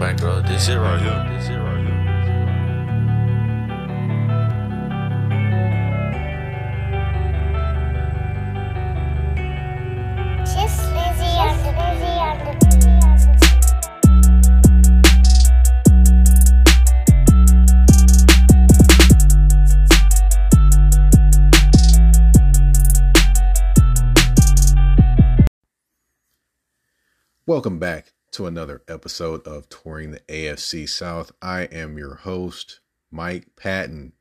bankroll. 0.00 0.40
This 0.40 0.64
shit 0.64 0.78
right 0.78 0.98
here. 0.98 1.26
This 1.28 1.46
shit 1.46 1.60
right 1.60 1.76
here. 1.76 1.90
Just 10.46 10.80
Lizzie 10.94 11.36
on 11.36 11.56
the 11.58 11.72
Lizzie 11.78 12.18
on 12.18 12.38
the 12.38 12.54
Welcome 27.46 27.78
back 27.78 28.14
to 28.32 28.46
another 28.46 28.82
episode 28.86 29.44
of 29.44 29.68
Touring 29.68 30.12
the 30.12 30.20
AFC 30.20 30.88
South. 30.88 31.32
I 31.42 31.62
am 31.62 31.98
your 31.98 32.14
host, 32.14 32.78
Mike 33.10 33.48
Patton. 33.56 34.12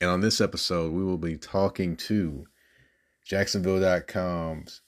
And 0.00 0.10
on 0.10 0.20
this 0.20 0.40
episode, 0.40 0.92
we 0.92 1.04
will 1.04 1.18
be 1.18 1.36
talking 1.36 1.96
to 1.96 2.46
Jacksonville.com's 3.24 4.80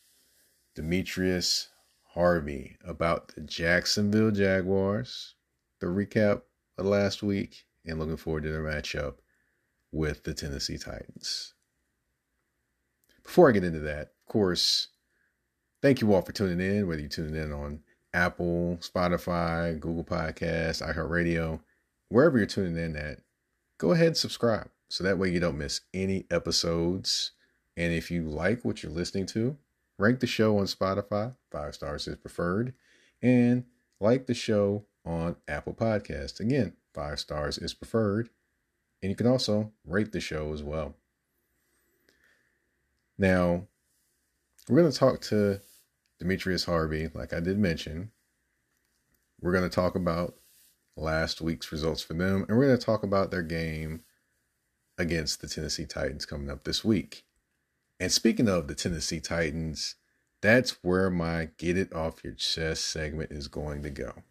Demetrius 0.75 1.69
Harvey 2.15 2.77
about 2.85 3.29
the 3.29 3.43
Jacksonville 3.43 4.33
Jaguars, 4.33 5.35
the 5.79 5.87
recap 5.87 6.43
of 6.77 6.87
last 6.87 7.23
week, 7.23 7.65
and 7.87 8.01
looking 8.01 8.17
forward 8.17 8.43
to 8.43 8.51
their 8.51 8.65
matchup 8.65 9.19
with 9.93 10.25
the 10.25 10.35
Tennessee 10.35 10.79
Titans. 10.79 11.55
Before 13.23 13.49
I 13.49 13.53
get 13.53 13.63
into 13.63 13.81
that, 13.81 14.01
of 14.01 14.27
course, 14.27 14.89
thank 15.81 16.01
you 16.01 16.13
all 16.13 16.23
for 16.23 16.33
tuning 16.33 16.61
in, 16.61 16.89
whether 16.89 17.01
you're 17.01 17.09
tuning 17.09 17.41
in 17.41 17.53
on 17.53 17.81
Apple, 18.15 18.79
Spotify, 18.81 19.79
Google 19.79 20.05
Podcasts, 20.05 20.83
iHeartRadio, 20.83 21.61
wherever 22.09 22.39
you're 22.39 22.47
tuning 22.47 22.77
in 22.77 22.97
at, 22.97 23.21
go 23.79 23.93
ahead 23.93 24.09
and 24.09 24.17
subscribe. 24.17 24.69
So 24.89 25.03
that 25.05 25.19
way 25.19 25.31
you 25.31 25.41
don't 25.41 25.59
miss 25.59 25.81
any 25.95 26.27
episodes. 26.31 27.33
And 27.77 27.93
if 27.93 28.11
you 28.11 28.25
like 28.25 28.65
what 28.65 28.83
you're 28.83 28.93
listening 28.93 29.27
to, 29.27 29.57
rank 29.99 30.21
the 30.21 30.27
show 30.27 30.59
on 30.59 30.67
Spotify, 30.67 31.35
five 31.51 31.75
stars 31.75 32.07
is 32.07 32.17
preferred, 32.17 32.75
and 33.23 33.65
like 34.01 34.27
the 34.27 34.35
show 34.35 34.85
on 35.05 35.37
Apple 35.49 35.75
Podcasts. 35.75 36.41
Again, 36.41 36.75
five 36.93 37.19
stars 37.19 37.59
is 37.59 37.75
preferred. 37.75 38.29
And 39.03 39.11
you 39.11 39.17
can 39.17 39.27
also 39.27 39.73
rate 39.85 40.13
the 40.13 40.21
show 40.21 40.53
as 40.53 40.63
well. 40.63 40.95
Now, 43.19 43.67
we're 44.69 44.81
going 44.81 44.93
to 44.93 44.99
talk 44.99 45.21
to 45.23 45.61
Demetrius 46.23 46.67
Harvey, 46.67 47.11
like 47.13 47.33
I 47.33 47.41
did 47.41 47.59
mention. 47.59 48.13
We're 49.41 49.51
going 49.51 49.69
to 49.69 49.75
talk 49.75 49.97
about 49.97 50.37
last 50.97 51.41
week's 51.41 51.73
results 51.73 52.01
for 52.01 52.15
them, 52.15 52.47
and 52.49 52.57
we're 52.57 52.69
going 52.69 52.79
to 52.79 52.87
talk 52.87 53.03
about 53.03 53.33
their 53.33 53.43
game 53.43 54.03
against 54.97 55.41
the 55.41 55.49
Tennessee 55.49 55.85
Titans 55.85 56.25
coming 56.25 56.49
up 56.49 56.63
this 56.63 56.85
week. 56.85 57.25
And 57.99 58.13
speaking 58.13 58.49
of 58.49 58.69
the 58.69 58.77
Tennessee 58.77 59.19
Titans, 59.19 59.97
that's 60.41 60.77
where 60.85 61.11
my 61.11 61.49
get 61.59 61.77
it 61.77 61.93
off 61.93 62.23
your 62.23 62.35
chest 62.35 62.85
segment 62.85 63.33
is 63.33 63.49
going 63.49 63.83
to 63.83 63.91
go. 63.91 64.23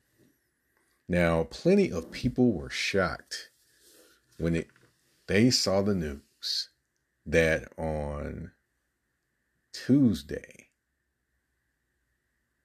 Now, 1.10 1.44
plenty 1.44 1.92
of 1.92 2.10
people 2.10 2.54
were 2.54 2.70
shocked 2.70 3.50
when 4.38 4.56
it, 4.56 4.68
they 5.28 5.50
saw 5.50 5.82
the 5.82 5.96
news 5.96 6.70
that 7.26 7.68
on 7.78 8.52
Tuesday, 9.74 10.70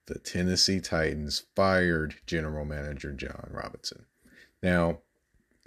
the 0.06 0.18
Tennessee 0.18 0.80
Titans 0.80 1.44
fired 1.54 2.16
general 2.26 2.64
manager 2.64 3.12
Jon 3.12 3.48
Robinson. 3.50 4.06
Now, 4.62 4.98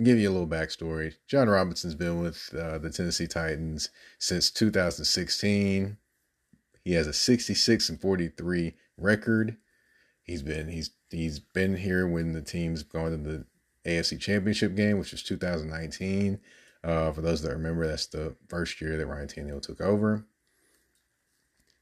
give 0.01 0.17
you 0.17 0.29
a 0.29 0.31
little 0.31 0.47
backstory. 0.47 1.15
Jon 1.27 1.49
Robinson's 1.49 1.95
been 1.95 2.21
with 2.21 2.53
uh, 2.57 2.77
the 2.77 2.89
Tennessee 2.89 3.27
Titans 3.27 3.89
since 4.17 4.49
2016. 4.49 5.97
He 6.83 6.93
has 6.93 7.07
a 7.07 7.13
66 7.13 7.89
and 7.89 8.01
43 8.01 8.75
record. 8.97 9.57
He's 10.23 10.41
been 10.41 10.67
he's 10.69 10.91
he's 11.09 11.39
been 11.39 11.75
here 11.77 12.07
when 12.07 12.33
the 12.33 12.41
team's 12.41 12.83
gone 12.83 13.11
to 13.11 13.17
the 13.17 13.45
AFC 13.85 14.19
Championship 14.19 14.75
game, 14.75 14.99
which 14.99 15.11
was 15.11 15.23
2019. 15.23 16.39
Uh, 16.83 17.11
for 17.11 17.21
those 17.21 17.41
that 17.41 17.51
remember, 17.51 17.85
that's 17.87 18.07
the 18.07 18.35
first 18.47 18.79
year 18.79 18.95
that 18.97 19.07
Ryan 19.07 19.27
Tannehill 19.27 19.61
took 19.61 19.81
over. 19.81 20.25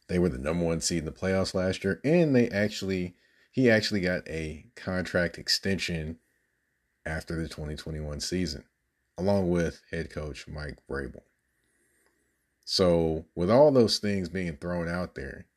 They 0.07 0.19
were 0.19 0.29
the 0.29 0.38
number 0.38 0.66
one 0.66 0.81
seed 0.81 1.00
in 1.00 1.06
the 1.06 1.12
playoffs 1.12 1.53
last 1.53 1.84
year, 1.84 2.00
and 2.03 2.35
they 2.35 2.50
actually 2.50 3.16
he 3.51 3.69
actually 3.69 4.01
got 4.01 4.28
a 4.28 4.66
contract 4.75 5.38
extension 5.38 6.19
after 7.06 7.35
the 7.35 7.47
2021 7.47 8.19
season, 8.19 8.63
along 9.18 9.50
with 9.50 9.81
head 9.91 10.09
coach 10.09 10.47
Mike 10.47 10.78
Vrabel. 10.88 11.23
So, 12.66 13.25
with 13.34 13.50
all 13.50 13.72
those 13.72 13.97
things 13.97 14.29
being 14.29 14.57
thrown 14.57 14.88
out 14.88 15.16
there, 15.16 15.47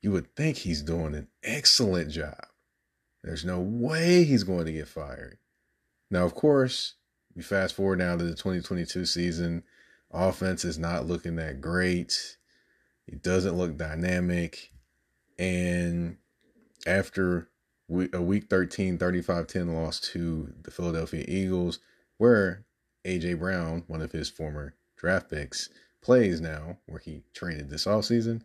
you 0.00 0.12
would 0.12 0.34
think 0.34 0.58
he's 0.58 0.80
doing 0.80 1.14
an 1.14 1.28
excellent 1.42 2.10
job. 2.10 2.46
There's 3.22 3.44
no 3.44 3.60
way 3.60 4.24
he's 4.24 4.44
going 4.44 4.66
to 4.66 4.72
get 4.72 4.88
fired. 4.88 5.38
Now, 6.10 6.24
of 6.24 6.34
course, 6.34 6.94
you 7.34 7.42
fast 7.42 7.74
forward 7.74 7.98
now 7.98 8.16
to 8.16 8.24
the 8.24 8.30
2022 8.30 9.04
season, 9.04 9.64
offense 10.10 10.64
is 10.64 10.78
not 10.78 11.06
looking 11.06 11.36
that 11.36 11.60
great. 11.60 12.36
It 13.08 13.22
doesn't 13.22 13.56
look 13.56 13.76
dynamic. 13.76 14.70
And 15.38 16.18
after 16.86 17.48
a 18.12 18.22
week 18.22 18.48
13, 18.50 18.98
35 18.98 19.46
10 19.46 19.74
loss 19.74 19.98
to 20.00 20.52
the 20.62 20.70
Philadelphia 20.70 21.24
Eagles, 21.26 21.78
where 22.18 22.64
A.J. 23.04 23.34
Brown, 23.34 23.84
one 23.86 24.02
of 24.02 24.12
his 24.12 24.28
former 24.28 24.74
draft 24.96 25.30
picks, 25.30 25.70
plays 26.02 26.40
now, 26.40 26.78
where 26.86 27.00
he 27.00 27.22
traded 27.32 27.70
this 27.70 27.86
offseason, 27.86 28.42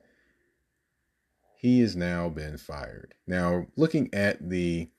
he 1.57 1.81
has 1.81 1.95
now 1.95 2.30
been 2.30 2.57
fired. 2.57 3.13
Now, 3.28 3.68
looking 3.75 4.13
at 4.13 4.50
the 4.50 4.90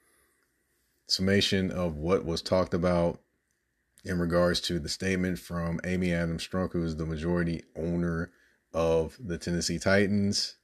summation 1.06 1.70
of 1.70 1.96
what 1.96 2.24
was 2.24 2.42
talked 2.42 2.74
about 2.74 3.20
in 4.04 4.18
regards 4.18 4.60
to 4.62 4.78
the 4.78 4.88
statement 4.88 5.38
from 5.38 5.80
Amy 5.84 6.12
Adams 6.12 6.46
Strunk, 6.46 6.72
who 6.72 6.84
is 6.84 6.96
the 6.96 7.06
majority 7.06 7.62
owner 7.76 8.30
of 8.74 9.16
the 9.24 9.38
Tennessee 9.38 9.78
Titans, 9.78 10.56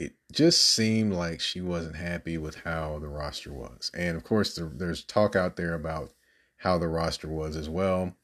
it 0.00 0.12
just 0.32 0.62
seemed 0.64 1.12
like 1.12 1.40
she 1.40 1.60
wasn't 1.60 1.96
happy 1.96 2.36
with 2.36 2.56
how 2.56 2.98
the 2.98 3.08
roster 3.08 3.52
was. 3.52 3.90
And 3.96 4.16
of 4.16 4.24
course, 4.24 4.54
there, 4.54 4.70
there's 4.74 5.04
talk 5.04 5.36
out 5.36 5.56
there 5.56 5.74
about 5.74 6.12
how 6.56 6.76
the 6.78 6.88
roster 6.88 7.28
was 7.28 7.56
as 7.56 7.68
well. 7.68 8.16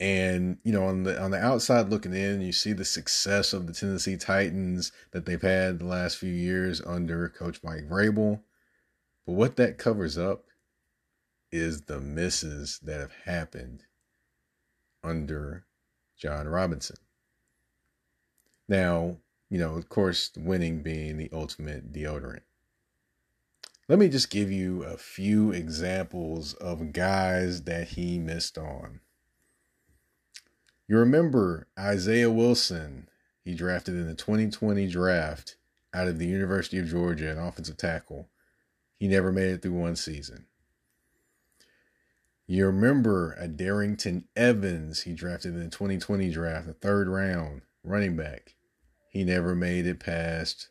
And 0.00 0.58
you 0.62 0.72
know, 0.72 0.86
on 0.86 1.02
the 1.02 1.20
on 1.20 1.32
the 1.32 1.44
outside 1.44 1.90
looking 1.90 2.14
in, 2.14 2.40
you 2.40 2.52
see 2.52 2.72
the 2.72 2.84
success 2.84 3.52
of 3.52 3.66
the 3.66 3.72
Tennessee 3.72 4.16
Titans 4.16 4.92
that 5.10 5.26
they've 5.26 5.42
had 5.42 5.80
the 5.80 5.86
last 5.86 6.16
few 6.16 6.32
years 6.32 6.80
under 6.86 7.28
Coach 7.28 7.60
Mike 7.64 7.88
Vrabel. 7.88 8.40
But 9.26 9.32
what 9.32 9.56
that 9.56 9.76
covers 9.76 10.16
up 10.16 10.44
is 11.50 11.82
the 11.82 12.00
misses 12.00 12.78
that 12.84 13.00
have 13.00 13.12
happened 13.24 13.82
under 15.02 15.66
Jon 16.16 16.46
Robinson. 16.46 16.96
Now, 18.68 19.16
you 19.48 19.58
know, 19.58 19.76
of 19.76 19.88
course, 19.88 20.30
winning 20.36 20.82
being 20.82 21.16
the 21.16 21.30
ultimate 21.32 21.92
deodorant. 21.92 22.42
Let 23.88 23.98
me 23.98 24.08
just 24.08 24.28
give 24.28 24.52
you 24.52 24.82
a 24.82 24.98
few 24.98 25.50
examples 25.50 26.52
of 26.54 26.92
guys 26.92 27.62
that 27.62 27.88
he 27.88 28.18
missed 28.18 28.58
on. 28.58 29.00
You 30.86 30.98
remember 30.98 31.68
Isaiah 31.78 32.30
Wilson, 32.30 33.08
he 33.42 33.54
drafted 33.54 33.94
in 33.94 34.06
the 34.06 34.14
2020 34.14 34.86
draft 34.88 35.56
out 35.94 36.06
of 36.06 36.18
the 36.18 36.26
University 36.26 36.78
of 36.78 36.88
Georgia, 36.88 37.30
an 37.30 37.38
offensive 37.38 37.78
tackle. 37.78 38.28
He 38.98 39.08
never 39.08 39.32
made 39.32 39.48
it 39.48 39.62
through 39.62 39.72
one 39.72 39.96
season. 39.96 40.44
You 42.46 42.66
remember 42.66 43.32
a 43.38 43.48
Darrynton 43.48 44.24
Evans, 44.36 45.02
he 45.02 45.14
drafted 45.14 45.54
in 45.54 45.60
the 45.60 45.70
2020 45.70 46.30
draft, 46.30 46.66
the 46.66 46.74
third 46.74 47.08
round, 47.08 47.62
running 47.82 48.16
back. 48.16 48.54
He 49.08 49.24
never 49.24 49.54
made 49.54 49.86
it 49.86 50.00
past 50.00 50.68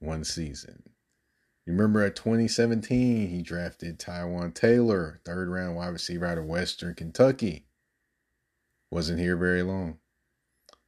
one 0.00 0.24
season. 0.24 0.82
You 1.64 1.72
remember 1.72 2.02
at 2.02 2.16
2017, 2.16 3.28
he 3.28 3.42
drafted 3.42 3.98
Taywan 3.98 4.54
Taylor, 4.54 5.20
third 5.24 5.48
round 5.48 5.76
wide 5.76 5.88
receiver 5.88 6.26
out 6.26 6.38
of 6.38 6.46
Western 6.46 6.94
Kentucky. 6.94 7.66
Wasn't 8.90 9.20
here 9.20 9.36
very 9.36 9.62
long. 9.62 9.98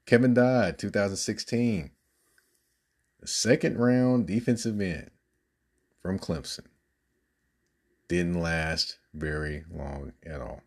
Kevin 0.07 0.33
Dodd, 0.35 0.79
2016, 0.79 1.91
the 3.21 3.27
second 3.27 3.79
round 3.79 4.27
defensive 4.27 4.81
end 4.81 5.11
from 6.01 6.19
Clemson. 6.19 6.67
Didn't 8.09 8.41
last 8.41 8.99
very 9.13 9.65
long 9.71 10.15
at 10.25 10.41
all. 10.41 10.63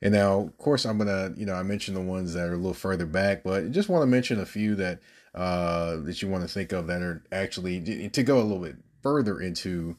And 0.00 0.14
now, 0.14 0.38
of 0.40 0.56
course, 0.58 0.86
I'm 0.86 0.96
gonna, 0.96 1.32
you 1.36 1.44
know, 1.44 1.54
I 1.54 1.64
mentioned 1.64 1.96
the 1.96 2.02
ones 2.02 2.34
that 2.34 2.48
are 2.48 2.54
a 2.54 2.56
little 2.56 2.72
further 2.72 3.06
back, 3.06 3.42
but 3.42 3.64
I 3.64 3.68
just 3.68 3.88
want 3.88 4.02
to 4.02 4.06
mention 4.06 4.38
a 4.38 4.46
few 4.46 4.76
that 4.76 5.00
uh 5.38 5.96
that 5.96 6.20
you 6.20 6.28
want 6.28 6.42
to 6.42 6.48
think 6.48 6.72
of 6.72 6.86
that 6.88 7.00
are 7.00 7.22
actually 7.30 8.08
to 8.10 8.22
go 8.22 8.40
a 8.40 8.42
little 8.42 8.62
bit 8.62 8.76
further 9.02 9.40
into 9.40 9.96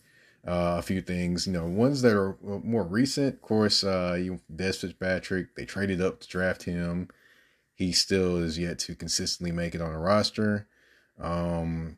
uh, 0.47 0.75
a 0.79 0.81
few 0.81 1.01
things. 1.01 1.47
You 1.47 1.53
know, 1.53 1.65
ones 1.65 2.01
that 2.01 2.13
are 2.13 2.37
more 2.41 2.83
recent, 2.83 3.35
of 3.35 3.41
course, 3.41 3.83
uh, 3.83 4.17
you 4.19 4.41
Dez 4.53 4.79
Fitzpatrick, 4.81 5.55
they 5.55 5.65
traded 5.65 6.01
up 6.01 6.19
to 6.21 6.27
draft 6.27 6.63
him. 6.63 7.09
He 7.73 7.91
still 7.91 8.37
is 8.37 8.59
yet 8.59 8.79
to 8.79 8.95
consistently 8.95 9.51
make 9.51 9.73
it 9.73 9.81
on 9.81 9.93
a 9.93 9.99
roster. 9.99 10.67
Um, 11.19 11.97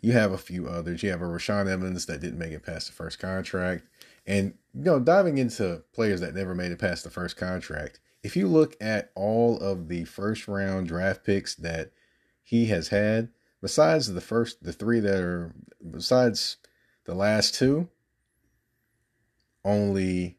you 0.00 0.12
have 0.12 0.32
a 0.32 0.38
few 0.38 0.66
others. 0.66 1.02
You 1.02 1.10
have 1.10 1.22
a 1.22 1.26
Rashaan 1.26 1.68
Evans 1.68 2.06
that 2.06 2.20
didn't 2.20 2.38
make 2.38 2.52
it 2.52 2.64
past 2.64 2.86
the 2.88 2.92
first 2.92 3.18
contract. 3.18 3.86
And, 4.26 4.54
you 4.74 4.84
know, 4.84 4.98
diving 4.98 5.38
into 5.38 5.82
players 5.92 6.20
that 6.20 6.34
never 6.34 6.54
made 6.54 6.72
it 6.72 6.78
past 6.78 7.04
the 7.04 7.10
first 7.10 7.36
contract, 7.36 8.00
if 8.22 8.36
you 8.36 8.48
look 8.48 8.76
at 8.80 9.10
all 9.14 9.58
of 9.58 9.88
the 9.88 10.04
first 10.04 10.48
round 10.48 10.88
draft 10.88 11.24
picks 11.24 11.54
that 11.56 11.92
he 12.42 12.66
has 12.66 12.88
had, 12.88 13.28
besides 13.60 14.12
the 14.12 14.20
first, 14.20 14.62
the 14.62 14.72
three 14.72 15.00
that 15.00 15.20
are, 15.20 15.54
besides 15.88 16.56
the 17.04 17.14
last 17.14 17.54
two, 17.54 17.88
only 19.64 20.38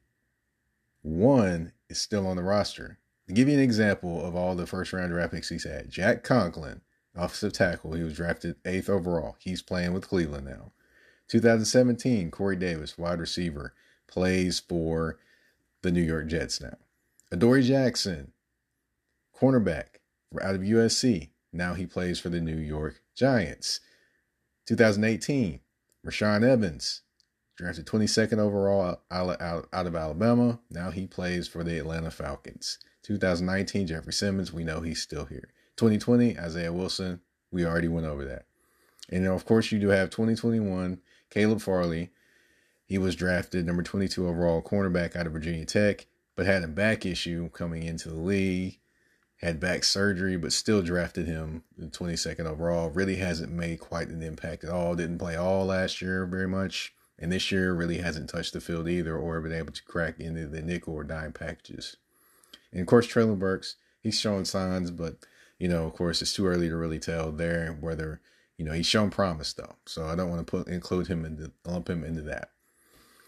one 1.02 1.72
is 1.90 2.00
still 2.00 2.28
on 2.28 2.36
the 2.36 2.44
roster. 2.44 3.00
To 3.28 3.34
give 3.34 3.48
you 3.48 3.54
an 3.54 3.60
example 3.62 4.26
of 4.26 4.36
all 4.36 4.56
the 4.56 4.68
first 4.68 4.92
round 4.92 5.12
draft 5.12 5.34
picks 5.34 5.50
he's 5.50 5.64
had, 5.64 5.90
Jack 5.90 6.24
Conklin, 6.24 6.82
offensive 7.16 7.54
tackle, 7.54 7.94
he 7.94 8.04
was 8.04 8.16
drafted 8.16 8.56
eighth 8.66 8.90
overall. 8.90 9.38
He's 9.40 9.62
playing 9.62 9.94
with 9.94 10.08
Cleveland 10.08 10.46
now. 10.46 10.72
2017, 11.30 12.32
Corey 12.32 12.56
Davis, 12.56 12.98
wide 12.98 13.20
receiver, 13.20 13.74
plays 14.08 14.60
for 14.60 15.18
the 15.82 15.92
New 15.92 16.02
York 16.02 16.28
Jets 16.28 16.62
now. 16.62 16.78
Adoree 17.32 17.64
Jackson, 17.64 18.34
cornerback 19.36 20.00
out 20.42 20.56
of 20.56 20.62
USC. 20.62 21.30
Now 21.54 21.76
he 21.76 21.86
plays 21.86 22.20
for 22.20 22.30
the 22.30 22.42
New 22.42 22.58
York 22.58 23.02
Giants. 23.16 23.80
2018, 24.66 25.60
Rashaan 26.06 26.44
Evans, 26.44 27.02
drafted 27.56 27.86
22nd 27.86 28.40
overall 28.40 29.02
out, 29.12 29.42
out, 29.42 29.70
out 29.72 29.88
of 29.88 29.96
Alabama. 29.96 30.60
Now 30.72 30.90
he 30.90 31.06
plays 31.06 31.48
for 31.48 31.64
the 31.64 31.78
Atlanta 31.78 32.10
Falcons. 32.10 32.80
2019, 33.04 33.88
Jeffrey 33.88 34.14
Simmons, 34.14 34.52
we 34.52 34.64
know 34.64 34.82
he's 34.82 35.02
still 35.02 35.26
here. 35.26 35.50
2020, 35.78 36.40
Isaiah 36.40 36.74
Wilson, 36.74 37.22
we 37.52 37.66
already 37.66 37.88
went 37.88 38.08
over 38.08 38.26
that. 38.26 38.46
And 39.10 39.28
of 39.28 39.46
course, 39.46 39.72
you 39.72 39.80
do 39.80 39.90
have 39.90 40.10
2021, 40.10 41.02
Caleb 41.30 41.62
Farley. 41.62 42.12
He 42.86 42.98
was 42.98 43.16
drafted 43.16 43.66
number 43.66 43.84
22 43.84 44.28
overall 44.28 44.62
cornerback 44.62 45.16
out 45.16 45.28
of 45.28 45.34
Virginia 45.34 45.66
Tech, 45.66 46.08
but 46.36 46.46
had 46.46 46.64
a 46.64 46.68
back 46.68 47.06
issue 47.06 47.50
coming 47.50 47.84
into 47.84 48.10
the 48.10 48.16
league. 48.16 48.80
Had 49.44 49.60
back 49.60 49.84
surgery, 49.84 50.38
but 50.38 50.54
still 50.54 50.82
drafted 50.82 51.28
him 51.28 51.64
the 51.78 51.88
22nd 51.88 52.46
overall. 52.46 52.90
Really 52.90 53.18
hasn't 53.18 53.52
made 53.52 53.82
quite 53.82 54.08
an 54.08 54.24
impact 54.24 54.64
at 54.64 54.70
all. 54.70 54.96
Didn't 54.96 55.18
play 55.18 55.36
all 55.36 55.66
last 55.66 56.02
year 56.02 56.26
very 56.26 56.48
much. 56.48 56.96
And 57.20 57.30
this 57.30 57.52
year 57.52 57.74
really 57.74 57.98
hasn't 57.98 58.30
touched 58.30 58.54
the 58.54 58.62
field 58.62 58.88
either 58.88 59.18
or 59.18 59.42
been 59.42 59.52
able 59.52 59.74
to 59.74 59.84
crack 59.84 60.22
into 60.22 60.48
the 60.48 60.62
nickel 60.62 60.94
or 60.94 61.04
dime 61.04 61.34
packages. 61.34 61.98
And 62.72 62.80
of 62.80 62.88
course, 62.88 63.06
Treylon 63.06 63.38
Burks, 63.38 63.76
he's 64.02 64.18
showing 64.18 64.46
signs, 64.46 64.92
but 64.92 65.18
you 65.60 65.68
know, 65.68 65.86
of 65.88 65.94
course, 65.94 66.22
it's 66.22 66.34
too 66.34 66.48
early 66.48 66.70
to 66.70 66.78
really 66.78 67.00
tell 67.00 67.30
there 67.32 67.78
whether 67.80 68.22
you 68.58 68.64
know 68.64 68.72
he's 68.72 68.86
shown 68.86 69.10
promise 69.10 69.52
though. 69.52 69.76
So 69.86 70.06
I 70.06 70.16
don't 70.16 70.30
want 70.30 70.48
to 70.48 70.50
put 70.50 70.68
include 70.70 71.08
him 71.08 71.26
into 71.26 71.52
lump 71.66 71.90
him 71.90 72.06
into 72.06 72.22
that. 72.22 72.52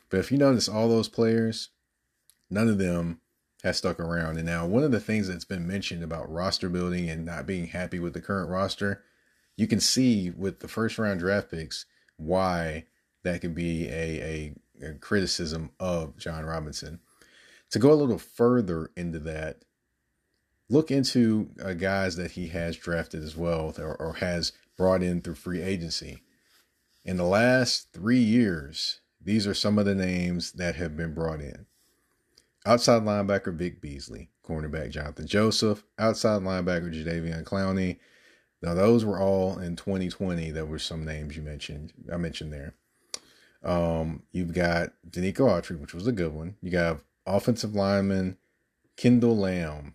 But 0.09 0.21
if 0.21 0.31
you 0.31 0.37
notice, 0.37 0.69
all 0.69 0.87
those 0.87 1.09
players, 1.09 1.69
none 2.49 2.69
of 2.69 2.77
them 2.77 3.19
has 3.65 3.77
stuck 3.77 3.99
around. 3.99 4.37
And 4.37 4.45
now, 4.45 4.67
one 4.67 4.83
of 4.83 4.91
the 4.91 4.99
things 4.99 5.27
that's 5.27 5.43
been 5.43 5.67
mentioned 5.67 6.03
about 6.03 6.31
roster 6.31 6.69
building 6.69 7.09
and 7.09 7.25
not 7.25 7.47
being 7.47 7.65
happy 7.65 7.97
with 7.97 8.13
the 8.13 8.21
current 8.21 8.47
roster, 8.47 9.03
you 9.57 9.65
can 9.65 9.79
see 9.79 10.29
with 10.29 10.59
the 10.59 10.67
first 10.67 10.99
round 10.99 11.19
draft 11.19 11.49
picks 11.49 11.87
why 12.15 12.85
that 13.23 13.41
could 13.41 13.55
be 13.55 13.87
a, 13.87 14.53
a, 14.81 14.85
a 14.85 14.93
criticism 14.99 15.71
of 15.79 16.15
Jon 16.15 16.45
Robinson. 16.45 16.99
To 17.71 17.79
go 17.79 17.91
a 17.91 17.95
little 17.95 18.19
further 18.19 18.91
into 18.95 19.17
that, 19.19 19.65
look 20.69 20.91
into 20.91 21.49
uh, 21.59 21.73
guys 21.73 22.17
that 22.17 22.31
he 22.31 22.49
has 22.49 22.77
drafted 22.77 23.23
as 23.23 23.35
well 23.35 23.73
or, 23.79 23.95
or 23.95 24.13
has 24.13 24.51
brought 24.77 25.01
in 25.01 25.21
through 25.21 25.35
free 25.35 25.63
agency. 25.63 26.21
In 27.03 27.17
the 27.17 27.23
last 27.23 27.91
three 27.93 28.19
years, 28.19 28.99
these 29.19 29.47
are 29.47 29.55
some 29.55 29.79
of 29.79 29.85
the 29.85 29.95
names 29.95 30.51
that 30.51 30.75
have 30.75 30.95
been 30.95 31.15
brought 31.15 31.41
in. 31.41 31.65
Outside 32.65 33.03
linebacker 33.03 33.53
Vic 33.53 33.79
Beasley, 33.79 34.29
cornerback 34.43 34.91
Johnathan 34.91 35.25
Joseph, 35.25 35.83
outside 35.99 36.41
linebacker 36.41 36.91
Jadeveon 36.91 37.43
Clowney. 37.43 37.99
Now 38.61 38.73
those 38.73 39.05
were 39.05 39.19
all 39.19 39.59
in 39.59 39.75
2020. 39.75 40.49
There 40.51 40.65
were 40.65 40.79
some 40.79 41.05
names 41.05 41.37
you 41.37 41.43
mentioned. 41.43 41.93
I 42.11 42.17
mentioned 42.17 42.51
there. 42.51 42.73
Um, 43.63 44.23
you've 44.31 44.53
got 44.53 44.93
Denico 45.07 45.47
Autry, 45.47 45.79
which 45.79 45.93
was 45.93 46.07
a 46.07 46.11
good 46.11 46.33
one. 46.33 46.55
You 46.61 46.71
got 46.71 47.01
offensive 47.25 47.75
lineman 47.75 48.37
Kendall 48.97 49.35
Lamm 49.35 49.93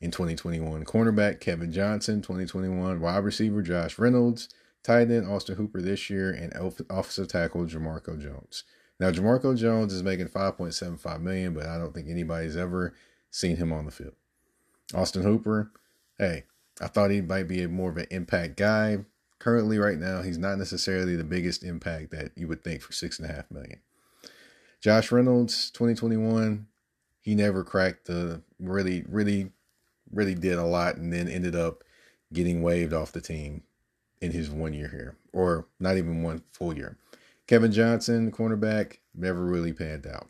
in 0.00 0.10
2021, 0.10 0.84
cornerback 0.84 1.40
Kevin 1.40 1.72
Johnson 1.72 2.20
2021, 2.20 3.00
wide 3.00 3.24
receiver 3.24 3.62
Josh 3.62 3.98
Reynolds, 3.98 4.48
tight 4.82 5.10
end 5.10 5.26
Austin 5.26 5.56
Hooper 5.56 5.80
this 5.80 6.10
year, 6.10 6.30
and 6.30 6.52
offensive 6.90 7.28
tackle 7.28 7.64
Jamarco 7.64 8.20
Jones. 8.20 8.64
Now 8.98 9.10
Jamarco 9.10 9.56
Jones 9.56 9.92
is 9.92 10.02
making 10.02 10.28
5.75 10.28 11.20
million, 11.20 11.54
but 11.54 11.66
I 11.66 11.78
don't 11.78 11.92
think 11.92 12.08
anybody's 12.08 12.56
ever 12.56 12.94
seen 13.30 13.56
him 13.56 13.72
on 13.72 13.84
the 13.84 13.90
field. 13.90 14.14
Austin 14.94 15.22
Hooper, 15.22 15.70
hey, 16.18 16.44
I 16.80 16.86
thought 16.86 17.10
he 17.10 17.20
might 17.20 17.48
be 17.48 17.62
a 17.62 17.68
more 17.68 17.90
of 17.90 17.96
an 17.96 18.06
impact 18.10 18.56
guy. 18.56 18.98
Currently, 19.38 19.78
right 19.78 19.98
now, 19.98 20.22
he's 20.22 20.38
not 20.38 20.56
necessarily 20.56 21.14
the 21.14 21.24
biggest 21.24 21.62
impact 21.62 22.10
that 22.12 22.32
you 22.36 22.48
would 22.48 22.64
think 22.64 22.80
for 22.80 22.92
six 22.92 23.18
and 23.18 23.28
a 23.28 23.32
half 23.32 23.50
million. 23.50 23.80
Josh 24.80 25.12
Reynolds, 25.12 25.70
2021, 25.72 26.66
he 27.20 27.34
never 27.34 27.64
cracked 27.64 28.06
the 28.06 28.42
really, 28.58 29.04
really, 29.08 29.50
really 30.12 30.34
did 30.34 30.58
a 30.58 30.64
lot 30.64 30.96
and 30.96 31.12
then 31.12 31.28
ended 31.28 31.54
up 31.54 31.84
getting 32.32 32.62
waived 32.62 32.92
off 32.92 33.12
the 33.12 33.20
team 33.20 33.62
in 34.20 34.32
his 34.32 34.50
one 34.50 34.72
year 34.72 34.88
here, 34.88 35.16
or 35.32 35.66
not 35.78 35.96
even 35.96 36.22
one 36.22 36.42
full 36.52 36.74
year. 36.74 36.96
Kevin 37.46 37.72
Johnson, 37.72 38.32
cornerback, 38.32 38.98
never 39.14 39.44
really 39.44 39.72
panned 39.72 40.06
out. 40.06 40.28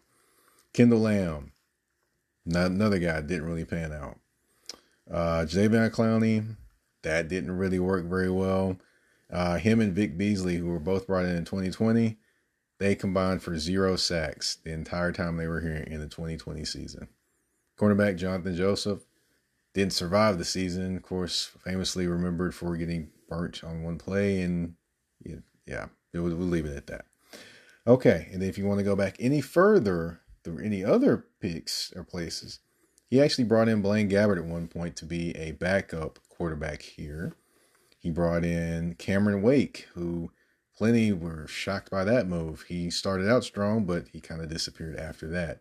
Kendall 0.73 1.01
Lamm, 1.01 1.53
not 2.45 2.71
another 2.71 2.99
guy, 2.99 3.21
didn't 3.21 3.47
really 3.47 3.65
pan 3.65 3.93
out. 3.93 4.19
Uh, 5.11 5.47
Jadeveon 5.47 5.91
Clowney, 5.91 6.57
that 7.03 7.29
didn't 7.29 7.57
really 7.57 7.79
work 7.79 8.05
very 8.05 8.31
well. 8.31 8.77
Uh, 9.33 9.57
him 9.57 9.81
and 9.81 9.95
Vic 9.95 10.19
Beasley, 10.19 10.57
who 10.57 10.67
were 10.67 10.79
both 10.79 11.07
brought 11.07 11.25
in 11.25 11.37
in 11.37 11.45
2020, 11.45 12.19
they 12.79 12.95
combined 12.95 13.43
for 13.43 13.59
zero 13.59 13.97
sacks 13.97 14.59
the 14.65 14.73
entire 14.73 15.13
time 15.13 15.37
they 15.37 15.47
were 15.47 15.61
here 15.61 15.85
in 15.87 16.01
the 16.01 16.07
2020 16.07 16.65
season. 16.65 17.09
Cornerback 17.79 18.19
Johnathan 18.19 18.57
Joseph 18.57 19.05
didn't 19.73 19.93
survive 19.93 20.39
the 20.39 20.45
season. 20.45 20.97
Of 20.97 21.03
course, 21.03 21.51
famously 21.65 22.07
remembered 22.07 22.55
for 22.55 22.77
getting 22.77 23.11
burnt 23.29 23.65
on 23.65 23.83
one 23.83 23.99
play, 23.99 24.43
and 24.43 24.75
yeah, 25.67 25.87
we'll, 26.23 26.37
we'll 26.37 26.49
leave 26.49 26.67
it 26.67 26.77
at 26.77 26.87
that. 26.89 27.07
Okay, 27.87 28.29
and 28.33 28.43
if 28.43 28.59
you 28.59 28.67
want 28.67 28.79
to 28.79 28.85
go 28.85 28.97
back 28.97 29.17
any 29.21 29.41
further 29.41 30.21
through 30.43 30.65
any 30.65 30.85
other 30.85 31.25
picks 31.41 31.93
or 31.95 32.03
places, 32.03 32.61
he 33.09 33.21
actually 33.21 33.45
brought 33.45 33.69
in 33.69 33.83
Blaine 33.83 34.11
Gabbert 34.11 34.39
at 34.39 34.45
one 34.45 34.67
point 34.67 34.97
to 34.97 35.05
be 35.05 35.31
a 35.37 35.53
backup 35.53 36.19
quarterback 36.29 36.83
here. 36.83 37.35
He 37.99 38.11
brought 38.11 38.45
in 38.45 38.95
Cameron 38.95 39.43
Wake, 39.43 39.87
who 39.95 40.31
plenty 40.77 41.13
were 41.13 41.47
shocked 41.47 41.91
by 41.91 42.05
that 42.05 42.29
move. 42.29 42.63
He 42.69 42.91
started 42.91 43.29
out 43.29 43.45
strong, 43.45 43.85
but 43.85 44.09
he 44.09 44.21
kind 44.21 44.43
of 44.43 44.49
disappeared 44.49 44.97
after 44.97 45.29
that. 45.29 45.61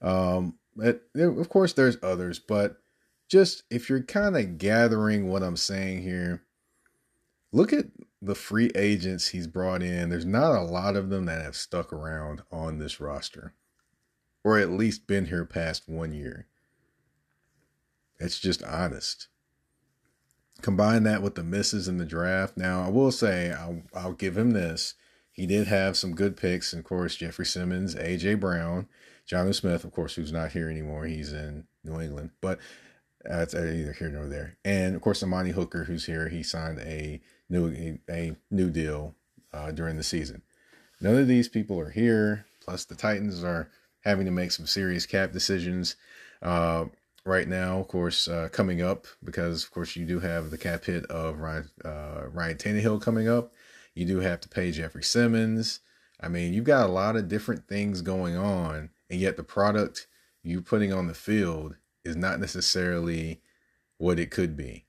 Um, 0.00 0.58
but 0.76 1.02
there, 1.14 1.30
of 1.30 1.48
course, 1.48 1.72
there's 1.72 1.96
others, 2.02 2.38
but 2.38 2.78
just 3.28 3.62
if 3.70 3.88
you're 3.88 4.02
kind 4.02 4.36
of 4.36 4.58
gathering 4.58 5.28
what 5.28 5.42
I'm 5.42 5.56
saying 5.56 6.02
here, 6.02 6.42
look 7.52 7.72
at 7.72 7.86
the 8.22 8.36
free 8.36 8.70
agents 8.76 9.28
he's 9.28 9.48
brought 9.48 9.82
in. 9.82 10.08
There's 10.08 10.24
not 10.24 10.54
a 10.54 10.62
lot 10.62 10.94
of 10.94 11.10
them 11.10 11.26
that 11.26 11.42
have 11.42 11.56
stuck 11.56 11.92
around 11.92 12.42
on 12.52 12.78
this 12.78 13.00
roster, 13.00 13.52
or 14.44 14.58
at 14.58 14.70
least 14.70 15.08
been 15.08 15.26
here 15.26 15.44
past 15.44 15.88
one 15.88 16.12
year. 16.12 16.46
It's 18.20 18.38
just 18.38 18.62
honest. 18.62 19.26
Combine 20.60 21.02
that 21.02 21.22
with 21.22 21.34
the 21.34 21.42
misses 21.42 21.88
in 21.88 21.98
the 21.98 22.04
draft. 22.06 22.56
Now, 22.56 22.86
I 22.86 22.88
will 22.88 23.10
say, 23.10 23.50
I'll, 23.50 23.82
I'll 23.92 24.12
give 24.12 24.38
him 24.38 24.52
this. 24.52 24.94
He 25.32 25.44
did 25.44 25.66
have 25.66 25.96
some 25.96 26.14
good 26.14 26.36
picks. 26.36 26.72
And 26.72 26.78
of 26.78 26.84
course, 26.84 27.16
Jeffrey 27.16 27.46
Simmons, 27.46 27.96
A.J. 27.96 28.34
Brown, 28.34 28.86
Jonnu 29.28 29.54
Smith, 29.54 29.82
of 29.82 29.90
course, 29.90 30.14
who's 30.14 30.32
not 30.32 30.52
here 30.52 30.70
anymore. 30.70 31.06
He's 31.06 31.32
in 31.32 31.64
New 31.82 32.00
England. 32.00 32.30
But 32.40 32.58
uh, 33.28 33.38
that's 33.38 33.54
uh, 33.54 33.64
either 33.64 33.92
here 33.92 34.10
nor 34.10 34.28
there. 34.28 34.58
And 34.64 34.94
of 34.94 35.00
course, 35.00 35.22
Amani 35.22 35.50
Hooker, 35.50 35.84
who's 35.84 36.04
here, 36.04 36.28
he 36.28 36.44
signed 36.44 36.78
a 36.78 37.20
new 37.52 37.98
a 38.10 38.34
new 38.50 38.70
deal 38.70 39.14
uh, 39.52 39.70
during 39.70 39.96
the 39.96 40.02
season. 40.02 40.42
None 41.00 41.16
of 41.16 41.28
these 41.28 41.48
people 41.48 41.78
are 41.78 41.90
here. 41.90 42.46
Plus, 42.64 42.84
the 42.84 42.94
Titans 42.94 43.44
are 43.44 43.70
having 44.00 44.24
to 44.24 44.32
make 44.32 44.52
some 44.52 44.66
serious 44.66 45.04
cap 45.06 45.32
decisions. 45.32 45.96
Uh, 46.40 46.86
right 47.24 47.46
now, 47.46 47.78
of 47.78 47.88
course, 47.88 48.26
uh, 48.26 48.48
coming 48.50 48.82
up 48.82 49.06
because 49.22 49.64
of 49.64 49.70
course 49.70 49.94
you 49.94 50.04
do 50.04 50.20
have 50.20 50.50
the 50.50 50.58
cap 50.58 50.84
hit 50.84 51.04
of 51.06 51.38
Ryan 51.38 51.68
uh, 51.84 52.22
Ryan 52.32 52.56
Tannehill 52.56 53.02
coming 53.02 53.28
up. 53.28 53.52
You 53.94 54.06
do 54.06 54.20
have 54.20 54.40
to 54.40 54.48
pay 54.48 54.72
Jeffrey 54.72 55.04
Simmons. 55.04 55.80
I 56.20 56.28
mean, 56.28 56.52
you've 56.52 56.64
got 56.64 56.88
a 56.88 56.92
lot 56.92 57.16
of 57.16 57.28
different 57.28 57.68
things 57.68 58.00
going 58.00 58.36
on, 58.36 58.90
and 59.10 59.20
yet 59.20 59.36
the 59.36 59.42
product 59.42 60.06
you 60.42 60.62
putting 60.62 60.92
on 60.92 61.08
the 61.08 61.14
field 61.14 61.76
is 62.04 62.16
not 62.16 62.40
necessarily 62.40 63.42
what 63.98 64.18
it 64.18 64.30
could 64.30 64.56
be. 64.56 64.86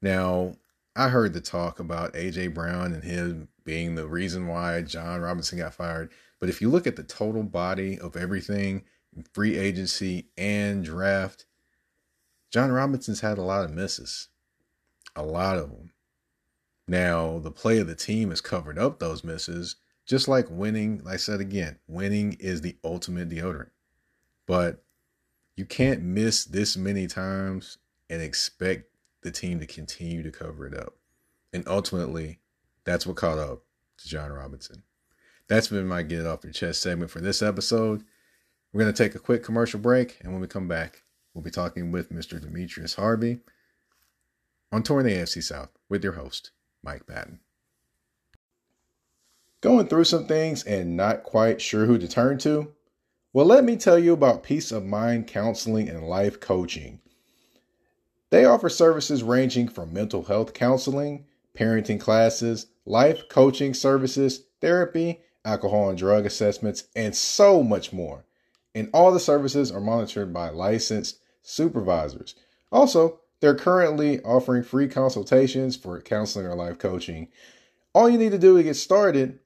Now, 0.00 0.54
I 0.96 1.10
heard 1.10 1.34
the 1.34 1.42
talk 1.42 1.78
about 1.78 2.14
AJ 2.14 2.54
Brown 2.54 2.94
and 2.94 3.04
him 3.04 3.48
being 3.64 3.94
the 3.94 4.06
reason 4.06 4.46
why 4.46 4.80
Jon 4.80 5.20
Robinson 5.20 5.58
got 5.58 5.74
fired. 5.74 6.10
But 6.40 6.48
if 6.48 6.62
you 6.62 6.70
look 6.70 6.86
at 6.86 6.96
the 6.96 7.02
total 7.02 7.42
body 7.42 7.98
of 7.98 8.16
everything, 8.16 8.84
free 9.34 9.58
agency 9.58 10.28
and 10.38 10.82
draft, 10.82 11.44
Jon 12.50 12.72
Robinson's 12.72 13.20
had 13.20 13.36
a 13.36 13.42
lot 13.42 13.64
of 13.64 13.72
misses. 13.72 14.28
A 15.14 15.22
lot 15.22 15.58
of 15.58 15.70
them. 15.70 15.92
Now, 16.88 17.40
the 17.40 17.50
play 17.50 17.78
of 17.78 17.88
the 17.88 17.94
team 17.94 18.30
has 18.30 18.40
covered 18.40 18.78
up 18.78 18.98
those 18.98 19.24
misses, 19.24 19.76
just 20.06 20.28
like 20.28 20.46
winning. 20.48 21.02
Like 21.04 21.14
I 21.14 21.18
said 21.18 21.40
again, 21.40 21.78
winning 21.86 22.36
is 22.40 22.62
the 22.62 22.76
ultimate 22.82 23.28
deodorant. 23.28 23.70
But 24.46 24.82
you 25.56 25.66
can't 25.66 26.02
miss 26.02 26.44
this 26.44 26.76
many 26.76 27.06
times 27.06 27.78
and 28.08 28.22
expect 28.22 28.95
the 29.26 29.32
team 29.32 29.58
to 29.58 29.66
continue 29.66 30.22
to 30.22 30.30
cover 30.30 30.66
it 30.66 30.74
up. 30.74 30.94
And 31.52 31.66
ultimately, 31.66 32.38
that's 32.84 33.06
what 33.06 33.16
caught 33.16 33.38
up 33.38 33.64
to 33.98 34.08
Jon 34.08 34.30
Robinson. 34.30 34.84
That's 35.48 35.66
been 35.66 35.88
my 35.88 36.02
Get 36.02 36.20
It 36.20 36.26
Off 36.26 36.44
Your 36.44 36.52
Chest 36.52 36.80
segment 36.80 37.10
for 37.10 37.20
this 37.20 37.42
episode. 37.42 38.04
We're 38.72 38.82
going 38.82 38.94
to 38.94 39.02
take 39.02 39.16
a 39.16 39.20
quick 39.20 39.42
commercial 39.42 39.80
break, 39.80 40.18
and 40.22 40.30
when 40.30 40.40
we 40.40 40.46
come 40.46 40.68
back, 40.68 41.02
we'll 41.34 41.42
be 41.42 41.50
talking 41.50 41.90
with 41.90 42.12
Mr. 42.12 42.40
Demetrius 42.40 42.94
Harvey 42.94 43.40
on 44.70 44.84
Touring 44.84 45.06
AFC 45.06 45.42
South 45.42 45.70
with 45.88 46.04
your 46.04 46.12
host, 46.12 46.52
Mike 46.84 47.06
Patton. 47.06 47.40
Going 49.60 49.88
through 49.88 50.04
some 50.04 50.26
things 50.26 50.62
and 50.62 50.96
not 50.96 51.24
quite 51.24 51.60
sure 51.60 51.86
who 51.86 51.98
to 51.98 52.06
turn 52.06 52.38
to? 52.38 52.72
Well, 53.32 53.46
let 53.46 53.64
me 53.64 53.76
tell 53.76 53.98
you 53.98 54.12
about 54.12 54.44
Peace 54.44 54.70
of 54.70 54.84
Mind 54.84 55.26
Counseling 55.26 55.88
and 55.88 56.06
Life 56.06 56.38
Coaching. 56.38 57.00
They 58.30 58.44
offer 58.44 58.68
services 58.68 59.22
ranging 59.22 59.68
from 59.68 59.92
mental 59.92 60.24
health 60.24 60.52
counseling, 60.52 61.26
parenting 61.56 62.00
classes, 62.00 62.66
life 62.84 63.28
coaching 63.28 63.72
services, 63.72 64.46
therapy, 64.60 65.20
alcohol 65.44 65.88
and 65.88 65.96
drug 65.96 66.26
assessments, 66.26 66.88
and 66.96 67.14
so 67.14 67.62
much 67.62 67.92
more. 67.92 68.24
And 68.74 68.90
all 68.92 69.12
the 69.12 69.20
services 69.20 69.70
are 69.70 69.80
monitored 69.80 70.34
by 70.34 70.48
licensed 70.50 71.20
supervisors. 71.42 72.34
Also, 72.72 73.20
they're 73.40 73.54
currently 73.54 74.20
offering 74.22 74.64
free 74.64 74.88
consultations 74.88 75.76
for 75.76 76.00
counseling 76.00 76.46
or 76.46 76.56
life 76.56 76.78
coaching. 76.78 77.28
All 77.94 78.08
you 78.08 78.18
need 78.18 78.32
to 78.32 78.38
do 78.38 78.56
to 78.56 78.62
get 78.62 78.74
started 78.74 79.40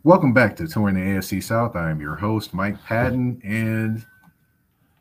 Welcome 0.03 0.33
back 0.33 0.55
to 0.55 0.67
Touring 0.67 0.95
the 0.95 1.01
AFC 1.01 1.43
South. 1.43 1.75
I 1.75 1.91
am 1.91 2.01
your 2.01 2.15
host, 2.15 2.55
Mike 2.55 2.83
Patton, 2.83 3.39
and 3.43 4.03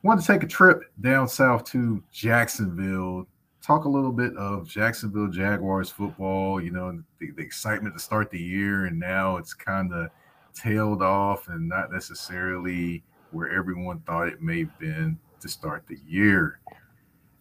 want 0.02 0.20
to 0.20 0.26
take 0.26 0.42
a 0.42 0.46
trip 0.46 0.82
down 1.00 1.26
south 1.26 1.64
to 1.70 2.02
Jacksonville, 2.12 3.26
talk 3.62 3.84
a 3.84 3.88
little 3.88 4.12
bit 4.12 4.36
of 4.36 4.68
Jacksonville 4.68 5.28
Jaguars 5.28 5.88
football, 5.88 6.60
you 6.60 6.70
know, 6.70 7.02
the, 7.18 7.30
the 7.30 7.42
excitement 7.42 7.94
to 7.94 8.00
start 8.00 8.30
the 8.30 8.38
year, 8.38 8.84
and 8.84 8.98
now 8.98 9.38
it's 9.38 9.54
kind 9.54 9.90
of 9.94 10.10
tailed 10.52 11.02
off 11.02 11.48
and 11.48 11.66
not 11.66 11.90
necessarily 11.90 13.02
where 13.30 13.50
everyone 13.50 14.00
thought 14.00 14.28
it 14.28 14.42
may 14.42 14.60
have 14.60 14.78
been 14.78 15.18
to 15.40 15.48
start 15.48 15.84
the 15.86 15.98
year. 16.06 16.60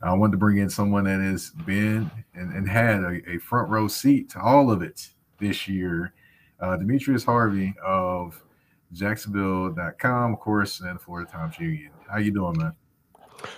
I 0.01 0.13
wanted 0.13 0.33
to 0.33 0.37
bring 0.37 0.57
in 0.57 0.69
someone 0.69 1.03
that 1.05 1.19
has 1.19 1.49
been 1.65 2.09
and, 2.33 2.53
and 2.53 2.69
had 2.69 3.03
a, 3.03 3.21
a 3.29 3.37
front 3.39 3.69
row 3.69 3.87
seat 3.87 4.29
to 4.31 4.41
all 4.41 4.71
of 4.71 4.81
it 4.81 5.09
this 5.39 5.67
year 5.67 6.13
uh, 6.59 6.75
Demetrius 6.77 7.23
Harvey 7.23 7.73
of 7.83 8.41
Jacksonville.com, 8.91 10.33
of 10.33 10.39
course, 10.39 10.81
and 10.81 10.95
the 10.95 10.99
Florida 10.99 11.29
Times 11.29 11.57
Union. 11.59 11.91
How 12.09 12.17
you 12.17 12.31
doing, 12.31 12.57
man? 12.57 12.73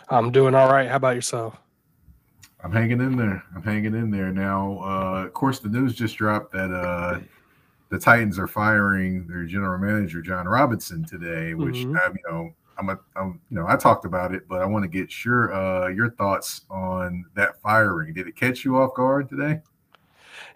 I'm 0.09 0.31
doing 0.31 0.53
all 0.53 0.71
right. 0.71 0.87
How 0.87 0.97
about 0.97 1.15
yourself? 1.15 1.57
I'm 2.63 2.71
hanging 2.71 3.01
in 3.01 3.17
there. 3.17 3.43
I'm 3.55 3.63
hanging 3.63 3.95
in 3.95 4.11
there 4.11 4.31
now. 4.31 4.79
Uh, 4.83 5.25
of 5.25 5.33
course, 5.33 5.59
the 5.59 5.69
news 5.69 5.95
just 5.95 6.15
dropped 6.17 6.51
that 6.53 6.71
uh, 6.71 7.19
the 7.89 7.97
Titans 7.97 8.37
are 8.37 8.47
firing 8.47 9.25
their 9.27 9.45
general 9.45 9.79
manager 9.79 10.21
Jon 10.21 10.47
Robinson 10.47 11.03
today, 11.03 11.55
which 11.55 11.77
mm-hmm. 11.77 11.97
I, 11.97 12.07
you 12.09 12.31
know 12.31 12.53
I'm 12.81 12.89
a 12.89 12.99
I'm, 13.15 13.39
you 13.49 13.57
know 13.57 13.65
I 13.67 13.75
talked 13.75 14.05
about 14.05 14.33
it, 14.33 14.47
but 14.47 14.61
I 14.61 14.65
want 14.65 14.83
to 14.83 14.89
get 14.89 15.11
sure 15.11 15.53
uh, 15.53 15.87
your 15.89 16.09
thoughts 16.09 16.61
on 16.69 17.25
that 17.35 17.61
firing. 17.61 18.13
Did 18.13 18.27
it 18.27 18.35
catch 18.35 18.65
you 18.65 18.77
off 18.77 18.95
guard 18.95 19.29
today? 19.29 19.61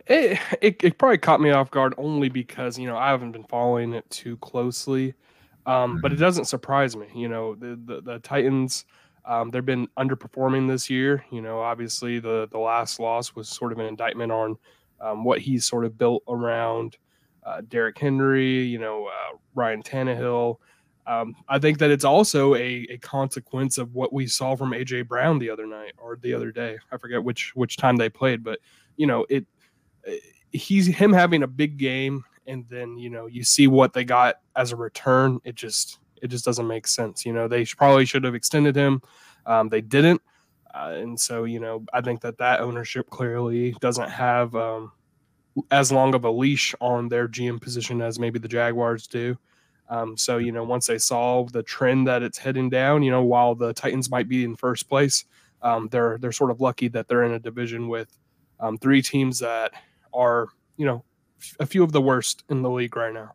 It, 0.08 0.40
it, 0.62 0.84
it 0.84 0.98
probably 0.98 1.20
caught 1.20 1.42
me 1.42 1.52
off 1.52 1.70
guard 1.70 1.94
only 1.98 2.30
because 2.30 2.80
you 2.80 2.88
know 2.88 2.98
I 2.98 3.12
haven't 3.12 3.32
been 3.32 3.44
following 3.44 3.94
it 3.94 4.10
too 4.10 4.38
closely, 4.38 5.14
um, 5.68 5.74
mm-hmm. 5.94 6.02
but 6.02 6.12
it 6.12 6.16
mm-hmm. 6.16 6.24
doesn't 6.24 6.46
surprise 6.46 6.96
me. 6.96 7.08
You 7.14 7.30
know 7.30 7.54
the 7.54 7.80
the, 7.86 8.02
the 8.02 8.20
Titans, 8.20 8.86
um, 9.26 9.52
they've 9.52 9.66
been 9.66 9.88
underperforming 10.00 10.68
this 10.68 10.90
year. 10.90 11.24
You 11.32 11.42
know 11.42 11.60
obviously 11.60 12.20
the 12.20 12.48
the 12.52 12.60
last 12.60 13.00
loss 13.00 13.36
was 13.36 13.48
sort 13.48 13.72
of 13.72 13.78
an 13.78 13.86
indictment 13.86 14.32
on 14.32 14.58
um, 15.00 15.24
what 15.24 15.42
he's 15.42 15.66
sort 15.66 15.86
of 15.86 15.96
built 15.96 16.24
around 16.28 16.98
uh, 17.44 17.62
Derrick 17.68 18.00
Henry. 18.00 18.64
You 18.64 18.80
know 18.80 19.06
uh, 19.06 19.38
Ryan 19.54 19.84
Tannehill. 19.84 20.58
Um, 21.08 21.36
I 21.48 21.60
think 21.60 21.78
that 21.80 21.92
it's 21.92 22.04
also 22.04 22.56
a, 22.56 22.88
a 22.90 22.98
consequence 22.98 23.78
of 23.78 23.94
what 23.94 24.12
we 24.12 24.26
saw 24.26 24.56
from 24.56 24.72
AJ 24.72 25.08
Brown 25.08 25.38
the 25.38 25.50
other 25.50 25.68
night 25.68 25.94
or 25.98 26.18
the 26.18 26.34
other 26.34 26.52
day. 26.52 26.78
I 26.92 26.98
forget 26.98 27.24
which 27.24 27.56
which 27.56 27.78
time 27.78 27.96
they 27.96 28.10
played, 28.10 28.44
but 28.44 28.60
you 28.98 29.08
know 29.08 29.26
it 29.30 29.46
he's 30.52 30.88
him 30.88 31.14
having 31.14 31.44
a 31.44 31.48
big 31.48 31.78
game 31.78 32.24
and 32.48 32.66
then 32.70 32.98
you 32.98 33.10
know 33.10 33.26
you 33.28 33.44
see 33.44 33.68
what 33.68 33.94
they 33.94 34.04
got 34.04 34.40
as 34.56 34.72
a 34.72 34.76
return 34.76 35.40
it 35.44 35.56
just 35.56 36.00
it 36.22 36.28
just 36.28 36.46
doesn't 36.46 36.68
make 36.68 36.88
sense. 36.88 37.26
You 37.26 37.34
know 37.34 37.48
they 37.48 37.66
probably 37.66 38.06
should 38.06 38.24
have 38.24 38.36
extended 38.36 38.76
him. 38.76 39.02
Um, 39.46 39.70
they 39.70 39.82
didn't. 39.82 40.22
Uh, 40.76 40.92
and 40.98 41.18
so 41.18 41.46
you 41.46 41.60
know 41.60 41.86
i 41.94 42.02
think 42.02 42.20
that 42.20 42.38
that 42.38 42.60
ownership 42.60 43.10
clearly 43.10 43.72
doesn't 43.80 44.10
have 44.10 44.54
um, 44.56 44.92
as 45.72 45.90
long 45.90 46.14
of 46.14 46.26
a 46.26 46.30
leash 46.30 46.76
on 46.82 47.08
their 47.08 47.30
gm 47.30 47.62
position 47.62 48.02
as 48.02 48.20
maybe 48.20 48.40
the 48.40 48.48
jaguars 48.48 49.08
do 49.08 49.38
um, 49.90 50.18
so 50.18 50.38
you 50.38 50.52
know 50.52 50.64
once 50.64 50.88
they 50.88 50.98
saw 50.98 51.46
the 51.46 51.64
trend 51.64 52.08
that 52.08 52.24
it's 52.24 52.38
heading 52.38 52.70
down 52.70 53.04
you 53.04 53.12
know 53.12 53.24
while 53.24 53.56
the 53.56 53.74
titans 53.74 54.10
might 54.10 54.28
be 54.28 54.44
in 54.44 54.56
first 54.56 54.90
place 54.90 55.26
um, 55.62 55.88
they're 55.92 56.18
they're 56.20 56.32
sort 56.32 56.52
of 56.52 56.62
lucky 56.62 56.88
that 56.90 57.08
they're 57.08 57.24
in 57.24 57.34
a 57.34 57.40
division 57.40 57.88
with 57.88 58.18
um, 58.60 58.78
three 58.78 59.02
teams 59.02 59.40
that 59.40 59.74
are, 60.14 60.48
you 60.78 60.86
know, 60.86 61.04
a 61.60 61.66
few 61.66 61.84
of 61.84 61.92
the 61.92 62.02
worst 62.02 62.44
in 62.50 62.62
the 62.62 62.70
league 62.70 62.96
right 62.96 63.14
now. 63.14 63.34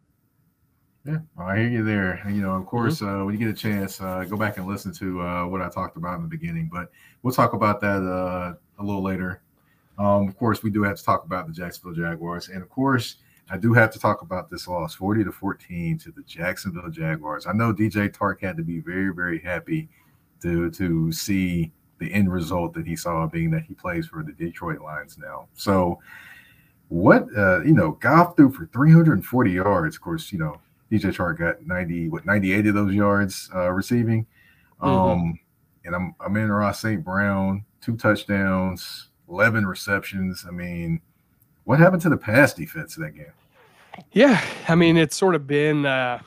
Yeah, 1.04 1.18
well, 1.36 1.48
I 1.48 1.58
hear 1.58 1.68
you 1.68 1.84
there. 1.84 2.22
You 2.28 2.42
know, 2.42 2.52
of 2.52 2.66
course, 2.66 3.00
mm-hmm. 3.00 3.22
uh, 3.22 3.24
when 3.24 3.34
you 3.34 3.40
get 3.40 3.48
a 3.48 3.58
chance, 3.58 4.00
uh, 4.00 4.24
go 4.28 4.36
back 4.36 4.58
and 4.58 4.66
listen 4.66 4.92
to 4.94 5.20
uh, 5.22 5.46
what 5.46 5.62
I 5.62 5.68
talked 5.68 5.96
about 5.96 6.16
in 6.16 6.22
the 6.22 6.28
beginning. 6.28 6.68
But 6.72 6.90
we'll 7.22 7.34
talk 7.34 7.52
about 7.52 7.80
that 7.80 8.02
uh, 8.02 8.54
a 8.78 8.84
little 8.84 9.02
later. 9.02 9.42
Um, 9.98 10.28
of 10.28 10.36
course, 10.36 10.62
we 10.62 10.70
do 10.70 10.82
have 10.82 10.96
to 10.96 11.04
talk 11.04 11.24
about 11.24 11.46
the 11.46 11.52
Jacksonville 11.52 11.94
Jaguars, 11.94 12.48
and 12.48 12.62
of 12.62 12.68
course, 12.68 13.16
I 13.50 13.56
do 13.56 13.72
have 13.72 13.90
to 13.92 13.98
talk 13.98 14.22
about 14.22 14.48
this 14.48 14.68
loss, 14.68 14.94
forty 14.94 15.24
to 15.24 15.32
fourteen, 15.32 15.98
to 15.98 16.12
the 16.12 16.22
Jacksonville 16.22 16.90
Jaguars. 16.90 17.46
I 17.46 17.52
know 17.52 17.74
DJ 17.74 18.14
Chark 18.14 18.40
had 18.40 18.56
to 18.56 18.62
be 18.62 18.80
very, 18.80 19.12
very 19.12 19.40
happy 19.40 19.88
to 20.42 20.70
to 20.70 21.12
see 21.12 21.72
the 21.98 22.12
end 22.12 22.32
result 22.32 22.72
that 22.74 22.86
he 22.86 22.96
saw, 22.96 23.26
being 23.26 23.50
that 23.50 23.64
he 23.64 23.74
plays 23.74 24.06
for 24.06 24.22
the 24.22 24.32
Detroit 24.32 24.80
Lions 24.80 25.18
now. 25.18 25.48
So 25.54 26.00
what 26.88 27.26
uh, 27.36 27.62
you 27.62 27.72
know, 27.72 27.92
Goff 27.92 28.36
threw 28.36 28.50
for 28.50 28.66
340 28.66 29.50
yards. 29.50 29.96
Of 29.96 30.02
course, 30.02 30.32
you 30.32 30.38
know, 30.38 30.60
DJ 30.90 31.14
Chark 31.14 31.38
got 31.38 31.64
90, 31.64 32.08
what 32.08 32.26
98 32.26 32.66
of 32.66 32.74
those 32.74 32.94
yards 32.94 33.48
uh, 33.54 33.70
receiving. 33.70 34.26
Mm-hmm. 34.82 34.88
Um, 34.88 35.38
and 35.84 35.94
I'm 35.94 36.14
I'm 36.20 36.36
Amon-Ra 36.36 36.72
St. 36.72 37.04
Brown, 37.04 37.64
two 37.80 37.96
touchdowns, 37.96 39.08
11 39.28 39.66
receptions. 39.66 40.44
I 40.46 40.50
mean, 40.50 41.00
what 41.64 41.78
happened 41.78 42.02
to 42.02 42.10
the 42.10 42.16
pass 42.16 42.54
defense 42.54 42.96
of 42.96 43.04
that 43.04 43.14
game? 43.14 43.32
Yeah, 44.12 44.42
I 44.68 44.74
mean, 44.74 44.96
it's 44.96 45.16
sort 45.16 45.34
of 45.34 45.46
been. 45.46 45.86
Uh, 45.86 46.20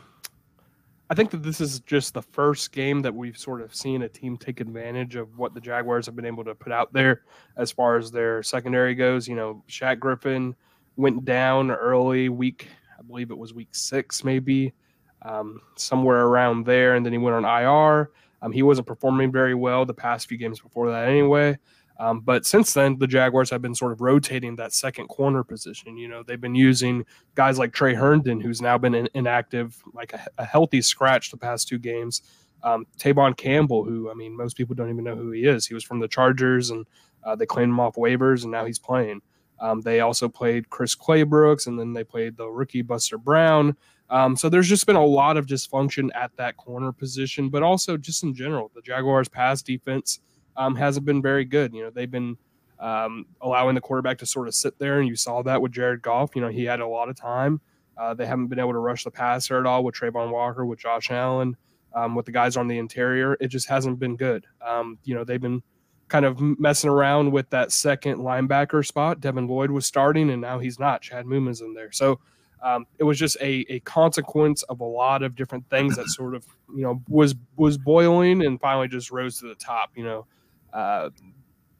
I 1.09 1.15
think 1.15 1.31
that 1.31 1.43
this 1.43 1.61
is 1.61 1.79
just 1.81 2.13
the 2.13 2.21
first 2.21 2.71
game 2.71 3.01
that 3.01 3.13
we've 3.13 3.37
sort 3.37 3.61
of 3.61 3.75
seen 3.75 4.01
a 4.01 4.09
team 4.09 4.37
take 4.37 4.61
advantage 4.61 5.15
of 5.15 5.37
what 5.37 5.53
the 5.53 5.61
Jaguars 5.61 6.05
have 6.07 6.15
been 6.15 6.25
able 6.25 6.43
to 6.45 6.55
put 6.55 6.71
out 6.71 6.91
there 6.93 7.21
as 7.57 7.71
far 7.71 7.97
as 7.97 8.09
their 8.09 8.41
secondary 8.41 8.95
goes. 8.95 9.27
You 9.27 9.35
know, 9.35 9.63
Shaq 9.69 9.99
Griffin 9.99 10.55
went 10.95 11.25
down 11.25 11.71
early 11.71 12.29
week, 12.29 12.67
I 12.97 13.03
believe 13.03 13.31
it 13.31 13.37
was 13.37 13.53
week 13.53 13.75
six, 13.75 14.23
maybe 14.23 14.73
um, 15.21 15.61
somewhere 15.75 16.25
around 16.25 16.65
there, 16.65 16.95
and 16.95 17.05
then 17.05 17.13
he 17.13 17.19
went 17.19 17.45
on 17.45 17.45
IR. 17.45 18.11
Um, 18.41 18.51
he 18.51 18.63
wasn't 18.63 18.87
performing 18.87 19.31
very 19.31 19.55
well 19.55 19.85
the 19.85 19.93
past 19.93 20.27
few 20.27 20.37
games 20.37 20.59
before 20.59 20.89
that, 20.91 21.07
anyway. 21.07 21.57
Um, 21.99 22.21
but 22.21 22.45
since 22.45 22.73
then, 22.73 22.97
the 22.97 23.07
Jaguars 23.07 23.49
have 23.51 23.61
been 23.61 23.75
sort 23.75 23.91
of 23.91 24.01
rotating 24.01 24.55
that 24.55 24.73
second 24.73 25.07
corner 25.07 25.43
position. 25.43 25.97
You 25.97 26.07
know, 26.07 26.23
they've 26.23 26.41
been 26.41 26.55
using 26.55 27.05
guys 27.35 27.59
like 27.59 27.71
Tre 27.71 27.93
Herndon, 27.93 28.41
who's 28.41 28.61
now 28.61 28.77
been 28.77 28.95
in, 28.95 29.07
inactive, 29.13 29.81
like 29.93 30.13
a, 30.13 30.25
a, 30.39 30.45
healthy 30.45 30.81
scratch 30.81 31.29
the 31.29 31.37
past 31.37 31.67
two 31.67 31.77
games. 31.77 32.23
Um, 32.63 32.87
Tevaughn 32.97 33.37
Campbell, 33.37 33.83
who 33.83 34.09
I 34.09 34.15
mean, 34.15 34.35
most 34.35 34.57
people 34.57 34.75
don't 34.75 34.89
even 34.89 35.03
know 35.03 35.15
who 35.15 35.31
he 35.31 35.45
is. 35.45 35.67
He 35.67 35.73
was 35.73 35.83
from 35.83 35.99
the 35.99 36.07
Chargers, 36.07 36.71
and 36.71 36.85
uh, 37.23 37.35
they 37.35 37.45
claimed 37.45 37.69
him 37.69 37.79
off 37.79 37.95
waivers, 37.95 38.43
and 38.43 38.51
now 38.51 38.65
he's 38.65 38.79
playing. 38.79 39.21
Um, 39.59 39.81
they 39.81 39.99
also 39.99 40.27
played 40.27 40.69
Chris 40.69 40.95
Claybrooks, 40.95 41.67
and 41.67 41.79
then 41.79 41.93
they 41.93 42.03
played 42.03 42.37
the 42.37 42.47
rookie 42.47 42.81
Buster 42.81 43.17
Brown. 43.17 43.77
Um, 44.09 44.35
so 44.35 44.49
there's 44.49 44.67
just 44.67 44.85
been 44.85 44.95
a 44.95 45.05
lot 45.05 45.37
of 45.37 45.45
dysfunction 45.45 46.09
at 46.15 46.35
that 46.37 46.57
corner 46.57 46.91
position, 46.91 47.49
but 47.49 47.63
also 47.63 47.97
just 47.97 48.23
in 48.23 48.33
general, 48.33 48.71
the 48.75 48.81
Jaguars' 48.81 49.29
pass 49.29 49.61
defense 49.61 50.19
um, 50.55 50.75
hasn't 50.75 51.05
been 51.05 51.21
very 51.21 51.45
good. 51.45 51.73
You 51.73 51.83
know, 51.83 51.89
they've 51.89 52.09
been 52.09 52.37
um, 52.79 53.25
allowing 53.41 53.75
the 53.75 53.81
quarterback 53.81 54.17
to 54.19 54.25
sort 54.25 54.47
of 54.47 54.55
sit 54.55 54.77
there, 54.79 54.99
and 54.99 55.07
you 55.07 55.15
saw 55.15 55.41
that 55.43 55.61
with 55.61 55.71
Jared 55.71 56.01
Goff. 56.01 56.35
You 56.35 56.41
know, 56.41 56.49
he 56.49 56.63
had 56.63 56.79
a 56.79 56.87
lot 56.87 57.09
of 57.09 57.15
time. 57.15 57.61
Uh, 57.97 58.13
they 58.13 58.25
haven't 58.25 58.47
been 58.47 58.59
able 58.59 58.73
to 58.73 58.79
rush 58.79 59.03
the 59.03 59.11
passer 59.11 59.59
at 59.59 59.65
all 59.65 59.83
with 59.83 59.95
Travon 59.95 60.31
Walker, 60.31 60.65
with 60.65 60.79
Josh 60.79 61.11
Allen, 61.11 61.55
um, 61.95 62.15
with 62.15 62.25
the 62.25 62.31
guys 62.31 62.57
on 62.57 62.67
the 62.67 62.77
interior. 62.77 63.37
It 63.39 63.47
just 63.47 63.67
hasn't 63.67 63.99
been 63.99 64.15
good. 64.15 64.45
Um, 64.65 64.97
you 65.03 65.13
know, 65.13 65.23
they've 65.23 65.41
been 65.41 65.61
kind 66.07 66.25
of 66.25 66.39
messing 66.59 66.89
around 66.89 67.31
with 67.31 67.49
that 67.51 67.71
second 67.71 68.17
linebacker 68.17 68.85
spot. 68.85 69.19
Devin 69.19 69.47
Lloyd 69.47 69.71
was 69.71 69.85
starting, 69.85 70.29
and 70.29 70.41
now 70.41 70.59
he's 70.59 70.79
not. 70.79 71.01
Chad 71.01 71.25
Muma's 71.25 71.61
in 71.61 71.73
there. 71.73 71.91
So 71.91 72.19
um, 72.63 72.85
it 72.97 73.03
was 73.03 73.19
just 73.19 73.37
a, 73.41 73.65
a 73.69 73.79
consequence 73.81 74.63
of 74.63 74.79
a 74.79 74.85
lot 74.85 75.21
of 75.21 75.35
different 75.35 75.69
things 75.69 75.95
that 75.97 76.07
sort 76.07 76.33
of 76.33 76.45
you 76.73 76.81
know 76.81 77.01
was 77.09 77.35
was 77.57 77.77
boiling 77.77 78.45
and 78.45 78.59
finally 78.59 78.87
just 78.87 79.11
rose 79.11 79.39
to 79.39 79.47
the 79.47 79.55
top. 79.55 79.91
You 79.95 80.03
know, 80.03 80.25
uh, 80.73 81.09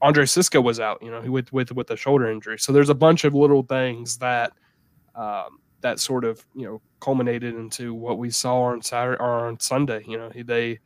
Andre 0.02 0.26
Cisco 0.26 0.62
was 0.62 0.80
out, 0.80 1.02
you 1.02 1.10
know, 1.10 1.22
with 1.22 1.52
with 1.52 1.72
with 1.72 1.90
a 1.92 1.98
shoulder 1.98 2.30
injury. 2.30 2.60
So 2.60 2.72
there's 2.72 2.90
a 2.90 2.96
bunch 2.96 3.24
of 3.24 3.34
little 3.34 3.64
things 3.64 4.18
that 4.18 4.54
um, 5.16 5.60
that 5.82 6.00
sort 6.00 6.26
of 6.26 6.46
you 6.56 6.66
know 6.66 6.82
culminated 7.00 7.56
into 7.56 7.94
what 7.94 8.18
we 8.18 8.30
saw 8.30 8.64
on 8.64 8.82
Saturday 8.82 9.18
or 9.20 9.48
on 9.48 9.60
Sunday. 9.60 10.04
You 10.08 10.18
know, 10.18 10.32
they 10.36 10.80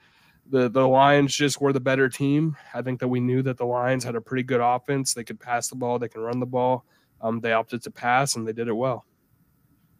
the 0.50 0.70
the 0.70 0.88
Lions 0.88 1.36
just 1.36 1.60
were 1.60 1.74
the 1.74 1.80
better 1.80 2.10
team. 2.10 2.56
I 2.74 2.82
think 2.82 3.00
that 3.00 3.08
we 3.08 3.20
knew 3.20 3.42
that 3.44 3.58
the 3.58 3.66
Lions 3.66 4.04
had 4.04 4.16
a 4.16 4.22
pretty 4.22 4.44
good 4.44 4.62
offense. 4.62 5.14
They 5.14 5.24
could 5.24 5.40
pass 5.40 5.68
the 5.68 5.76
ball, 5.76 6.00
they 6.00 6.10
can 6.10 6.22
run 6.22 6.40
the 6.40 6.46
ball. 6.46 6.86
Um, 7.20 7.40
they 7.40 7.54
opted 7.54 7.82
to 7.84 7.92
pass, 7.92 8.36
and 8.36 8.48
they 8.48 8.54
did 8.54 8.68
it 8.68 8.74
well. 8.74 9.06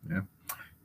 Yeah, 0.08 0.22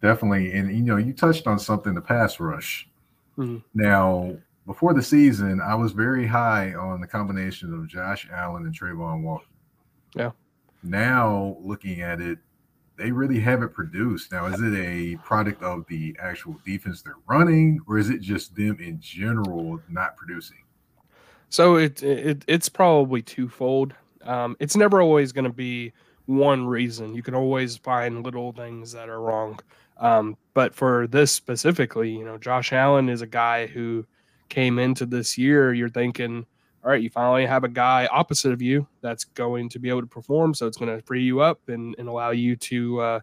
definitely. 0.00 0.52
And 0.52 0.74
you 0.74 0.82
know, 0.82 0.96
you 0.96 1.12
touched 1.12 1.46
on 1.46 1.58
something 1.58 1.94
the 1.94 2.00
pass 2.00 2.40
rush. 2.40 2.88
Mm-hmm. 3.36 3.58
Now, 3.74 4.36
before 4.66 4.94
the 4.94 5.02
season, 5.02 5.60
I 5.60 5.74
was 5.74 5.92
very 5.92 6.26
high 6.26 6.74
on 6.74 7.00
the 7.00 7.06
combination 7.06 7.74
of 7.74 7.88
Josh 7.88 8.28
Allen 8.32 8.64
and 8.64 8.78
Travon 8.78 9.22
Walker. 9.22 9.46
Yeah. 10.14 10.30
Now 10.82 11.56
looking 11.60 12.00
at 12.00 12.20
it, 12.20 12.38
they 12.96 13.10
really 13.10 13.40
haven't 13.40 13.72
produced. 13.72 14.30
Now, 14.30 14.46
is 14.46 14.60
it 14.60 14.74
a 14.74 15.16
product 15.24 15.62
of 15.62 15.86
the 15.88 16.14
actual 16.20 16.56
defense 16.64 17.02
they're 17.02 17.14
running, 17.26 17.80
or 17.88 17.98
is 17.98 18.10
it 18.10 18.20
just 18.20 18.54
them 18.54 18.78
in 18.80 19.00
general 19.00 19.80
not 19.88 20.16
producing? 20.16 20.58
So 21.48 21.76
it, 21.76 22.02
it 22.02 22.44
it's 22.46 22.68
probably 22.68 23.22
twofold. 23.22 23.94
Um, 24.22 24.56
it's 24.60 24.76
never 24.76 25.00
always 25.02 25.32
going 25.32 25.44
to 25.44 25.52
be 25.52 25.92
one 26.26 26.66
reason. 26.66 27.14
You 27.14 27.22
can 27.22 27.34
always 27.34 27.76
find 27.76 28.24
little 28.24 28.52
things 28.52 28.92
that 28.92 29.08
are 29.08 29.20
wrong. 29.20 29.58
Um, 29.98 30.36
but 30.54 30.74
for 30.74 31.06
this 31.06 31.32
specifically, 31.32 32.10
you 32.10 32.24
know, 32.24 32.38
Josh 32.38 32.72
Allen 32.72 33.08
is 33.08 33.22
a 33.22 33.26
guy 33.26 33.66
who 33.66 34.06
came 34.52 34.78
into 34.78 35.06
this 35.06 35.38
year, 35.38 35.72
you're 35.72 35.88
thinking, 35.88 36.44
all 36.84 36.90
right, 36.90 37.00
you 37.00 37.08
finally 37.08 37.46
have 37.46 37.64
a 37.64 37.68
guy 37.68 38.06
opposite 38.12 38.52
of 38.52 38.60
you 38.60 38.86
that's 39.00 39.24
going 39.24 39.70
to 39.70 39.78
be 39.78 39.88
able 39.88 40.02
to 40.02 40.06
perform. 40.06 40.52
So 40.52 40.66
it's 40.66 40.76
going 40.76 40.94
to 40.94 41.02
free 41.06 41.22
you 41.22 41.40
up 41.40 41.58
and, 41.68 41.94
and 41.98 42.06
allow 42.06 42.32
you 42.32 42.54
to 42.56 43.00
uh, 43.00 43.20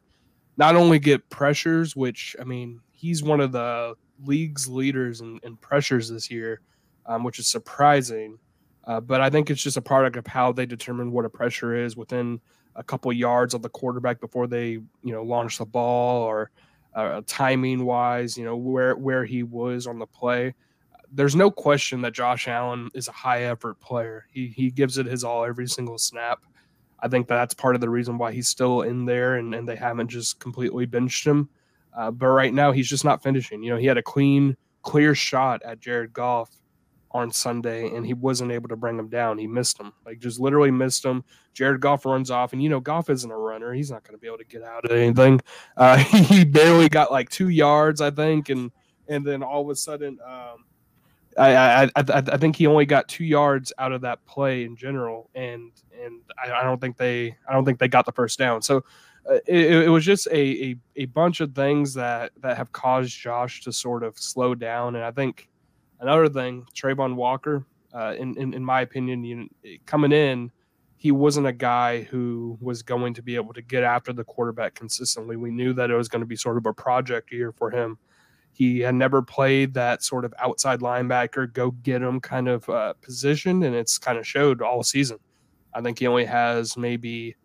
not 0.58 0.76
only 0.76 0.98
get 0.98 1.30
pressures, 1.30 1.96
which, 1.96 2.36
I 2.42 2.46
mean, 2.46 2.80
he's 2.92 3.22
one 3.22 3.42
of 3.42 3.52
the 3.52 3.94
league's 4.26 4.68
leaders 4.68 5.22
in, 5.22 5.39
in 5.44 5.56
pressures 5.58 6.10
this 6.10 6.32
year, 6.32 6.62
um, 7.06 7.24
which 7.24 7.38
is 7.38 7.48
surprising. 7.48 8.39
Uh, 8.86 9.00
but 9.00 9.22
I 9.22 9.30
think 9.30 9.52
it's 9.52 9.62
just 9.62 9.78
a 9.78 9.82
product 9.82 10.18
of 10.18 10.26
how 10.26 10.52
they 10.52 10.65
determine 10.65 11.12
what 11.12 11.26
a 11.26 11.30
pressure 11.30 11.76
is 11.76 11.96
within 11.96 12.42
a 12.76 12.84
couple 12.84 13.13
yards 13.13 13.54
of 13.54 13.62
the 13.62 13.70
quarterback 13.70 14.20
before 14.20 14.48
they, 14.48 14.72
you 14.72 15.13
know, 15.13 15.22
launch 15.22 15.60
the 15.60 15.65
ball 15.65 16.24
or 16.24 16.50
uh, 16.96 17.22
timing 17.28 17.86
wise, 17.86 18.36
you 18.36 18.44
know, 18.44 18.56
where 18.56 18.96
where 18.96 19.26
he 19.26 19.44
was 19.44 19.86
on 19.86 20.00
the 20.00 20.08
play 20.08 20.56
there's 21.12 21.36
no 21.36 21.50
question 21.50 22.02
that 22.02 22.13
Josh 22.13 22.48
Allen 22.48 22.89
is 22.93 23.08
a 23.08 23.13
high 23.13 23.43
effort 23.43 23.80
player. 23.80 24.26
He 24.32 24.48
he 24.48 24.69
gives 24.72 24.98
it 24.98 25.06
his 25.06 25.24
all 25.24 25.45
every 25.45 25.67
single 25.67 25.98
snap. 25.98 26.39
I 27.02 27.08
think 27.08 27.28
that's 27.28 27.54
part 27.54 27.76
of 27.76 27.82
the 27.82 27.89
reason 27.89 28.17
why 28.17 28.32
he's 28.32 28.50
still 28.50 28.82
in 28.82 29.06
there 29.06 29.36
and, 29.36 29.56
and 29.56 29.67
they 29.67 29.76
haven't 29.76 30.10
just 30.10 30.39
completely 30.39 30.86
benched 30.86 31.26
him. 31.26 31.50
Uh, 31.98 32.12
but 32.12 32.28
right 32.28 32.54
now 32.54 32.72
he's 32.72 32.89
just 32.89 33.06
not 33.06 33.24
finishing. 33.24 33.63
You 33.63 33.72
know, 33.72 33.78
he 33.78 33.86
had 33.86 33.98
a 33.98 34.04
clean, 34.04 34.58
clear 34.82 35.15
shot 35.15 35.62
at 35.63 35.80
Jared 35.80 36.13
Goff 36.13 36.52
on 37.12 37.32
Sunday 37.32 37.95
and 37.95 38.06
he 38.06 38.13
wasn't 38.13 38.52
able 38.52 38.69
to 38.69 38.76
bring 38.76 39.00
him 39.00 39.08
down. 39.08 39.38
He 39.38 39.48
missed 39.48 39.80
him, 39.80 39.93
like 40.06 40.19
just 40.19 40.39
literally 40.39 40.72
missed 40.72 41.04
him. 41.04 41.24
Jared 41.54 41.82
Goff 41.82 42.06
runs 42.06 42.32
off, 42.32 42.54
and 42.54 42.62
you 42.62 42.69
know, 42.69 42.80
Goff 42.80 43.10
isn't 43.10 43.32
a 43.32 43.38
runner. 43.38 43.74
He's 43.74 43.91
not 43.91 44.04
going 44.04 44.15
to 44.15 44.22
be 44.22 44.28
able 44.28 44.38
to 44.38 44.45
get 44.45 44.63
out 44.63 44.86
of 44.86 44.91
anything. 44.91 45.41
Uh, 45.76 45.98
he 45.98 46.45
barely 46.45 46.88
got 46.88 47.12
like 47.12 47.30
two 47.30 47.50
yards, 47.50 48.02
I 48.02 48.12
think, 48.12 48.50
and 48.50 48.72
and 49.08 49.26
then 49.26 49.41
all 49.41 49.63
of 49.63 49.69
a 49.69 49.76
sudden, 49.76 50.19
um, 50.26 50.65
I, 51.38 51.84
I, 51.84 51.92
I 51.96 52.38
think 52.38 52.56
he 52.56 52.68
only 52.68 52.86
got 52.86 53.08
two 53.08 53.24
yards 53.24 53.72
out 53.78 53.92
of 53.92 54.02
that 54.02 54.26
play 54.26 54.63
in 54.63 54.76
general, 54.76 55.30
and 55.36 55.72
and 56.04 56.22
I, 56.44 56.52
I 56.52 56.63
don't 56.63 56.82
think 56.82 56.98
they 56.98 57.36
I 57.48 57.54
don't 57.54 57.65
think 57.65 57.80
they 57.80 57.88
got 57.88 58.06
the 58.06 58.12
first 58.12 58.39
down. 58.39 58.62
So 58.62 58.84
uh, 59.30 59.36
it, 59.46 59.84
it, 59.84 59.89
was 59.89 60.06
just 60.06 60.28
a, 60.28 60.38
a, 60.38 60.76
a 60.96 61.06
bunch 61.06 61.39
of 61.39 61.54
things 61.54 61.94
that 61.94 62.32
that 62.42 62.58
have 62.58 62.72
caused 62.72 63.18
Josh 63.18 63.62
to 63.62 63.72
sort 63.72 64.04
of 64.04 64.18
slow 64.18 64.56
down. 64.56 64.96
And 64.96 65.04
I 65.04 65.12
think 65.12 65.50
another 66.00 66.30
thing, 66.30 66.65
Travon 66.74 67.15
Walker, 67.15 67.65
uh, 67.94 68.15
in, 68.18 68.36
in 68.38 68.54
in 68.54 68.65
my 68.65 68.82
opinion, 68.82 69.24
you 69.24 69.36
know, 69.36 69.48
coming 69.86 70.12
in, 70.12 70.52
he 70.98 71.12
wasn't 71.12 71.48
a 71.48 71.54
guy 71.54 72.02
who 72.04 72.58
was 72.60 72.82
going 72.82 73.13
to 73.13 73.22
be 73.22 73.36
able 73.36 73.54
to 73.54 73.62
get 73.62 73.84
after 73.84 74.12
the 74.13 74.24
quarterback 74.24 74.74
consistently. 74.74 75.36
We 75.36 75.52
knew 75.52 75.74
that 75.74 75.92
it 75.92 75.96
was 75.96 76.10
going 76.10 76.22
to 76.22 76.26
be 76.26 76.36
sort 76.36 76.58
of 76.58 76.65
a 76.65 76.74
project 76.74 77.32
year 77.32 77.52
for 77.52 77.70
him. 77.70 77.98
He 78.52 78.80
had 78.80 78.96
never 78.96 79.22
played 79.22 79.74
that 79.76 80.04
sort 80.04 80.26
of 80.26 80.34
outside 80.40 80.82
linebacker, 80.82 81.52
go 81.54 81.72
get 81.72 82.02
him 82.02 82.20
kind 82.20 82.48
of 82.48 82.68
uh, 82.70 82.94
position, 83.02 83.64
and 83.64 83.76
it's 83.76 83.98
kind 83.98 84.18
of 84.18 84.28
showed 84.28 84.62
all 84.62 84.84
season. 84.84 85.18
I 85.74 85.82
think 85.82 86.00
he 86.00 86.08
only 86.08 86.26
has 86.26 86.76
maybe 86.76 87.36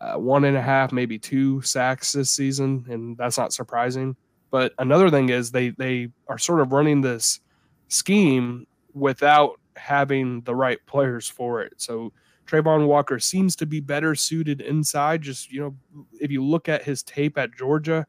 uh, 0.00 0.14
one 0.14 0.44
and 0.44 0.56
a 0.56 0.62
half, 0.62 0.92
maybe 0.92 1.18
two 1.18 1.60
sacks 1.62 2.12
this 2.12 2.30
season, 2.30 2.84
and 2.88 3.16
that's 3.16 3.38
not 3.38 3.52
surprising. 3.52 4.16
But 4.50 4.72
another 4.78 5.10
thing 5.10 5.28
is 5.28 5.50
they 5.50 5.70
they 5.70 6.08
are 6.28 6.38
sort 6.38 6.60
of 6.60 6.72
running 6.72 7.00
this 7.00 7.40
scheme 7.88 8.66
without 8.94 9.58
having 9.76 10.42
the 10.42 10.54
right 10.54 10.78
players 10.86 11.28
for 11.28 11.62
it. 11.62 11.74
So 11.76 12.12
Travon 12.46 12.86
Walker 12.86 13.18
seems 13.18 13.56
to 13.56 13.66
be 13.66 13.80
better 13.80 14.14
suited 14.14 14.60
inside. 14.60 15.22
Just 15.22 15.50
you 15.50 15.60
know, 15.60 16.06
if 16.20 16.30
you 16.30 16.44
look 16.44 16.68
at 16.68 16.82
his 16.82 17.02
tape 17.02 17.38
at 17.38 17.56
Georgia, 17.56 18.06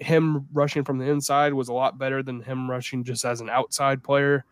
him 0.00 0.46
rushing 0.52 0.84
from 0.84 0.98
the 0.98 1.08
inside 1.08 1.54
was 1.54 1.68
a 1.68 1.72
lot 1.72 1.98
better 1.98 2.22
than 2.22 2.42
him 2.42 2.70
rushing 2.70 3.04
just 3.04 3.24
as 3.24 3.40
an 3.40 3.48
outside 3.48 4.02
player. 4.02 4.44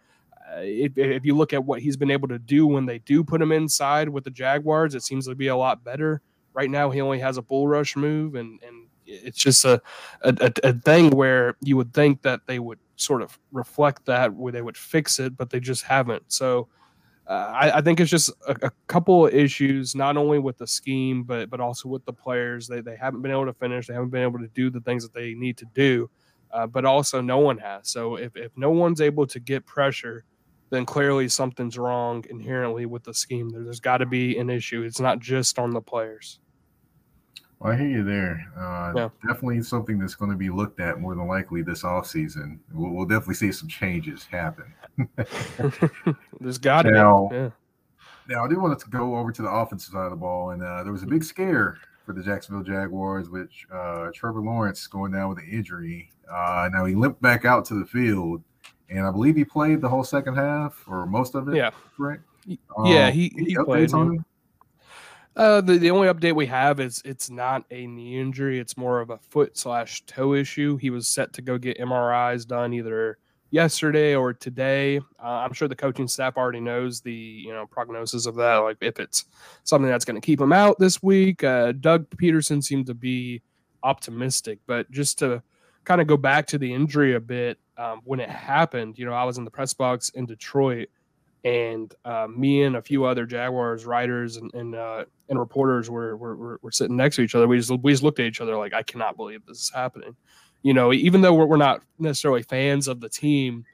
Uh, 0.51 0.61
if, 0.61 0.97
if, 0.97 1.25
you 1.25 1.37
look 1.37 1.53
at 1.53 1.65
what 1.65 1.81
he's 1.81 1.97
been 1.97 2.11
able 2.11 2.29
to 2.29 2.39
do 2.39 2.67
when 2.67 2.87
they 2.87 2.99
do 3.01 3.23
put 3.23 3.43
him 3.43 3.53
inside 3.53 4.09
with 4.09 4.25
the 4.25 4.31
Jaguars, 4.31 4.95
it 4.95 5.03
seems 5.03 5.27
to 5.27 5.35
be 5.35 5.49
a 5.49 5.57
lot 5.57 5.85
better. 5.85 6.21
Right 6.53 6.71
now, 6.71 6.91
he 6.91 7.01
only 7.01 7.21
has 7.21 7.37
a 7.37 7.43
bull 7.43 7.69
rush 7.69 7.95
move, 7.97 8.35
and 8.35 8.61
and 8.67 8.89
it's 9.07 9.39
just 9.39 9.65
a 9.65 9.81
a, 10.23 10.53
a 10.65 10.73
thing 10.73 11.11
where 11.11 11.57
you 11.61 11.77
would 11.77 11.95
think 11.95 12.23
that 12.23 12.41
they 12.47 12.59
would 12.59 12.79
sort 12.97 13.23
of 13.23 13.39
reflect 13.53 14.07
that, 14.07 14.35
where 14.35 14.53
they 14.53 14.63
would 14.63 14.77
fix 14.77 15.21
it, 15.21 15.37
but 15.37 15.51
they 15.51 15.61
just 15.61 15.85
haven't. 15.85 16.25
So 16.29 16.69
I, 17.33 17.79
I, 17.79 17.81
think 17.81 18.01
it's 18.01 18.11
just 18.11 18.31
a, 18.49 18.57
a, 18.63 18.71
couple 18.89 19.27
of 19.27 19.33
issues, 19.33 19.95
not 19.95 20.17
only 20.17 20.41
with 20.41 20.59
the 20.59 20.67
scheme, 20.67 21.23
but 21.23 21.49
but 21.49 21.61
also 21.61 21.89
with 21.89 22.05
the 22.05 22.13
players. 22.13 22.67
They 22.67 22.81
they 22.81 22.97
haven't 22.97 23.23
been 23.23 23.31
able 23.31 23.47
to 23.47 23.53
finish. 23.53 23.87
They 23.87 23.95
haven't 23.95 24.11
been 24.11 24.23
able 24.23 24.41
to 24.41 24.49
do 24.49 24.69
the 24.69 24.81
things 24.81 25.05
that 25.05 25.15
they 25.15 25.35
need 25.35 25.57
to 25.59 25.67
do. 25.73 26.11
Uh, 26.53 26.67
but 26.67 26.85
also, 26.85 27.21
no 27.21 27.39
one 27.39 27.59
has. 27.59 27.89
So 27.89 28.17
if 28.17 28.37
if 28.37 28.51
no 28.57 28.71
one's 28.71 29.01
able 29.01 29.29
to 29.29 29.39
get 29.39 29.65
pressure, 29.65 30.25
then 30.71 30.85
clearly 30.85 31.29
something's 31.29 31.79
wrong 31.79 32.25
inherently 32.29 32.85
with 32.85 33.05
the 33.05 33.15
scheme. 33.15 33.51
There, 33.51 33.63
there's 33.63 33.81
got 33.81 33.99
to 33.99 34.07
be 34.07 34.37
an 34.37 34.51
issue. 34.51 34.83
It's 34.83 35.01
not 35.01 35.21
just 35.21 35.57
on 35.59 35.71
the 35.71 35.81
players. 35.81 36.41
Well, 37.61 37.73
I 37.73 37.77
hear 37.77 37.89
you 37.89 38.03
there. 38.05 38.45
Uh, 38.59 38.93
Yeah. 38.97 39.09
Definitely 39.27 39.63
something 39.63 39.99
that's 39.99 40.15
going 40.15 40.31
to 40.31 40.37
be 40.37 40.49
looked 40.51 40.81
at 40.81 40.99
more 41.01 41.15
than 41.15 41.27
likely 41.27 41.63
this 41.63 41.83
offseason. 41.83 42.59
We'll, 42.73 42.91
we'll 42.91 43.07
definitely 43.07 43.35
see 43.35 43.53
some 43.53 43.69
changes 43.69 44.25
happen. 44.25 44.73
There's 46.41 46.59
got 46.59 46.83
to 46.83 46.91
Now- 46.91 47.29
be. 47.31 47.37
Yeah. 47.37 47.51
Now, 48.29 48.45
I 48.45 48.49
do 48.49 48.61
want 48.61 48.79
to 48.79 48.89
go 48.91 49.17
over 49.17 49.33
to 49.33 49.43
the 49.43 49.49
offensive 49.51 49.93
side 49.93 50.05
of 50.05 50.11
the 50.11 50.17
ball, 50.17 50.51
and 50.51 50.63
uh, 50.63 50.85
there 50.85 50.93
was 50.93 51.03
a 51.03 51.07
big 51.07 51.25
scare 51.25 51.79
for 52.07 52.13
the 52.13 52.23
Jacksonville 52.23 52.63
Jaguars, 52.63 53.29
which 53.29 53.67
uh, 53.73 54.11
Trevor 54.15 54.41
Lawrence 54.41 54.87
going 54.87 55.11
down 55.11 55.31
with 55.31 55.39
an 55.39 55.49
injury. 55.51 56.13
Uh, 56.33 56.69
now 56.73 56.85
he 56.85 56.95
limped 56.95 57.21
back 57.21 57.45
out 57.45 57.65
to 57.67 57.75
the 57.75 57.85
field, 57.85 58.45
and 58.89 59.05
I 59.05 59.11
believe 59.11 59.35
he 59.35 59.45
played 59.45 59.81
the 59.81 59.89
whole 59.89 60.05
second 60.05 60.37
half 60.37 60.85
or 60.87 61.07
most 61.07 61.35
of 61.35 61.49
it. 61.49 61.57
Yeah. 61.57 61.71
correct. 61.97 62.23
yeah, 62.47 62.57
Um, 62.77 63.13
he- 63.13 63.33
he 63.37 63.57
played, 63.65 63.93
on 63.95 64.15
him? 64.15 64.25
Uh, 65.37 65.61
the, 65.61 65.79
the 65.79 65.91
only 65.91 66.09
update 66.09 66.35
we 66.35 66.47
have 66.47 66.81
is 66.81 67.01
it's 67.05 67.31
not 67.31 67.65
a 67.71 67.87
knee 67.87 68.19
injury. 68.19 68.59
It's 68.59 68.77
more 68.77 69.01
of 69.01 69.11
a 69.11 69.19
foot 69.19 69.57
slash 69.57 70.03
toe 70.07 70.35
issue. 70.35 70.77
He 70.77 70.91
was 70.91 71.07
set 71.07 71.33
to 71.35 71.43
go 71.43 71.57
get 71.57 71.79
MRIs 71.79 72.47
done 72.47 72.73
either 72.73 73.19
yesterday 73.51 74.15
or 74.15 74.33
today. 74.33 74.99
Uh, 75.23 75.29
I'm 75.29 75.53
sure 75.53 75.69
the 75.69 75.77
coaching 75.77 76.09
staff 76.09 76.37
already 76.37 76.61
knows 76.61 77.01
the 77.01 77.13
you 77.13 77.53
know 77.53 77.67
prognosis 77.67 78.27
of 78.27 78.35
that. 78.37 78.57
Like 78.57 78.79
if 78.81 78.99
it's 78.99 79.27
something 79.65 79.89
that's 79.89 80.05
going 80.05 80.21
to 80.21 80.25
keep 80.25 80.41
him 80.41 80.53
out 80.53 80.79
this 80.79 81.03
week. 81.03 81.45
Uh, 81.45 81.73
Doug 81.73 82.09
Pederson 82.11 82.63
seemed 82.63 82.87
to 82.87 82.95
be 82.95 83.43
optimistic, 83.83 84.59
but 84.67 84.91
just 84.91 85.19
to 85.21 85.43
kind 85.85 86.01
of 86.01 86.07
go 86.07 86.17
back 86.17 86.47
to 86.49 86.59
the 86.59 86.73
injury 86.73 87.15
a 87.15 87.21
bit, 87.21 87.59
um, 87.79 88.01
when 88.05 88.21
it 88.21 88.29
happened, 88.29 88.99
you 88.99 89.07
know, 89.07 89.13
I 89.13 89.25
was 89.25 89.39
in 89.39 89.45
the 89.45 89.51
press 89.51 89.73
box 89.73 90.11
in 90.11 90.27
Detroit 90.27 90.89
and 91.45 91.95
uh, 92.05 92.27
me 92.29 92.63
and 92.63 92.77
a 92.77 92.83
few 92.83 93.05
other 93.05 93.25
Jaguars 93.25 93.87
writers 93.87 94.37
and 94.37 94.53
and, 94.55 94.75
uh, 94.75 95.05
and 95.29 95.39
reporters 95.39 95.89
were, 95.89 96.17
were 96.17 96.59
were 96.63 96.73
sitting 96.73 96.97
next 96.97 97.17
to 97.17 97.23
each 97.23 97.35
other. 97.35 97.49
We 97.49 97.59
just 97.59 97.71
we 97.83 97.93
just 97.93 98.03
looked 98.03 98.21
at 98.21 98.27
each 98.27 98.41
other 98.41 98.57
like 98.57 98.75
I 98.75 98.83
cannot 98.83 99.17
believe 99.17 99.45
this 99.47 99.59
is 99.59 99.71
happening. 99.71 100.17
You 100.63 100.75
know, 100.75 100.93
even 100.93 101.23
though 101.23 101.33
we're, 101.33 101.47
we're 101.47 101.57
not 101.57 101.81
necessarily 101.99 102.43
fans 102.43 102.87
of 102.87 103.01
the 103.01 103.09
team, 103.09 103.65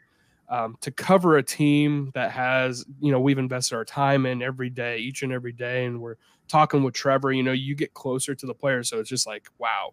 um, 0.48 0.76
to 0.82 0.92
cover 0.92 1.36
a 1.36 1.42
team 1.42 2.12
that 2.14 2.30
has 2.30 2.84
you 3.00 3.10
know 3.10 3.20
we've 3.20 3.38
invested 3.38 3.74
our 3.74 3.84
time 3.84 4.26
in 4.26 4.42
every 4.42 4.70
day, 4.70 4.98
each 4.98 5.22
and 5.22 5.32
every 5.32 5.52
day, 5.52 5.86
and 5.86 6.00
we're 6.00 6.16
talking 6.48 6.84
with 6.84 6.94
Trevor. 6.94 7.32
You 7.32 7.42
know, 7.42 7.52
you 7.52 7.74
get 7.74 7.94
closer 7.94 8.34
to 8.34 8.46
the 8.46 8.54
players, 8.54 8.88
so 8.88 9.00
it's 9.00 9.10
just 9.10 9.26
like 9.26 9.48
wow. 9.58 9.92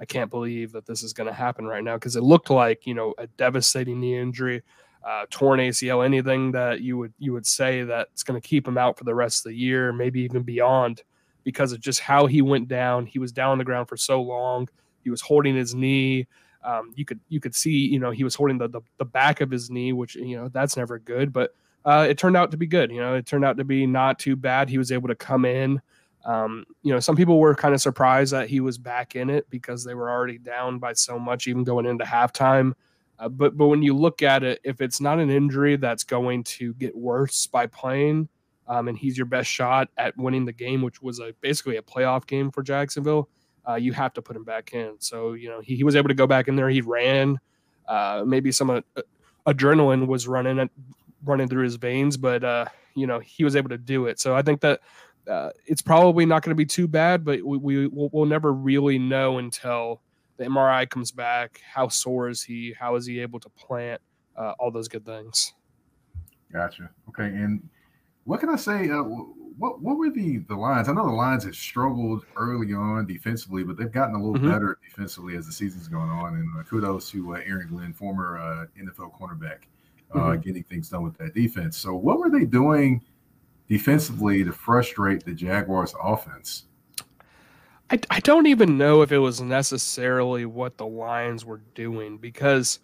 I 0.00 0.06
can't 0.06 0.28
believe 0.28 0.72
that 0.72 0.86
this 0.86 1.04
is 1.04 1.12
going 1.12 1.28
to 1.28 1.32
happen 1.32 1.66
right 1.66 1.82
now 1.82 1.94
because 1.94 2.16
it 2.16 2.24
looked 2.24 2.50
like 2.50 2.84
you 2.84 2.94
know 2.94 3.14
a 3.16 3.28
devastating 3.28 4.00
knee 4.00 4.18
injury 4.18 4.64
uh, 5.04 5.26
torn 5.30 5.60
ACL, 5.60 6.04
anything 6.04 6.52
that 6.52 6.80
you 6.80 6.96
would 6.96 7.12
you 7.18 7.32
would 7.32 7.46
say 7.46 7.82
that's 7.82 8.22
going 8.22 8.40
to 8.40 8.46
keep 8.46 8.66
him 8.66 8.78
out 8.78 8.96
for 8.96 9.04
the 9.04 9.14
rest 9.14 9.44
of 9.44 9.50
the 9.50 9.56
year, 9.56 9.92
maybe 9.92 10.20
even 10.22 10.42
beyond, 10.42 11.02
because 11.42 11.72
of 11.72 11.80
just 11.80 12.00
how 12.00 12.26
he 12.26 12.40
went 12.40 12.68
down. 12.68 13.04
He 13.04 13.18
was 13.18 13.30
down 13.30 13.50
on 13.50 13.58
the 13.58 13.64
ground 13.64 13.88
for 13.88 13.96
so 13.96 14.22
long. 14.22 14.68
He 15.02 15.10
was 15.10 15.20
holding 15.20 15.54
his 15.54 15.74
knee. 15.74 16.26
Um, 16.62 16.92
you 16.96 17.04
could 17.04 17.20
you 17.28 17.38
could 17.38 17.54
see 17.54 17.86
you 17.86 17.98
know 17.98 18.10
he 18.10 18.24
was 18.24 18.34
holding 18.34 18.56
the, 18.56 18.68
the 18.68 18.80
the 18.96 19.04
back 19.04 19.42
of 19.42 19.50
his 19.50 19.70
knee, 19.70 19.92
which 19.92 20.14
you 20.16 20.36
know 20.36 20.48
that's 20.48 20.76
never 20.76 20.98
good, 20.98 21.32
but 21.32 21.54
uh, 21.84 22.06
it 22.08 22.16
turned 22.16 22.36
out 22.36 22.50
to 22.50 22.56
be 22.56 22.66
good. 22.66 22.90
You 22.90 23.00
know, 23.00 23.14
it 23.14 23.26
turned 23.26 23.44
out 23.44 23.58
to 23.58 23.64
be 23.64 23.86
not 23.86 24.18
too 24.18 24.36
bad. 24.36 24.70
He 24.70 24.78
was 24.78 24.90
able 24.90 25.08
to 25.08 25.14
come 25.14 25.44
in. 25.44 25.82
Um, 26.24 26.64
you 26.82 26.92
know, 26.92 27.00
some 27.00 27.16
people 27.16 27.38
were 27.38 27.54
kind 27.54 27.74
of 27.74 27.82
surprised 27.82 28.32
that 28.32 28.48
he 28.48 28.60
was 28.60 28.78
back 28.78 29.14
in 29.14 29.28
it 29.28 29.48
because 29.50 29.84
they 29.84 29.94
were 29.94 30.10
already 30.10 30.38
down 30.38 30.78
by 30.78 30.94
so 30.94 31.18
much, 31.18 31.46
even 31.46 31.64
going 31.64 31.84
into 31.84 32.06
halftime. 32.06 32.72
Uh, 33.18 33.28
but 33.28 33.56
but 33.56 33.68
when 33.68 33.82
you 33.82 33.94
look 33.94 34.22
at 34.22 34.42
it, 34.42 34.60
if 34.64 34.80
it's 34.80 35.00
not 35.00 35.18
an 35.18 35.30
injury 35.30 35.76
that's 35.76 36.04
going 36.04 36.42
to 36.44 36.74
get 36.74 36.96
worse 36.96 37.46
by 37.46 37.66
playing, 37.66 38.28
um, 38.66 38.88
and 38.88 38.98
he's 38.98 39.16
your 39.16 39.26
best 39.26 39.48
shot 39.48 39.88
at 39.96 40.16
winning 40.16 40.44
the 40.44 40.52
game, 40.52 40.82
which 40.82 41.00
was 41.00 41.20
a 41.20 41.34
basically 41.40 41.76
a 41.76 41.82
playoff 41.82 42.26
game 42.26 42.50
for 42.50 42.62
Jacksonville, 42.62 43.28
uh, 43.68 43.74
you 43.74 43.92
have 43.92 44.12
to 44.14 44.22
put 44.22 44.36
him 44.36 44.44
back 44.44 44.72
in. 44.72 44.94
So 44.98 45.34
you 45.34 45.48
know 45.48 45.60
he, 45.60 45.76
he 45.76 45.84
was 45.84 45.96
able 45.96 46.08
to 46.08 46.14
go 46.14 46.26
back 46.26 46.48
in 46.48 46.56
there. 46.56 46.68
He 46.68 46.80
ran. 46.80 47.38
Uh, 47.86 48.24
maybe 48.26 48.50
some 48.50 48.70
uh, 48.70 48.80
adrenaline 49.46 50.06
was 50.06 50.26
running 50.26 50.58
at, 50.58 50.70
running 51.24 51.48
through 51.48 51.64
his 51.64 51.76
veins, 51.76 52.16
but 52.16 52.42
uh, 52.42 52.64
you 52.94 53.06
know 53.06 53.20
he 53.20 53.44
was 53.44 53.54
able 53.54 53.68
to 53.68 53.78
do 53.78 54.06
it. 54.06 54.18
So 54.18 54.34
I 54.34 54.42
think 54.42 54.60
that 54.62 54.80
uh, 55.28 55.50
it's 55.66 55.82
probably 55.82 56.26
not 56.26 56.42
going 56.42 56.50
to 56.50 56.56
be 56.56 56.66
too 56.66 56.88
bad, 56.88 57.24
but 57.24 57.42
we, 57.42 57.58
we 57.58 57.86
we'll, 57.86 58.10
we'll 58.12 58.26
never 58.26 58.52
really 58.52 58.98
know 58.98 59.38
until 59.38 60.00
the 60.36 60.44
MRI 60.44 60.88
comes 60.88 61.10
back. 61.12 61.60
How 61.72 61.88
sore 61.88 62.28
is 62.28 62.42
he? 62.42 62.74
How 62.78 62.96
is 62.96 63.06
he 63.06 63.20
able 63.20 63.40
to 63.40 63.48
plant? 63.50 64.00
Uh, 64.36 64.52
all 64.58 64.70
those 64.70 64.88
good 64.88 65.04
things. 65.06 65.54
Gotcha. 66.52 66.90
Okay, 67.08 67.26
and 67.26 67.68
what 68.24 68.40
can 68.40 68.48
I 68.48 68.56
say? 68.56 68.90
Uh, 68.90 69.02
what 69.02 69.80
what 69.80 69.96
were 69.96 70.10
the 70.10 70.38
the 70.38 70.54
lines? 70.56 70.88
I 70.88 70.92
know 70.92 71.04
the 71.06 71.12
lines 71.12 71.44
have 71.44 71.54
struggled 71.54 72.24
early 72.36 72.72
on 72.74 73.06
defensively, 73.06 73.62
but 73.64 73.76
they've 73.76 73.90
gotten 73.92 74.14
a 74.16 74.18
little 74.18 74.40
Mhm. 74.40 74.52
better 74.52 74.78
defensively 74.84 75.36
as 75.36 75.46
the 75.46 75.52
season's 75.52 75.86
going 75.88 76.10
on. 76.10 76.34
And 76.36 76.48
uh, 76.58 76.62
kudos 76.64 77.08
to 77.10 77.34
uh, 77.36 77.40
Aaron 77.44 77.68
Glenn, 77.68 77.92
former 77.92 78.38
uh, 78.38 78.66
NFL 78.76 79.12
cornerback, 79.16 79.64
uh, 80.12 80.18
Mhm. 80.18 80.42
getting 80.42 80.62
things 80.64 80.88
done 80.88 81.02
with 81.04 81.16
that 81.18 81.34
defense. 81.34 81.76
So, 81.76 81.94
what 81.94 82.18
were 82.18 82.30
they 82.30 82.44
doing 82.44 83.00
defensively 83.68 84.42
to 84.44 84.52
frustrate 84.52 85.24
the 85.24 85.32
Jaguars' 85.32 85.94
offense? 86.02 86.64
I, 87.90 87.98
I 88.10 88.20
don't 88.20 88.46
even 88.46 88.78
know 88.78 89.02
if 89.02 89.12
it 89.12 89.18
was 89.18 89.40
necessarily 89.40 90.46
what 90.46 90.78
the 90.78 90.86
Lions 90.86 91.44
were 91.44 91.60
doing 91.74 92.16
because 92.16 92.78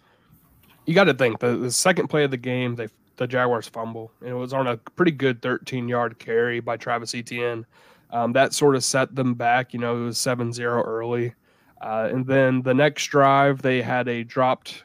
you 0.85 0.93
got 0.93 1.05
to 1.05 1.13
think 1.13 1.39
the, 1.39 1.57
the 1.57 1.71
second 1.71 2.07
play 2.07 2.23
of 2.23 2.31
the 2.31 2.37
game, 2.37 2.75
they 2.75 2.87
the 3.21 3.27
Jaguars 3.27 3.67
fumble, 3.67 4.11
and 4.21 4.29
it 4.29 4.33
was 4.33 4.51
on 4.51 4.65
a 4.65 4.77
pretty 4.77 5.11
good 5.11 5.43
13 5.43 5.87
yard 5.87 6.17
carry 6.17 6.59
by 6.59 6.75
Travis 6.75 7.13
Etienne. 7.13 7.67
Um, 8.09 8.33
that 8.33 8.51
sort 8.51 8.75
of 8.75 8.83
set 8.83 9.15
them 9.15 9.35
back. 9.35 9.73
You 9.73 9.79
know, 9.79 9.95
it 9.97 10.05
was 10.05 10.17
7 10.17 10.51
0 10.51 10.81
early. 10.81 11.35
Uh, 11.79 12.09
and 12.11 12.25
then 12.25 12.63
the 12.63 12.73
next 12.73 13.05
drive, 13.07 13.61
they 13.61 13.81
had 13.81 14.07
a 14.07 14.23
dropped 14.23 14.83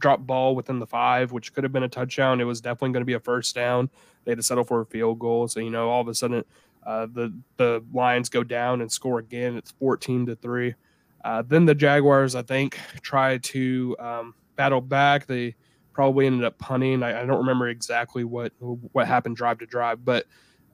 drop 0.00 0.20
ball 0.20 0.54
within 0.54 0.78
the 0.78 0.86
five, 0.86 1.32
which 1.32 1.52
could 1.54 1.64
have 1.64 1.72
been 1.72 1.82
a 1.82 1.88
touchdown. 1.88 2.40
It 2.40 2.44
was 2.44 2.60
definitely 2.60 2.92
going 2.92 3.02
to 3.02 3.06
be 3.06 3.14
a 3.14 3.20
first 3.20 3.54
down. 3.54 3.90
They 4.24 4.30
had 4.30 4.38
to 4.38 4.42
settle 4.44 4.64
for 4.64 4.80
a 4.80 4.86
field 4.86 5.18
goal. 5.18 5.48
So, 5.48 5.58
you 5.58 5.70
know, 5.70 5.90
all 5.90 6.00
of 6.00 6.08
a 6.08 6.14
sudden, 6.14 6.44
uh, 6.84 7.06
the 7.06 7.32
the 7.56 7.84
Lions 7.92 8.28
go 8.28 8.42
down 8.42 8.80
and 8.80 8.90
score 8.90 9.18
again. 9.18 9.56
It's 9.56 9.70
14 9.72 10.26
to 10.26 10.36
three. 10.36 10.74
Uh, 11.24 11.42
then 11.46 11.66
the 11.66 11.74
Jaguars, 11.74 12.34
I 12.34 12.42
think, 12.42 12.78
try 13.00 13.38
to 13.38 13.96
um, 14.00 14.34
battle 14.56 14.80
back. 14.80 15.26
They 15.26 15.54
probably 15.92 16.26
ended 16.26 16.44
up 16.44 16.58
punting. 16.58 17.02
I, 17.02 17.22
I 17.22 17.26
don't 17.26 17.38
remember 17.38 17.68
exactly 17.68 18.24
what 18.24 18.52
what 18.58 19.06
happened 19.06 19.36
drive 19.36 19.58
to 19.58 19.66
drive, 19.66 20.04
but 20.04 20.26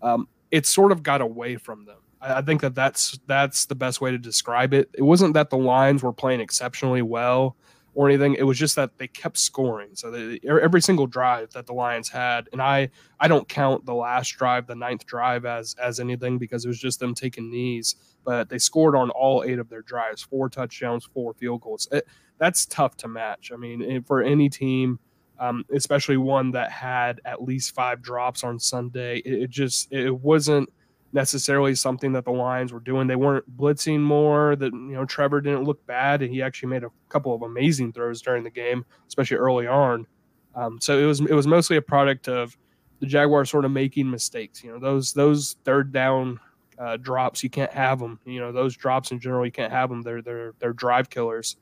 um, 0.03 0.29
it 0.51 0.67
sort 0.67 0.93
of 0.93 1.03
got 1.03 1.21
away 1.21 1.57
from 1.57 1.85
them. 1.85 1.99
I, 2.21 2.39
I 2.39 2.43
think 2.43 2.63
that 2.63 2.75
that's 2.75 3.19
that's 3.27 3.67
the 3.67 3.75
best 3.75 4.01
way 4.01 4.11
to 4.11 4.19
describe 4.19 4.73
it. 4.73 4.89
It 4.95 5.03
wasn't 5.03 5.35
that 5.35 5.51
the 5.51 5.59
Lions 5.59 6.03
were 6.03 6.13
playing 6.13 6.41
exceptionally 6.41 7.03
well 7.03 7.57
or 7.99 8.09
anything. 8.09 8.35
It 8.35 8.45
was 8.45 8.57
just 8.57 8.77
that 8.77 8.97
they 8.97 9.09
kept 9.09 9.37
scoring. 9.37 9.89
So 9.95 10.13
they, 10.13 10.39
every 10.49 10.81
single 10.81 11.09
drive 11.09 11.51
that 11.55 11.67
the 11.67 11.73
Lions 11.73 12.09
had, 12.09 12.49
and 12.53 12.63
I 12.63 12.91
I 13.19 13.27
don't 13.27 13.49
count 13.49 13.87
the 13.87 13.95
last 13.95 14.29
drive, 14.29 14.69
the 14.69 14.77
ninth 14.77 15.05
drive, 15.05 15.45
as 15.45 15.75
as 15.83 15.99
anything 15.99 16.39
because 16.39 16.65
it 16.65 16.69
was 16.69 16.79
just 16.79 17.01
them 17.01 17.13
taking 17.13 17.51
knees. 17.51 17.97
But 18.25 18.51
they 18.51 18.59
scored 18.59 18.95
on 18.95 19.11
all 19.11 19.43
eight 19.45 19.59
of 19.59 19.69
their 19.69 19.83
drives, 19.83 20.23
four 20.23 20.49
touchdowns, 20.49 21.09
four 21.13 21.35
field 21.35 21.63
goals. 21.63 21.89
It, 21.91 22.07
that's 22.39 22.67
tough 22.67 22.97
to 22.99 23.09
match. 23.09 23.51
I 23.53 23.57
mean, 23.57 23.83
eh, 23.83 23.99
for 24.07 24.23
any 24.23 24.49
team, 24.49 25.01
um, 25.41 25.65
especially 25.75 26.19
one 26.19 26.53
that 26.53 26.71
had 26.71 27.21
at 27.25 27.43
least 27.43 27.75
five 27.75 28.01
drops 28.01 28.45
on 28.45 28.61
Sunday, 28.61 29.19
it, 29.25 29.43
it 29.43 29.51
just 29.51 29.93
it 29.93 30.13
wasn't 30.13 30.69
necessarily 31.13 31.75
something 31.75 32.13
that 32.13 32.25
the 32.25 32.31
Lions 32.31 32.73
were 32.73 32.81
doing. 32.81 33.07
They 33.07 33.17
weren't 33.17 33.57
blitzing 33.57 34.01
more. 34.01 34.57
That 34.57 34.73
you 34.73 34.93
know, 34.93 35.05
Trevor 35.05 35.41
didn't 35.41 35.65
look 35.65 35.85
bad, 35.87 36.23
and 36.23 36.33
he 36.33 36.43
actually 36.43 36.69
made 36.69 36.85
a 36.85 36.91
couple 37.09 37.35
of 37.35 37.43
amazing 37.43 37.93
throws 37.93 38.21
during 38.21 38.45
the 38.45 38.51
game, 38.51 38.85
especially 39.07 39.39
early 39.39 39.67
on. 39.67 40.07
Um, 40.55 40.79
so 40.81 40.99
it 40.99 41.07
was 41.07 41.21
it 41.21 41.33
was 41.33 41.47
mostly 41.47 41.77
a 41.77 41.83
product 41.83 42.29
of 42.29 42.57
the 43.01 43.07
Jaguars 43.07 43.51
sort 43.51 43.65
of 43.65 43.71
making 43.71 44.11
mistakes. 44.11 44.63
You 44.63 44.73
know, 44.73 44.79
those 44.79 45.13
those 45.13 45.57
third 45.65 45.93
down 45.93 46.41
uh, 46.79 46.97
drops 46.97 47.43
you 47.43 47.51
can't 47.51 47.73
have 47.73 47.99
them. 47.99 48.21
You 48.25 48.41
know, 48.41 48.53
those 48.53 48.77
drops 48.77 49.11
in 49.11 49.21
general 49.21 49.45
you 49.47 49.53
can't 49.53 49.73
have 49.73 49.89
them. 49.89 50.03
They're 50.03 50.23
they're 50.23 50.53
they're 50.59 50.73
drive 50.73 51.11
killers. 51.11 51.57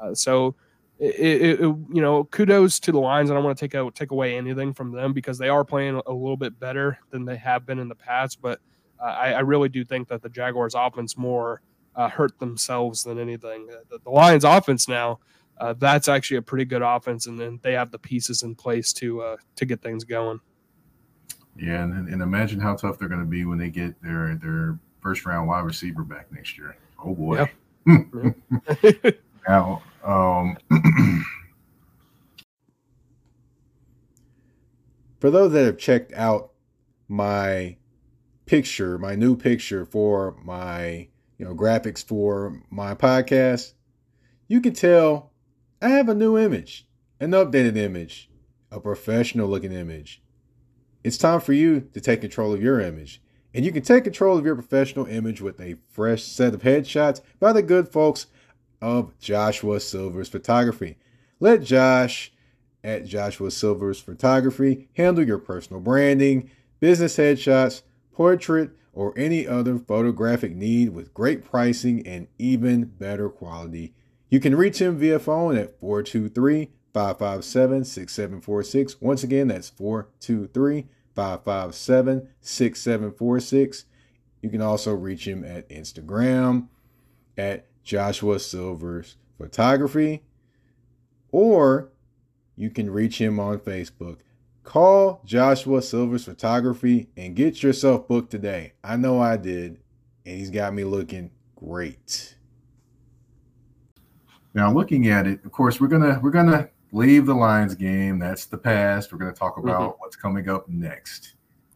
Uh, 0.00 0.14
so. 0.14 0.54
It, 0.98 1.16
it, 1.16 1.60
it, 1.60 1.60
you 1.62 2.00
know, 2.00 2.24
kudos 2.24 2.78
to 2.78 2.92
the 2.92 3.00
Lions. 3.00 3.28
I 3.28 3.34
don't 3.34 3.42
want 3.42 3.58
to 3.58 3.66
take 3.66 3.94
take 3.94 4.12
away 4.12 4.36
anything 4.36 4.72
from 4.72 4.92
them 4.92 5.12
because 5.12 5.36
they 5.36 5.48
are 5.48 5.64
playing 5.64 6.00
a 6.06 6.12
little 6.12 6.36
bit 6.36 6.60
better 6.60 6.96
than 7.10 7.24
they 7.24 7.36
have 7.38 7.66
been 7.66 7.80
in 7.80 7.88
the 7.88 7.96
past. 7.96 8.40
But 8.40 8.60
I, 9.04 9.32
I, 9.32 9.40
really 9.40 9.68
do 9.68 9.84
think 9.84 10.08
that 10.08 10.22
the 10.22 10.28
Jaguars' 10.28 10.74
offense 10.74 11.16
more 11.16 11.62
uh, 11.96 12.08
hurt 12.08 12.38
themselves 12.38 13.02
than 13.02 13.18
anything. 13.18 13.66
The, 13.66 13.98
the 13.98 14.10
Lions' 14.10 14.44
offense 14.44 14.88
now, 14.88 15.18
uh, 15.58 15.74
that's 15.78 16.08
actually 16.08 16.38
a 16.38 16.42
pretty 16.42 16.64
good 16.64 16.82
offense, 16.82 17.26
and 17.26 17.38
then 17.38 17.58
they 17.62 17.72
have 17.72 17.90
the 17.90 17.98
pieces 17.98 18.42
in 18.42 18.54
place 18.54 18.92
to 18.94 19.22
uh, 19.22 19.36
to 19.56 19.64
get 19.64 19.82
things 19.82 20.04
going. 20.04 20.40
Yeah, 21.56 21.82
and, 21.82 22.08
and 22.08 22.22
imagine 22.22 22.60
how 22.60 22.76
tough 22.76 22.98
they're 22.98 23.08
going 23.08 23.20
to 23.20 23.26
be 23.26 23.44
when 23.44 23.58
they 23.58 23.70
get 23.70 24.00
their 24.02 24.36
their 24.36 24.78
first 25.00 25.26
round 25.26 25.48
wide 25.48 25.64
receiver 25.64 26.04
back 26.04 26.32
next 26.32 26.56
year. 26.56 26.76
Oh 27.04 27.14
boy. 27.14 27.48
Yeah. 27.86 28.30
now, 29.48 29.82
um, 30.04 30.56
For 35.22 35.30
those 35.30 35.52
that 35.52 35.66
have 35.66 35.78
checked 35.78 36.12
out 36.14 36.50
my 37.06 37.76
picture, 38.52 38.98
my 38.98 39.14
new 39.14 39.34
picture 39.34 39.86
for 39.86 40.36
my, 40.44 41.08
you 41.38 41.44
know, 41.46 41.54
graphics 41.54 42.04
for 42.04 42.60
my 42.68 42.94
podcast, 42.94 43.72
you 44.46 44.60
can 44.60 44.74
tell 44.74 45.32
I 45.80 45.88
have 45.88 46.10
a 46.10 46.14
new 46.14 46.36
image, 46.36 46.86
an 47.18 47.30
updated 47.30 47.78
image, 47.78 48.28
a 48.70 48.78
professional 48.78 49.48
looking 49.48 49.72
image. 49.72 50.20
It's 51.02 51.16
time 51.16 51.40
for 51.40 51.54
you 51.54 51.88
to 51.94 52.00
take 52.02 52.20
control 52.20 52.52
of 52.52 52.62
your 52.62 52.78
image. 52.78 53.22
And 53.54 53.64
you 53.64 53.72
can 53.72 53.80
take 53.80 54.04
control 54.04 54.36
of 54.36 54.44
your 54.44 54.54
professional 54.54 55.06
image 55.06 55.40
with 55.40 55.58
a 55.58 55.78
fresh 55.88 56.22
set 56.22 56.52
of 56.52 56.60
headshots 56.60 57.22
by 57.40 57.54
the 57.54 57.62
good 57.62 57.88
folks 57.88 58.26
of 58.82 59.18
Joshua 59.18 59.80
Silver's 59.80 60.28
Photography. 60.28 60.98
Let 61.40 61.62
Josh 61.62 62.30
at 62.84 63.06
Joshua 63.06 63.50
Silver's 63.50 64.00
Photography 64.00 64.90
handle 64.92 65.26
your 65.26 65.38
personal 65.38 65.80
branding, 65.80 66.50
business 66.80 67.16
headshots, 67.16 67.80
portrait, 68.12 68.70
or 68.92 69.14
any 69.16 69.46
other 69.46 69.78
photographic 69.78 70.54
need 70.54 70.90
with 70.90 71.14
great 71.14 71.44
pricing 71.44 72.06
and 72.06 72.28
even 72.38 72.84
better 72.84 73.28
quality. 73.28 73.94
You 74.28 74.40
can 74.40 74.54
reach 74.54 74.80
him 74.80 74.98
via 74.98 75.18
phone 75.18 75.56
at 75.56 75.78
423 75.80 76.70
557 76.92 77.84
6746. 77.84 79.00
Once 79.00 79.22
again, 79.22 79.48
that's 79.48 79.70
423 79.70 80.88
557 81.14 82.28
6746. 82.40 83.84
You 84.42 84.50
can 84.50 84.60
also 84.60 84.94
reach 84.94 85.26
him 85.26 85.44
at 85.44 85.68
Instagram 85.68 86.68
at 87.38 87.66
Joshua 87.82 88.38
Silvers 88.38 89.16
Photography, 89.38 90.22
or 91.30 91.90
you 92.56 92.70
can 92.70 92.90
reach 92.90 93.20
him 93.20 93.40
on 93.40 93.58
Facebook. 93.58 94.18
Call 94.64 95.22
Joshua 95.24 95.82
Silvers 95.82 96.24
Photography 96.24 97.08
and 97.16 97.34
get 97.34 97.62
yourself 97.62 98.06
booked 98.06 98.30
today. 98.30 98.74
I 98.84 98.96
know 98.96 99.20
I 99.20 99.36
did, 99.36 99.80
and 100.24 100.38
he's 100.38 100.50
got 100.50 100.72
me 100.72 100.84
looking 100.84 101.30
great. 101.56 102.36
Now, 104.54 104.72
looking 104.72 105.08
at 105.08 105.26
it, 105.26 105.44
of 105.44 105.52
course, 105.52 105.80
we're 105.80 105.88
gonna 105.88 106.20
we're 106.22 106.30
gonna 106.30 106.68
leave 106.92 107.26
the 107.26 107.34
Lions 107.34 107.74
game. 107.74 108.18
That's 108.18 108.44
the 108.46 108.58
past. 108.58 109.12
We're 109.12 109.18
gonna 109.18 109.32
talk 109.32 109.56
about 109.56 109.80
mm-hmm. 109.80 109.98
what's 109.98 110.16
coming 110.16 110.48
up 110.48 110.68
next, 110.68 111.34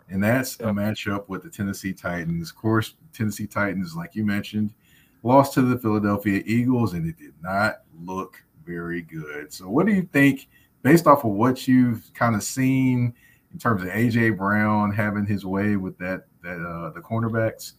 and 0.08 0.22
that's 0.22 0.58
yep. 0.60 0.68
a 0.68 0.72
matchup 0.72 1.28
with 1.28 1.42
the 1.42 1.50
Tennessee 1.50 1.92
Titans. 1.92 2.50
Of 2.50 2.56
course, 2.56 2.94
Tennessee 3.12 3.46
Titans, 3.46 3.96
like 3.96 4.14
you 4.14 4.24
mentioned, 4.24 4.74
lost 5.22 5.54
to 5.54 5.62
the 5.62 5.78
Philadelphia 5.78 6.42
Eagles, 6.44 6.92
and 6.92 7.08
it 7.08 7.16
did 7.18 7.34
not 7.42 7.82
look 8.04 8.42
very 8.64 9.02
good. 9.02 9.52
So, 9.52 9.68
what 9.68 9.86
do 9.86 9.92
you 9.92 10.08
think, 10.12 10.48
based 10.82 11.06
off 11.06 11.24
of 11.24 11.32
what 11.32 11.66
you've 11.66 12.10
kind 12.14 12.34
of 12.34 12.42
seen 12.42 13.14
in 13.52 13.58
terms 13.58 13.82
of 13.82 13.88
AJ 13.88 14.36
Brown 14.36 14.92
having 14.92 15.26
his 15.26 15.44
way 15.44 15.76
with 15.76 15.98
that 15.98 16.24
that 16.42 16.60
uh, 16.60 16.90
the 16.90 17.00
cornerbacks? 17.00 17.72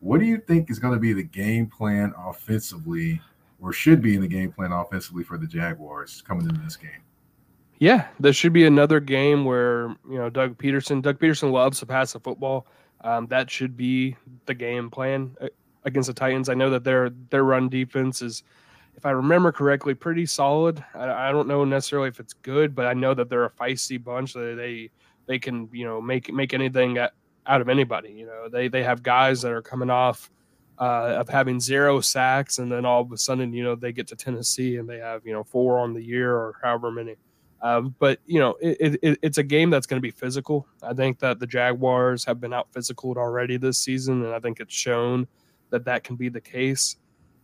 What 0.00 0.20
do 0.20 0.26
you 0.26 0.38
think 0.38 0.70
is 0.70 0.78
going 0.78 0.94
to 0.94 1.00
be 1.00 1.12
the 1.12 1.22
game 1.22 1.66
plan 1.66 2.12
offensively 2.18 3.20
or 3.60 3.72
should 3.72 4.02
be 4.02 4.14
in 4.14 4.20
the 4.20 4.28
game 4.28 4.52
plan 4.52 4.72
offensively 4.72 5.24
for 5.24 5.38
the 5.38 5.46
Jaguars 5.46 6.22
coming 6.22 6.48
into 6.48 6.60
this 6.60 6.76
game. 6.76 7.02
Yeah, 7.78 8.08
there 8.20 8.32
should 8.32 8.52
be 8.52 8.64
another 8.66 9.00
game 9.00 9.44
where 9.44 9.88
you 10.08 10.18
know 10.18 10.30
Doug 10.30 10.56
Pederson. 10.56 11.02
Doug 11.02 11.18
Pederson 11.18 11.52
loves 11.52 11.78
to 11.80 11.86
pass 11.86 12.12
the 12.12 12.20
football. 12.20 12.66
Um, 13.02 13.26
that 13.26 13.50
should 13.50 13.76
be 13.76 14.16
the 14.46 14.54
game 14.54 14.90
plan 14.90 15.36
uh, 15.40 15.48
against 15.84 16.06
the 16.06 16.14
Titans. 16.14 16.48
I 16.48 16.54
know 16.54 16.70
that 16.70 16.84
their 16.84 17.10
their 17.30 17.44
run 17.44 17.68
defense 17.68 18.22
is, 18.22 18.44
if 18.96 19.04
I 19.04 19.10
remember 19.10 19.52
correctly, 19.52 19.94
pretty 19.94 20.26
solid. 20.26 20.82
I, 20.94 21.28
I 21.28 21.32
don't 21.32 21.48
know 21.48 21.64
necessarily 21.64 22.08
if 22.08 22.20
it's 22.20 22.32
good, 22.32 22.74
but 22.74 22.86
I 22.86 22.94
know 22.94 23.14
that 23.14 23.28
they're 23.28 23.44
a 23.44 23.50
feisty 23.50 24.02
bunch. 24.02 24.32
They 24.32 24.90
they 25.26 25.38
can 25.38 25.68
you 25.72 25.84
know 25.84 26.00
make 26.00 26.32
make 26.32 26.54
anything 26.54 26.98
out 26.98 27.12
of 27.46 27.68
anybody. 27.68 28.10
You 28.10 28.26
know 28.26 28.48
they 28.48 28.68
they 28.68 28.82
have 28.82 29.02
guys 29.02 29.42
that 29.42 29.52
are 29.52 29.62
coming 29.62 29.90
off 29.90 30.30
uh, 30.78 31.16
of 31.18 31.28
having 31.28 31.60
zero 31.60 32.00
sacks, 32.00 32.58
and 32.58 32.70
then 32.70 32.84
all 32.84 33.00
of 33.00 33.12
a 33.12 33.16
sudden, 33.16 33.52
you 33.52 33.64
know, 33.64 33.74
they 33.74 33.92
get 33.92 34.06
to 34.08 34.16
Tennessee 34.16 34.76
and 34.76 34.88
they 34.88 34.98
have 34.98 35.24
you 35.24 35.32
know 35.32 35.44
four 35.44 35.78
on 35.78 35.92
the 35.92 36.02
year 36.02 36.34
or 36.34 36.54
however 36.62 36.90
many. 36.90 37.16
Um, 37.62 37.94
but 37.98 38.20
you 38.26 38.38
know, 38.38 38.54
it, 38.60 38.98
it, 39.02 39.18
it's 39.22 39.38
a 39.38 39.42
game 39.42 39.70
that's 39.70 39.86
going 39.86 39.98
to 40.00 40.02
be 40.02 40.10
physical. 40.10 40.66
I 40.82 40.92
think 40.92 41.18
that 41.20 41.38
the 41.38 41.46
Jaguars 41.46 42.24
have 42.24 42.40
been 42.40 42.52
out 42.52 42.70
physicaled 42.72 43.16
already 43.16 43.56
this 43.56 43.78
season, 43.78 44.24
and 44.24 44.34
I 44.34 44.40
think 44.40 44.60
it's 44.60 44.74
shown 44.74 45.26
that 45.70 45.84
that 45.86 46.04
can 46.04 46.16
be 46.16 46.28
the 46.28 46.40
case. 46.40 46.96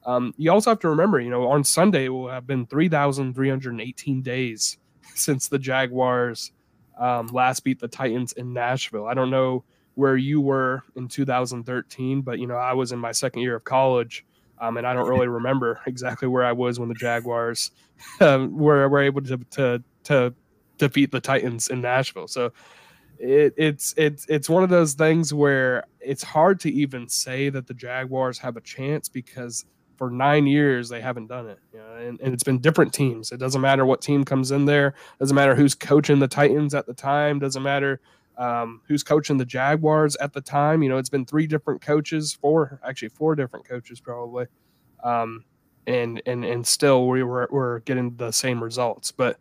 Um, 0.04 0.34
you 0.36 0.50
also 0.50 0.70
have 0.70 0.80
to 0.80 0.88
remember, 0.88 1.20
you 1.20 1.30
know, 1.30 1.48
on 1.48 1.64
Sunday 1.64 2.08
will 2.08 2.28
have 2.28 2.46
been 2.46 2.66
3,318 2.66 4.22
days 4.22 4.78
since 5.14 5.48
the 5.48 5.58
Jaguars 5.58 6.52
um, 6.98 7.28
last 7.28 7.64
beat 7.64 7.80
the 7.80 7.88
Titans 7.88 8.32
in 8.32 8.52
Nashville. 8.52 9.06
I 9.06 9.14
don't 9.14 9.30
know 9.30 9.64
where 9.94 10.16
you 10.16 10.40
were 10.40 10.82
in 10.96 11.08
2013, 11.08 12.22
but 12.22 12.38
you 12.38 12.46
know 12.46 12.56
I 12.56 12.72
was 12.72 12.92
in 12.92 12.98
my 12.98 13.12
second 13.12 13.42
year 13.42 13.56
of 13.56 13.64
college, 13.64 14.24
um, 14.58 14.76
and 14.76 14.86
I 14.86 14.94
don't 14.94 15.08
really 15.08 15.28
remember 15.28 15.80
exactly 15.86 16.28
where 16.28 16.44
I 16.44 16.52
was 16.52 16.78
when 16.78 16.88
the 16.88 16.94
Jaguars 16.94 17.70
um, 18.20 18.56
were 18.56 18.88
were 18.88 19.02
able 19.02 19.22
to 19.22 19.38
to 19.52 19.82
to 20.04 20.34
defeat 20.78 21.10
the 21.10 21.20
Titans 21.20 21.68
in 21.68 21.80
Nashville. 21.80 22.28
So 22.28 22.52
it, 23.18 23.54
it's 23.56 23.94
it's 23.96 24.26
it's 24.28 24.48
one 24.48 24.64
of 24.64 24.70
those 24.70 24.94
things 24.94 25.32
where 25.32 25.84
it's 26.00 26.22
hard 26.22 26.60
to 26.60 26.70
even 26.70 27.08
say 27.08 27.48
that 27.50 27.66
the 27.66 27.74
Jaguars 27.74 28.38
have 28.38 28.56
a 28.56 28.60
chance 28.60 29.08
because 29.08 29.64
for 30.02 30.10
nine 30.10 30.48
years 30.48 30.88
they 30.88 31.00
haven't 31.00 31.28
done 31.28 31.46
it. 31.46 31.60
You 31.72 31.78
know, 31.78 31.94
and, 31.94 32.20
and 32.20 32.34
it's 32.34 32.42
been 32.42 32.58
different 32.58 32.92
teams. 32.92 33.30
It 33.30 33.36
doesn't 33.36 33.60
matter 33.60 33.86
what 33.86 34.00
team 34.00 34.24
comes 34.24 34.50
in 34.50 34.64
there. 34.64 34.94
Doesn't 35.20 35.36
matter 35.36 35.54
who's 35.54 35.76
coaching 35.76 36.18
the 36.18 36.26
Titans 36.26 36.74
at 36.74 36.86
the 36.86 36.92
time. 36.92 37.38
Doesn't 37.38 37.62
matter 37.62 38.00
um, 38.36 38.80
who's 38.88 39.04
coaching 39.04 39.36
the 39.36 39.44
Jaguars 39.44 40.16
at 40.16 40.32
the 40.32 40.40
time. 40.40 40.82
You 40.82 40.88
know, 40.88 40.98
it's 40.98 41.08
been 41.08 41.24
three 41.24 41.46
different 41.46 41.82
coaches, 41.82 42.32
four 42.32 42.80
actually 42.84 43.10
four 43.10 43.36
different 43.36 43.64
coaches 43.64 44.00
probably, 44.00 44.46
um, 45.04 45.44
and 45.86 46.20
and 46.26 46.44
and 46.44 46.66
still 46.66 47.06
we 47.06 47.22
were 47.22 47.48
we're 47.52 47.78
getting 47.78 48.16
the 48.16 48.32
same 48.32 48.60
results. 48.60 49.12
But 49.12 49.38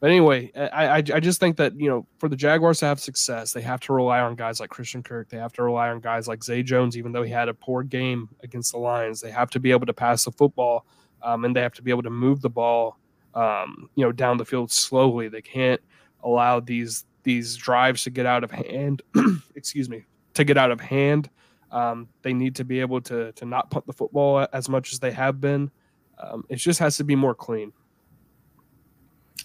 but 0.00 0.10
anyway, 0.10 0.52
I, 0.54 0.86
I 0.86 0.96
I 0.96 1.20
just 1.20 1.40
think 1.40 1.56
that 1.56 1.78
you 1.78 1.88
know 1.88 2.06
for 2.18 2.28
the 2.28 2.36
Jaguars 2.36 2.80
to 2.80 2.86
have 2.86 3.00
success, 3.00 3.52
they 3.52 3.62
have 3.62 3.80
to 3.80 3.92
rely 3.92 4.20
on 4.20 4.34
guys 4.34 4.60
like 4.60 4.70
Christian 4.70 5.02
Kirk. 5.02 5.28
They 5.28 5.38
have 5.38 5.52
to 5.54 5.62
rely 5.62 5.88
on 5.88 6.00
guys 6.00 6.28
like 6.28 6.44
Zay 6.44 6.62
Jones, 6.62 6.96
even 6.96 7.12
though 7.12 7.22
he 7.22 7.30
had 7.30 7.48
a 7.48 7.54
poor 7.54 7.82
game 7.82 8.28
against 8.42 8.72
the 8.72 8.78
Lions. 8.78 9.20
They 9.20 9.30
have 9.30 9.50
to 9.50 9.60
be 9.60 9.70
able 9.70 9.86
to 9.86 9.94
pass 9.94 10.24
the 10.24 10.32
football, 10.32 10.84
um, 11.22 11.44
and 11.44 11.56
they 11.56 11.62
have 11.62 11.74
to 11.74 11.82
be 11.82 11.90
able 11.90 12.02
to 12.02 12.10
move 12.10 12.42
the 12.42 12.50
ball, 12.50 12.98
um, 13.34 13.88
you 13.94 14.04
know, 14.04 14.12
down 14.12 14.36
the 14.36 14.44
field 14.44 14.70
slowly. 14.70 15.28
They 15.28 15.42
can't 15.42 15.80
allow 16.22 16.60
these 16.60 17.04
these 17.22 17.56
drives 17.56 18.04
to 18.04 18.10
get 18.10 18.26
out 18.26 18.44
of 18.44 18.50
hand. 18.50 19.02
excuse 19.54 19.88
me, 19.88 20.04
to 20.34 20.44
get 20.44 20.58
out 20.58 20.70
of 20.70 20.80
hand. 20.80 21.30
Um, 21.72 22.08
they 22.22 22.32
need 22.32 22.54
to 22.56 22.64
be 22.64 22.80
able 22.80 23.00
to 23.02 23.32
to 23.32 23.44
not 23.46 23.70
punt 23.70 23.86
the 23.86 23.92
football 23.94 24.46
as 24.52 24.68
much 24.68 24.92
as 24.92 24.98
they 24.98 25.12
have 25.12 25.40
been. 25.40 25.70
Um, 26.18 26.44
it 26.48 26.56
just 26.56 26.80
has 26.80 26.96
to 26.98 27.04
be 27.04 27.16
more 27.16 27.34
clean. 27.34 27.72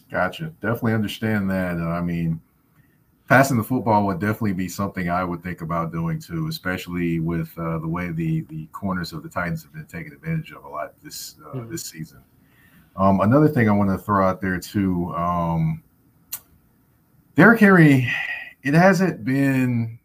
Gotcha. 0.10 0.54
Definitely 0.62 0.93
understand 0.93 1.49
that. 1.49 1.77
Uh, 1.77 1.89
I 1.89 2.01
mean, 2.01 2.41
passing 3.27 3.58
the 3.58 3.63
football 3.63 4.06
would 4.06 4.19
definitely 4.19 4.54
be 4.54 4.67
something 4.67 5.10
I 5.10 5.23
would 5.23 5.41
think 5.41 5.62
about 5.62 5.91
doing 5.91 6.19
too, 6.19 6.47
especially 6.47 7.19
with 7.19 7.49
uh, 7.58 7.80
the 7.80 7.88
way 7.88 8.12
the 8.12 8.41
the 8.49 8.65
corners 8.73 9.13
of 9.13 9.23
the 9.23 9.30
Titans 9.30 9.63
have 9.63 9.73
been 9.73 9.86
taken 9.86 10.12
advantage 10.13 10.51
of 10.51 10.65
a 10.65 10.67
lot 10.67 10.93
this 11.01 11.36
uh, 11.45 11.56
mm-hmm. 11.56 11.71
this 11.71 11.84
season. 11.84 12.19
Um, 12.97 13.21
another 13.21 13.47
thing 13.47 13.69
I 13.69 13.71
want 13.71 13.89
to 13.89 13.97
throw 13.97 14.27
out 14.27 14.41
there 14.41 14.60
too. 14.60 15.13
Um, 15.15 15.82
Derrick 17.36 17.62
Henry, 17.62 18.12
it 18.63 18.73
hasn't 18.73 19.23
been 19.23 19.97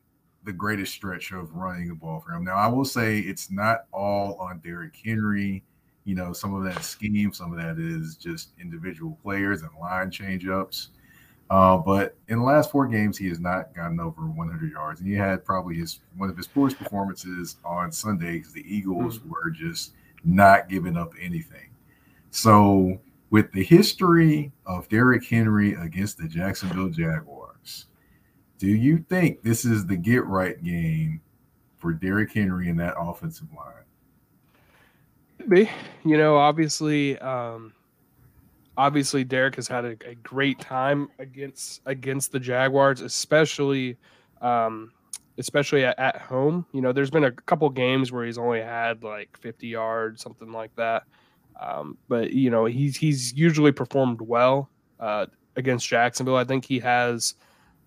the 0.44 0.52
greatest 0.52 0.94
stretch 0.94 1.32
of 1.32 1.52
running 1.52 1.88
the 1.88 1.94
ball 1.94 2.20
for 2.20 2.32
him. 2.32 2.44
Now, 2.44 2.54
I 2.54 2.68
will 2.68 2.84
say 2.84 3.18
it's 3.18 3.50
not 3.50 3.86
all 3.92 4.36
on 4.36 4.60
Derrick 4.60 4.94
Henry. 5.04 5.64
You 6.06 6.14
know, 6.14 6.32
some 6.32 6.54
of 6.54 6.64
that 6.64 6.82
scheme, 6.82 7.34
some 7.34 7.52
of 7.52 7.58
that 7.58 7.78
is 7.78 8.16
just 8.16 8.52
individual 8.58 9.18
players 9.22 9.60
and 9.60 9.70
line 9.78 10.10
changeups. 10.10 10.88
Uh, 11.50 11.76
but 11.76 12.16
in 12.28 12.38
the 12.38 12.44
last 12.44 12.70
four 12.70 12.86
games, 12.86 13.18
he 13.18 13.28
has 13.28 13.38
not 13.38 13.74
gotten 13.74 14.00
over 14.00 14.22
100 14.22 14.72
yards, 14.72 15.00
and 15.00 15.08
he 15.08 15.14
had 15.14 15.44
probably 15.44 15.76
his 15.76 16.00
one 16.16 16.30
of 16.30 16.36
his 16.36 16.46
poorest 16.46 16.78
performances 16.78 17.56
on 17.64 17.92
Sunday 17.92 18.38
because 18.38 18.52
the 18.52 18.64
Eagles 18.66 19.18
mm-hmm. 19.18 19.30
were 19.30 19.50
just 19.50 19.92
not 20.24 20.68
giving 20.68 20.96
up 20.96 21.12
anything. 21.20 21.70
So 22.30 22.98
with 23.30 23.52
the 23.52 23.64
history 23.64 24.52
of 24.66 24.88
Derrick 24.88 25.24
Henry 25.24 25.74
against 25.74 26.18
the 26.18 26.28
Jacksonville 26.28 26.88
Jaguars, 26.88 27.86
do 28.58 28.68
you 28.68 29.04
think 29.08 29.42
this 29.42 29.64
is 29.64 29.86
the 29.86 29.96
get 29.96 30.24
right 30.26 30.62
game 30.62 31.20
for 31.78 31.92
Derrick 31.92 32.32
Henry 32.32 32.68
in 32.68 32.76
that 32.76 32.94
offensive 32.98 33.48
line? 33.56 33.85
Be, 35.48 35.70
you 36.04 36.16
know, 36.16 36.36
obviously, 36.36 37.18
um, 37.18 37.72
obviously 38.76 39.24
Derrick 39.24 39.56
has 39.56 39.68
had 39.68 39.84
a, 39.84 39.96
a, 40.04 40.14
great 40.16 40.58
time 40.58 41.08
against 41.18 41.82
against 41.86 42.32
the 42.32 42.40
Jaguars, 42.40 43.00
especially 43.00 43.96
um, 44.40 44.92
especially 45.38 45.84
at, 45.84 45.98
at, 45.98 46.16
home. 46.16 46.66
You 46.72 46.80
know, 46.80 46.92
there's 46.92 47.10
been 47.10 47.24
a 47.24 47.32
couple 47.32 47.68
games 47.70 48.12
where 48.12 48.24
he's 48.24 48.38
only 48.38 48.60
had 48.60 49.02
like 49.02 49.36
50 49.38 49.66
yards, 49.68 50.22
something 50.22 50.52
like 50.52 50.74
that. 50.76 51.04
Um, 51.60 51.96
but 52.08 52.32
you 52.32 52.50
know, 52.50 52.64
he's 52.64 52.96
he's 52.96 53.32
usually 53.32 53.72
performed 53.72 54.20
well 54.20 54.68
uh, 55.00 55.26
against 55.56 55.88
Jacksonville. 55.88 56.36
I 56.36 56.44
think 56.44 56.64
he 56.64 56.78
has 56.80 57.34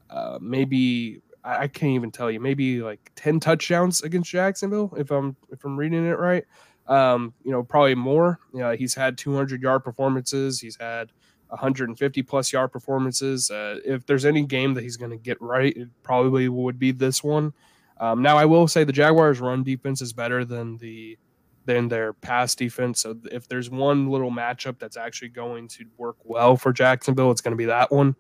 uh, 0.10 0.40
maybe 0.42 1.22
I, 1.44 1.64
I 1.64 1.68
can't 1.68 1.92
even 1.94 2.12
tell 2.12 2.32
you, 2.32 2.40
maybe 2.40 2.82
like 2.82 3.12
ten 3.16 3.40
touchdowns 3.40 4.02
against 4.02 4.30
Jacksonville, 4.30 4.94
if 4.98 5.12
I'm 5.12 5.36
if 5.52 5.64
I'm 5.64 5.78
reading 5.78 6.06
it 6.06 6.18
right. 6.18 6.46
Um, 6.90 7.34
you 7.44 7.52
know, 7.52 7.64
probably 7.64 7.96
more. 7.96 8.40
Yeah, 8.54 8.76
he's 8.76 8.96
had 8.96 9.18
200 9.18 9.62
yard 9.62 9.84
performances. 9.84 10.60
He's 10.60 10.76
had 10.76 11.12
150 11.50 12.24
plus 12.24 12.52
yard 12.52 12.72
performances. 12.72 13.50
Uh, 13.52 13.80
if 13.86 14.06
there's 14.06 14.26
any 14.26 14.44
game 14.44 14.74
that 14.74 14.84
he's 14.84 14.98
going 14.98 15.12
to 15.12 15.18
get 15.18 15.40
right, 15.42 15.76
it 15.76 15.88
probably 16.04 16.50
would 16.50 16.80
be 16.80 16.92
this 16.92 17.24
one. 17.24 17.54
Um, 18.00 18.22
now, 18.22 18.38
I 18.38 18.46
will 18.46 18.68
say 18.68 18.84
the 18.84 18.92
Jaguars' 18.92 19.40
run 19.40 19.64
defense 19.64 20.02
is 20.02 20.14
better 20.14 20.44
than 20.46 20.78
the 20.78 21.18
than 21.66 21.88
their 21.88 22.14
pass 22.14 22.56
defense. 22.56 23.02
So 23.02 23.16
if 23.32 23.48
there's 23.48 23.70
one 23.70 24.10
little 24.10 24.32
matchup 24.32 24.80
that's 24.80 24.98
actually 24.98 25.30
going 25.30 25.68
to 25.70 25.86
work 25.98 26.16
well 26.24 26.58
for 26.58 26.74
Jacksonville, 26.74 27.30
it's 27.30 27.42
going 27.42 27.52
to 27.52 27.58
be 27.58 27.66
that 27.66 27.92
one. 27.92 28.16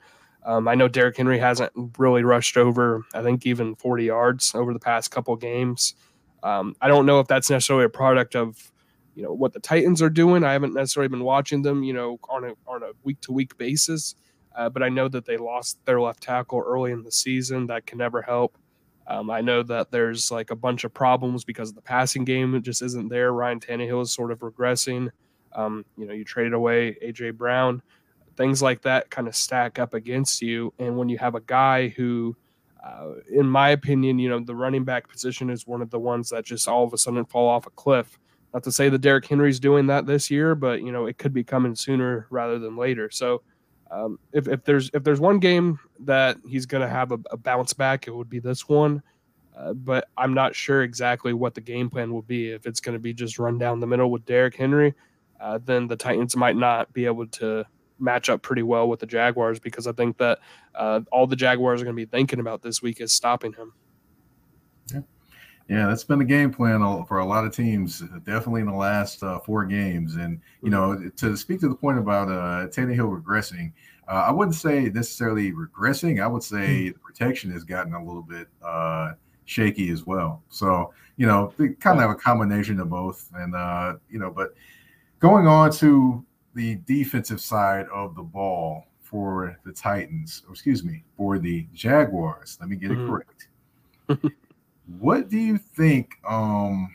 Um, 0.46 0.68
I 0.68 0.76
know 0.76 0.88
Derrick 0.88 1.18
Henry 1.18 1.40
hasn't 1.40 1.72
really 1.98 2.24
rushed 2.24 2.58
over, 2.58 3.04
I 3.14 3.24
think, 3.24 3.46
even 3.46 3.76
40 3.76 4.04
yards 4.06 4.54
over 4.54 4.72
the 4.72 4.80
past 4.80 5.10
couple 5.12 5.36
games. 5.36 5.96
Um, 6.44 6.76
I 6.82 6.88
don't 6.88 7.06
know 7.06 7.20
if 7.20 7.28
that's 7.28 7.50
necessarily 7.50 7.86
a 7.86 7.90
product 7.90 8.36
of 8.36 8.72
you 9.16 9.24
know 9.24 9.34
what 9.34 9.54
the 9.54 9.60
Titans 9.60 10.02
are 10.02 10.10
doing. 10.10 10.44
I 10.44 10.54
haven't 10.54 10.74
necessarily 10.74 11.10
been 11.10 11.24
watching 11.24 11.62
them, 11.62 11.84
you 11.84 11.94
know, 11.94 12.20
on 12.30 12.46
a 12.46 12.54
on 12.68 12.84
a 12.84 12.92
week 13.04 13.20
to 13.22 13.34
week 13.34 13.58
basis. 13.58 14.16
Uh, 14.56 14.70
but 14.70 14.84
I 14.84 14.90
know 14.90 15.08
that 15.08 15.26
they 15.26 15.38
lost 15.38 15.78
their 15.86 16.02
left 16.02 16.24
tackle 16.24 16.64
early 16.66 16.92
in 16.92 17.04
the 17.04 17.12
season. 17.12 17.68
That 17.68 17.86
can 17.86 17.98
never 17.98 18.22
help. 18.22 18.58
Um, 19.08 19.30
I 19.30 19.42
know 19.42 19.64
that 19.64 19.92
there's 19.92 20.32
like 20.32 20.52
a 20.52 20.56
bunch 20.56 20.84
of 20.84 20.94
problems 20.94 21.44
because 21.44 21.74
the 21.74 21.82
passing 21.82 22.26
game. 22.26 22.56
It 22.56 22.64
just 22.64 22.82
isn't 22.82 23.10
there. 23.10 23.34
Ryan 23.34 23.60
Tannehill 23.60 24.04
is 24.04 24.12
sort 24.12 24.32
of 24.32 24.40
regressing. 24.40 25.10
Um, 25.54 25.84
you 25.98 26.06
know, 26.06 26.14
you 26.14 26.24
traded 26.24 26.54
away 26.54 26.96
AJ 27.04 27.36
Brown. 27.36 27.82
Things 28.38 28.62
like 28.62 28.84
that 28.84 29.10
kind 29.10 29.28
of 29.28 29.36
stack 29.36 29.80
up 29.80 29.94
against 29.94 30.42
you. 30.42 30.74
And 30.80 30.98
when 30.98 31.10
you 31.10 31.18
have 31.18 31.36
a 31.36 31.42
guy 31.42 31.90
who 31.90 32.36
uh, 32.84 33.16
in 33.32 33.46
my 33.46 33.70
opinion, 33.70 34.20
you 34.20 34.30
know, 34.30 34.40
the 34.40 34.56
running 34.56 34.84
back 34.84 35.10
position 35.10 35.50
is 35.50 35.68
one 35.68 35.82
of 35.82 35.90
the 35.90 36.00
ones 36.00 36.30
that 36.30 36.46
just 36.46 36.68
all 36.68 36.84
of 36.84 36.94
a 36.94 36.98
sudden 36.98 37.26
fall 37.26 37.48
off 37.48 37.68
a 37.68 37.72
cliff. 37.72 38.18
Not 38.54 38.64
to 38.64 38.72
say 38.72 38.90
that 38.90 39.00
Derrick 39.00 39.26
Henry's 39.26 39.60
doing 39.60 39.88
that 39.88 40.06
this 40.06 40.32
year, 40.32 40.56
but 40.56 40.82
you 40.82 40.92
know, 40.92 41.06
it 41.06 41.18
could 41.18 41.34
be 41.34 41.44
coming 41.44 41.76
sooner 41.76 42.26
rather 42.30 42.58
than 42.58 42.78
later. 42.78 43.12
So, 43.12 43.42
um, 43.92 44.18
if, 44.32 44.48
if 44.48 44.64
there's 44.64 44.90
if 44.94 45.04
there's 45.04 45.20
one 45.20 45.40
game 45.40 45.80
that 46.02 46.38
he's 46.48 46.66
going 46.66 46.82
to 46.82 46.88
have 46.88 47.12
a, 47.12 47.20
a, 47.32 47.38
bounce 47.38 47.74
back, 47.74 48.08
it 48.08 48.16
would 48.16 48.30
be 48.30 48.40
this 48.40 48.68
one. 48.68 49.02
Uh, 49.58 49.74
but 49.74 50.08
I'm 50.18 50.34
not 50.34 50.56
sure 50.56 50.84
exactly 50.84 51.34
what 51.34 51.54
the 51.54 51.62
game 51.62 51.90
plan 51.90 52.14
will 52.14 52.22
be. 52.22 52.52
If 52.52 52.66
it's 52.66 52.80
going 52.80 52.94
to 52.94 53.00
be 53.00 53.14
just 53.14 53.40
run 53.40 53.58
down 53.58 53.80
the 53.80 53.88
middle 53.88 54.10
with 54.10 54.26
Derrick 54.26 54.56
Henry, 54.56 54.94
uh, 55.40 55.60
then 55.66 55.88
the 55.88 55.96
Titans 55.96 56.36
might 56.36 56.56
not 56.56 56.92
be 56.94 57.06
able 57.06 57.28
to 57.28 57.66
match 58.00 58.30
up 58.30 58.42
pretty 58.42 58.64
well 58.64 58.88
with 58.88 59.00
the 59.00 59.06
Jaguars 59.06 59.60
because 59.60 59.88
I 59.88 59.92
think 59.92 60.18
that 60.18 60.40
uh, 60.76 61.02
all 61.12 61.28
the 61.28 61.36
Jaguars 61.36 61.82
are 61.82 61.86
going 61.86 61.96
to 61.96 62.06
be 62.06 62.10
thinking 62.10 62.40
about 62.40 62.62
this 62.62 62.82
week 62.82 63.02
is 63.02 63.12
stopping 63.12 63.54
him. 63.54 63.74
Yeah. 64.94 65.02
Yeah, 65.68 65.88
that's 65.88 66.04
been 66.04 66.18
the 66.18 66.26
game 66.26 66.52
plan 66.52 66.80
for 67.06 67.20
a 67.20 67.26
lot 67.26 67.46
of 67.46 67.56
teams, 67.56 68.00
definitely 68.24 68.62
in 68.62 68.68
the 68.68 68.74
last 68.74 69.22
uh, 69.22 69.38
four 69.40 69.66
games. 69.66 70.16
And 70.16 70.42
you 70.64 70.72
know, 70.72 71.10
to 71.18 71.38
speak 71.38 71.60
to 71.60 71.70
the 71.70 71.76
point 71.76 72.00
about 72.00 72.28
uh, 72.28 72.68
Tannehill 72.70 73.22
regressing, 73.22 73.72
uh, 74.08 74.26
I 74.28 74.32
wouldn't 74.32 74.56
say 74.56 74.90
necessarily 74.90 75.52
regressing. 75.52 76.24
I 76.24 76.28
would 76.28 76.42
say 76.42 76.88
hmm. 76.88 76.94
the 76.94 77.00
protection 77.00 77.52
has 77.52 77.64
gotten 77.64 77.94
a 77.94 78.04
little 78.04 78.24
bit 78.24 78.48
uh, 78.64 79.12
shaky 79.46 79.92
as 79.92 80.08
well. 80.08 80.42
So 80.50 80.92
you 81.20 81.28
know, 81.28 81.54
they 81.58 81.70
kind 81.70 81.98
of 82.00 82.02
have 82.02 82.12
a 82.12 82.16
combination 82.16 82.80
of 82.80 82.90
both. 82.90 83.30
And 83.36 83.54
uh, 83.54 83.96
you 84.10 84.20
know, 84.20 84.32
but 84.32 84.56
going 85.20 85.48
on 85.48 85.72
to 85.74 86.26
the 86.54 86.76
defensive 86.88 87.42
side 87.42 87.88
of 87.94 88.16
the 88.16 88.24
ball 88.24 88.86
for 89.02 89.58
the 89.66 89.72
Titans, 89.72 90.44
or 90.48 90.54
excuse 90.54 90.84
me, 90.84 91.04
for 91.18 91.40
the 91.40 91.66
Jaguars. 91.74 92.58
Let 92.60 92.70
me 92.70 92.76
get 92.76 92.92
mm-hmm. 92.92 93.06
it 93.06 93.08
correct. 93.08 94.34
what 95.00 95.30
do 95.30 95.38
you 95.38 95.58
think? 95.58 96.16
Um, 96.28 96.94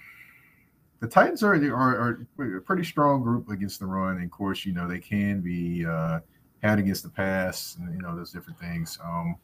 the 1.01 1.09
Titans 1.09 1.43
are, 1.43 1.55
are, 1.55 2.27
are 2.39 2.57
a 2.57 2.61
pretty 2.61 2.85
strong 2.85 3.23
group 3.23 3.51
against 3.51 3.81
the 3.81 3.87
run. 3.87 4.17
And 4.17 4.25
of 4.25 4.31
course, 4.31 4.65
you 4.65 4.73
know 4.73 4.89
they 4.89 5.01
can 5.01 5.41
be 5.41 5.85
uh, 5.85 6.21
had 6.63 6.79
against 6.79 7.03
the 7.03 7.11
pass, 7.11 7.77
and 7.79 7.93
you 7.95 8.01
know 8.01 8.17
those 8.17 8.33
different 8.33 8.59
things. 8.59 8.99
Um, 9.05 9.37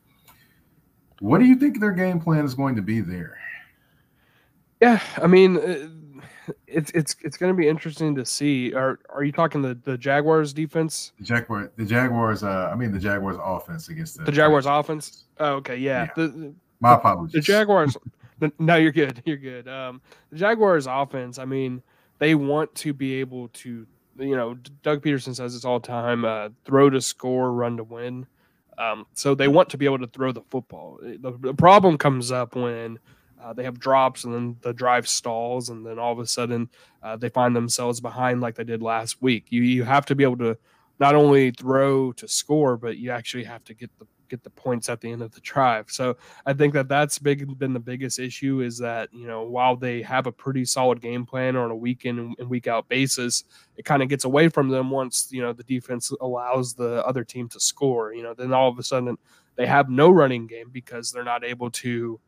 what 1.20 1.38
do 1.38 1.44
you 1.44 1.56
think 1.56 1.78
their 1.78 1.92
game 1.92 2.18
plan 2.18 2.44
is 2.44 2.54
going 2.54 2.76
to 2.76 2.82
be 2.82 3.00
there? 3.00 3.38
Yeah, 4.80 5.00
I 5.18 5.26
mean, 5.26 5.58
uh, 5.58 5.88
it's 6.66 6.90
it's 6.92 7.16
it's 7.22 7.36
going 7.36 7.52
to 7.52 7.56
be 7.56 7.68
interesting 7.68 8.14
to 8.14 8.24
see. 8.24 8.72
Are 8.74 8.98
are 9.08 9.24
you 9.24 9.32
talking 9.32 9.62
the 9.62 9.74
the 9.74 9.96
Jaguars 9.96 10.52
defense? 10.52 11.12
The 11.18 11.24
Jaguar, 11.24 11.72
the 11.76 11.84
Jaguars. 11.84 12.42
Uh, 12.42 12.70
I 12.72 12.76
mean 12.76 12.92
the 12.92 12.98
Jaguars 12.98 13.36
offense 13.42 13.88
against 13.88 14.18
the, 14.18 14.24
the 14.24 14.32
Jaguars 14.32 14.66
offense. 14.66 15.24
Oh, 15.38 15.54
okay, 15.54 15.76
yeah. 15.76 16.08
yeah. 16.16 16.26
The, 16.26 16.54
My 16.80 16.94
apologies. 16.94 17.32
The 17.32 17.40
Jaguars. 17.40 17.96
no, 18.58 18.76
you're 18.76 18.92
good. 18.92 19.22
You're 19.26 19.36
good. 19.36 19.68
Um, 19.68 20.00
the 20.30 20.38
Jaguars 20.38 20.86
offense. 20.86 21.38
I 21.38 21.44
mean, 21.44 21.82
they 22.18 22.34
want 22.34 22.74
to 22.76 22.92
be 22.92 23.14
able 23.14 23.48
to. 23.48 23.86
You 24.18 24.36
know, 24.36 24.58
Doug 24.82 25.02
Pederson 25.02 25.34
says 25.34 25.54
it's 25.54 25.64
all 25.64 25.80
time: 25.80 26.24
uh, 26.24 26.50
throw 26.64 26.90
to 26.90 27.00
score, 27.00 27.52
run 27.52 27.76
to 27.76 27.84
win. 27.84 28.26
Um, 28.78 29.06
so 29.12 29.34
they 29.34 29.48
want 29.48 29.68
to 29.70 29.78
be 29.78 29.84
able 29.84 29.98
to 29.98 30.06
throw 30.06 30.32
the 30.32 30.42
football. 30.48 30.98
The, 31.02 31.36
the 31.38 31.54
problem 31.54 31.98
comes 31.98 32.32
up 32.32 32.56
when 32.56 32.98
uh, 33.42 33.52
they 33.52 33.64
have 33.64 33.78
drops 33.78 34.24
and 34.24 34.34
then 34.34 34.56
the 34.62 34.72
drive 34.72 35.08
stalls 35.08 35.68
and 35.68 35.84
then 35.84 35.98
all 35.98 36.12
of 36.12 36.18
a 36.18 36.26
sudden 36.26 36.68
uh, 37.02 37.16
they 37.16 37.28
find 37.28 37.54
themselves 37.54 38.00
behind 38.00 38.40
like 38.40 38.54
they 38.54 38.64
did 38.64 38.82
last 38.82 39.20
week. 39.22 39.46
You 39.50 39.62
you 39.62 39.84
have 39.84 40.06
to 40.06 40.14
be 40.14 40.24
able 40.24 40.38
to 40.38 40.58
not 40.98 41.14
only 41.14 41.50
throw 41.50 42.12
to 42.12 42.28
score 42.28 42.76
but 42.76 42.98
you 42.98 43.10
actually 43.10 43.44
have 43.44 43.64
to 43.64 43.74
get 43.74 43.90
the 43.98 44.06
get 44.28 44.44
the 44.44 44.50
points 44.50 44.88
at 44.88 45.00
the 45.00 45.10
end 45.10 45.22
of 45.22 45.32
the 45.32 45.40
drive. 45.40 45.86
So 45.88 46.16
i 46.46 46.52
think 46.52 46.72
that 46.74 46.88
that's 46.88 47.18
big 47.18 47.58
been 47.58 47.72
the 47.72 47.80
biggest 47.80 48.18
issue 48.18 48.60
is 48.60 48.78
that 48.78 49.12
you 49.12 49.26
know 49.26 49.42
while 49.42 49.76
they 49.76 50.02
have 50.02 50.26
a 50.26 50.32
pretty 50.32 50.64
solid 50.64 51.00
game 51.00 51.26
plan 51.26 51.56
on 51.56 51.70
a 51.70 51.76
week 51.76 52.04
in 52.04 52.34
and 52.38 52.48
week 52.48 52.66
out 52.66 52.88
basis 52.88 53.44
it 53.76 53.84
kind 53.84 54.02
of 54.02 54.08
gets 54.08 54.24
away 54.24 54.48
from 54.48 54.68
them 54.68 54.90
once 54.90 55.28
you 55.30 55.42
know 55.42 55.52
the 55.52 55.64
defense 55.64 56.12
allows 56.20 56.74
the 56.74 57.04
other 57.06 57.24
team 57.24 57.48
to 57.48 57.60
score. 57.60 58.12
You 58.12 58.22
know 58.22 58.34
then 58.34 58.52
all 58.52 58.68
of 58.68 58.78
a 58.78 58.82
sudden 58.82 59.18
they 59.56 59.66
have 59.66 59.90
no 59.90 60.10
running 60.10 60.46
game 60.46 60.70
because 60.70 61.10
they're 61.10 61.24
not 61.24 61.44
able 61.44 61.70
to 61.70 62.20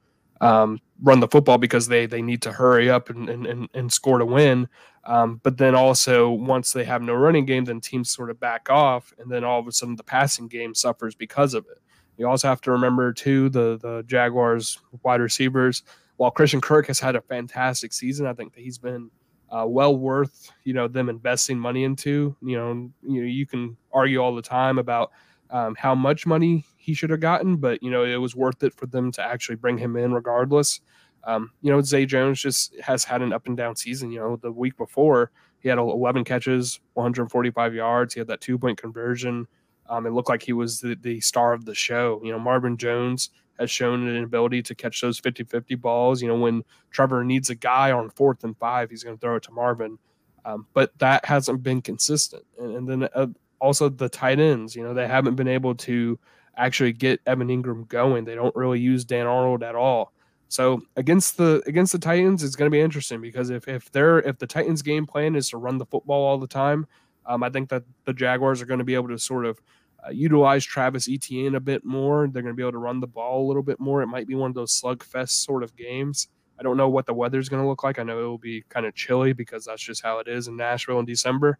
um, 0.42 0.80
run 1.02 1.20
the 1.20 1.28
football 1.28 1.58
because 1.58 1.88
they 1.88 2.06
they 2.06 2.20
need 2.20 2.42
to 2.42 2.52
hurry 2.52 2.90
up 2.90 3.10
and 3.10 3.28
and, 3.28 3.68
and 3.72 3.92
score 3.92 4.18
to 4.18 4.26
win. 4.26 4.68
Um, 5.04 5.40
but 5.42 5.56
then 5.58 5.74
also 5.74 6.30
once 6.30 6.72
they 6.72 6.84
have 6.84 7.02
no 7.02 7.14
running 7.14 7.44
game, 7.44 7.64
then 7.64 7.80
teams 7.80 8.10
sort 8.10 8.30
of 8.30 8.38
back 8.38 8.70
off, 8.70 9.12
and 9.18 9.30
then 9.30 9.44
all 9.44 9.58
of 9.58 9.66
a 9.66 9.72
sudden 9.72 9.96
the 9.96 10.04
passing 10.04 10.48
game 10.48 10.74
suffers 10.74 11.14
because 11.14 11.54
of 11.54 11.64
it. 11.70 11.80
You 12.18 12.28
also 12.28 12.48
have 12.48 12.60
to 12.62 12.72
remember 12.72 13.12
too 13.12 13.48
the 13.48 13.78
the 13.80 14.04
Jaguars 14.06 14.78
wide 15.02 15.20
receivers. 15.20 15.82
While 16.16 16.30
Christian 16.30 16.60
Kirk 16.60 16.86
has 16.86 17.00
had 17.00 17.16
a 17.16 17.20
fantastic 17.20 17.92
season, 17.92 18.26
I 18.26 18.34
think 18.34 18.54
that 18.54 18.60
he's 18.60 18.78
been 18.78 19.10
uh, 19.50 19.66
well 19.66 19.96
worth 19.96 20.50
you 20.64 20.72
know 20.72 20.88
them 20.88 21.08
investing 21.08 21.58
money 21.58 21.84
into. 21.84 22.36
You 22.42 22.56
know, 22.56 22.90
you 23.02 23.22
know 23.22 23.26
you 23.26 23.46
can 23.46 23.76
argue 23.92 24.18
all 24.18 24.34
the 24.34 24.42
time 24.42 24.78
about 24.78 25.10
um, 25.52 25.76
how 25.76 25.94
much 25.94 26.26
money 26.26 26.64
he 26.76 26.94
should 26.94 27.10
have 27.10 27.20
gotten, 27.20 27.56
but 27.56 27.80
you 27.82 27.90
know 27.90 28.04
it 28.04 28.16
was 28.16 28.34
worth 28.34 28.62
it 28.64 28.74
for 28.74 28.86
them 28.86 29.12
to 29.12 29.22
actually 29.22 29.56
bring 29.56 29.78
him 29.78 29.96
in 29.96 30.12
regardless. 30.12 30.80
Um, 31.24 31.52
you 31.60 31.70
know, 31.70 31.80
Zay 31.82 32.04
Jones 32.04 32.40
just 32.40 32.74
has 32.80 33.04
had 33.04 33.22
an 33.22 33.32
up 33.32 33.46
and 33.46 33.56
down 33.56 33.76
season. 33.76 34.10
You 34.10 34.18
know, 34.18 34.36
the 34.36 34.50
week 34.50 34.76
before 34.76 35.30
he 35.60 35.68
had 35.68 35.78
11 35.78 36.24
catches, 36.24 36.80
145 36.94 37.74
yards. 37.74 38.14
He 38.14 38.20
had 38.20 38.26
that 38.28 38.40
two 38.40 38.58
point 38.58 38.80
conversion. 38.80 39.46
Um, 39.88 40.06
it 40.06 40.10
looked 40.10 40.28
like 40.28 40.42
he 40.42 40.52
was 40.52 40.80
the, 40.80 40.96
the 41.00 41.20
star 41.20 41.52
of 41.52 41.64
the 41.64 41.74
show. 41.74 42.20
You 42.24 42.32
know, 42.32 42.38
Marvin 42.38 42.76
Jones 42.76 43.30
has 43.58 43.70
shown 43.70 44.08
an 44.08 44.24
ability 44.24 44.62
to 44.62 44.74
catch 44.74 45.00
those 45.00 45.20
50 45.20 45.44
50 45.44 45.74
balls. 45.76 46.20
You 46.20 46.28
know, 46.28 46.36
when 46.36 46.64
Trevor 46.90 47.22
needs 47.22 47.50
a 47.50 47.54
guy 47.54 47.92
on 47.92 48.10
fourth 48.10 48.42
and 48.42 48.56
five, 48.58 48.90
he's 48.90 49.04
going 49.04 49.16
to 49.16 49.20
throw 49.20 49.36
it 49.36 49.42
to 49.44 49.52
Marvin. 49.52 49.98
Um, 50.44 50.66
but 50.72 50.98
that 50.98 51.24
hasn't 51.24 51.62
been 51.62 51.82
consistent. 51.82 52.44
And, 52.58 52.74
and 52.74 52.88
then 52.88 53.08
uh, 53.14 53.28
also 53.62 53.88
the 53.88 54.08
tight 54.08 54.40
ends, 54.40 54.74
you 54.74 54.82
know, 54.82 54.92
they 54.92 55.06
haven't 55.06 55.36
been 55.36 55.48
able 55.48 55.74
to 55.76 56.18
actually 56.56 56.92
get 56.92 57.20
Evan 57.26 57.48
Engram 57.48 57.86
going. 57.88 58.24
They 58.24 58.34
don't 58.34 58.54
really 58.56 58.80
use 58.80 59.04
Dan 59.04 59.26
Arnold 59.26 59.62
at 59.62 59.76
all. 59.76 60.12
So 60.48 60.82
against 60.96 61.38
the 61.38 61.62
against 61.66 61.92
the 61.92 61.98
Titans, 61.98 62.42
it's 62.42 62.56
going 62.56 62.70
to 62.70 62.74
be 62.74 62.80
interesting 62.80 63.22
because 63.22 63.48
if 63.50 63.68
if 63.68 63.90
they're 63.92 64.18
if 64.18 64.38
the 64.38 64.48
Titans' 64.48 64.82
game 64.82 65.06
plan 65.06 65.36
is 65.36 65.48
to 65.50 65.56
run 65.56 65.78
the 65.78 65.86
football 65.86 66.24
all 66.24 66.38
the 66.38 66.48
time, 66.48 66.86
um, 67.24 67.42
I 67.42 67.48
think 67.48 67.70
that 67.70 67.84
the 68.04 68.12
Jaguars 68.12 68.60
are 68.60 68.66
going 68.66 68.78
to 68.78 68.84
be 68.84 68.96
able 68.96 69.08
to 69.08 69.18
sort 69.18 69.46
of 69.46 69.62
uh, 70.04 70.10
utilize 70.10 70.64
Travis 70.64 71.08
Etienne 71.08 71.54
a 71.54 71.60
bit 71.60 71.84
more. 71.84 72.28
They're 72.28 72.42
going 72.42 72.52
to 72.52 72.56
be 72.56 72.64
able 72.64 72.72
to 72.72 72.78
run 72.78 73.00
the 73.00 73.06
ball 73.06 73.46
a 73.46 73.48
little 73.48 73.62
bit 73.62 73.78
more. 73.78 74.02
It 74.02 74.08
might 74.08 74.26
be 74.26 74.34
one 74.34 74.50
of 74.50 74.56
those 74.56 74.78
slugfest 74.78 75.30
sort 75.30 75.62
of 75.62 75.76
games. 75.76 76.28
I 76.58 76.64
don't 76.64 76.76
know 76.76 76.88
what 76.88 77.06
the 77.06 77.14
weather's 77.14 77.48
going 77.48 77.62
to 77.62 77.68
look 77.68 77.84
like. 77.84 77.98
I 77.98 78.02
know 78.02 78.18
it 78.18 78.26
will 78.26 78.38
be 78.38 78.64
kind 78.68 78.84
of 78.84 78.94
chilly 78.94 79.32
because 79.32 79.64
that's 79.64 79.82
just 79.82 80.02
how 80.02 80.18
it 80.18 80.28
is 80.28 80.48
in 80.48 80.56
Nashville 80.56 80.98
in 80.98 81.06
December. 81.06 81.58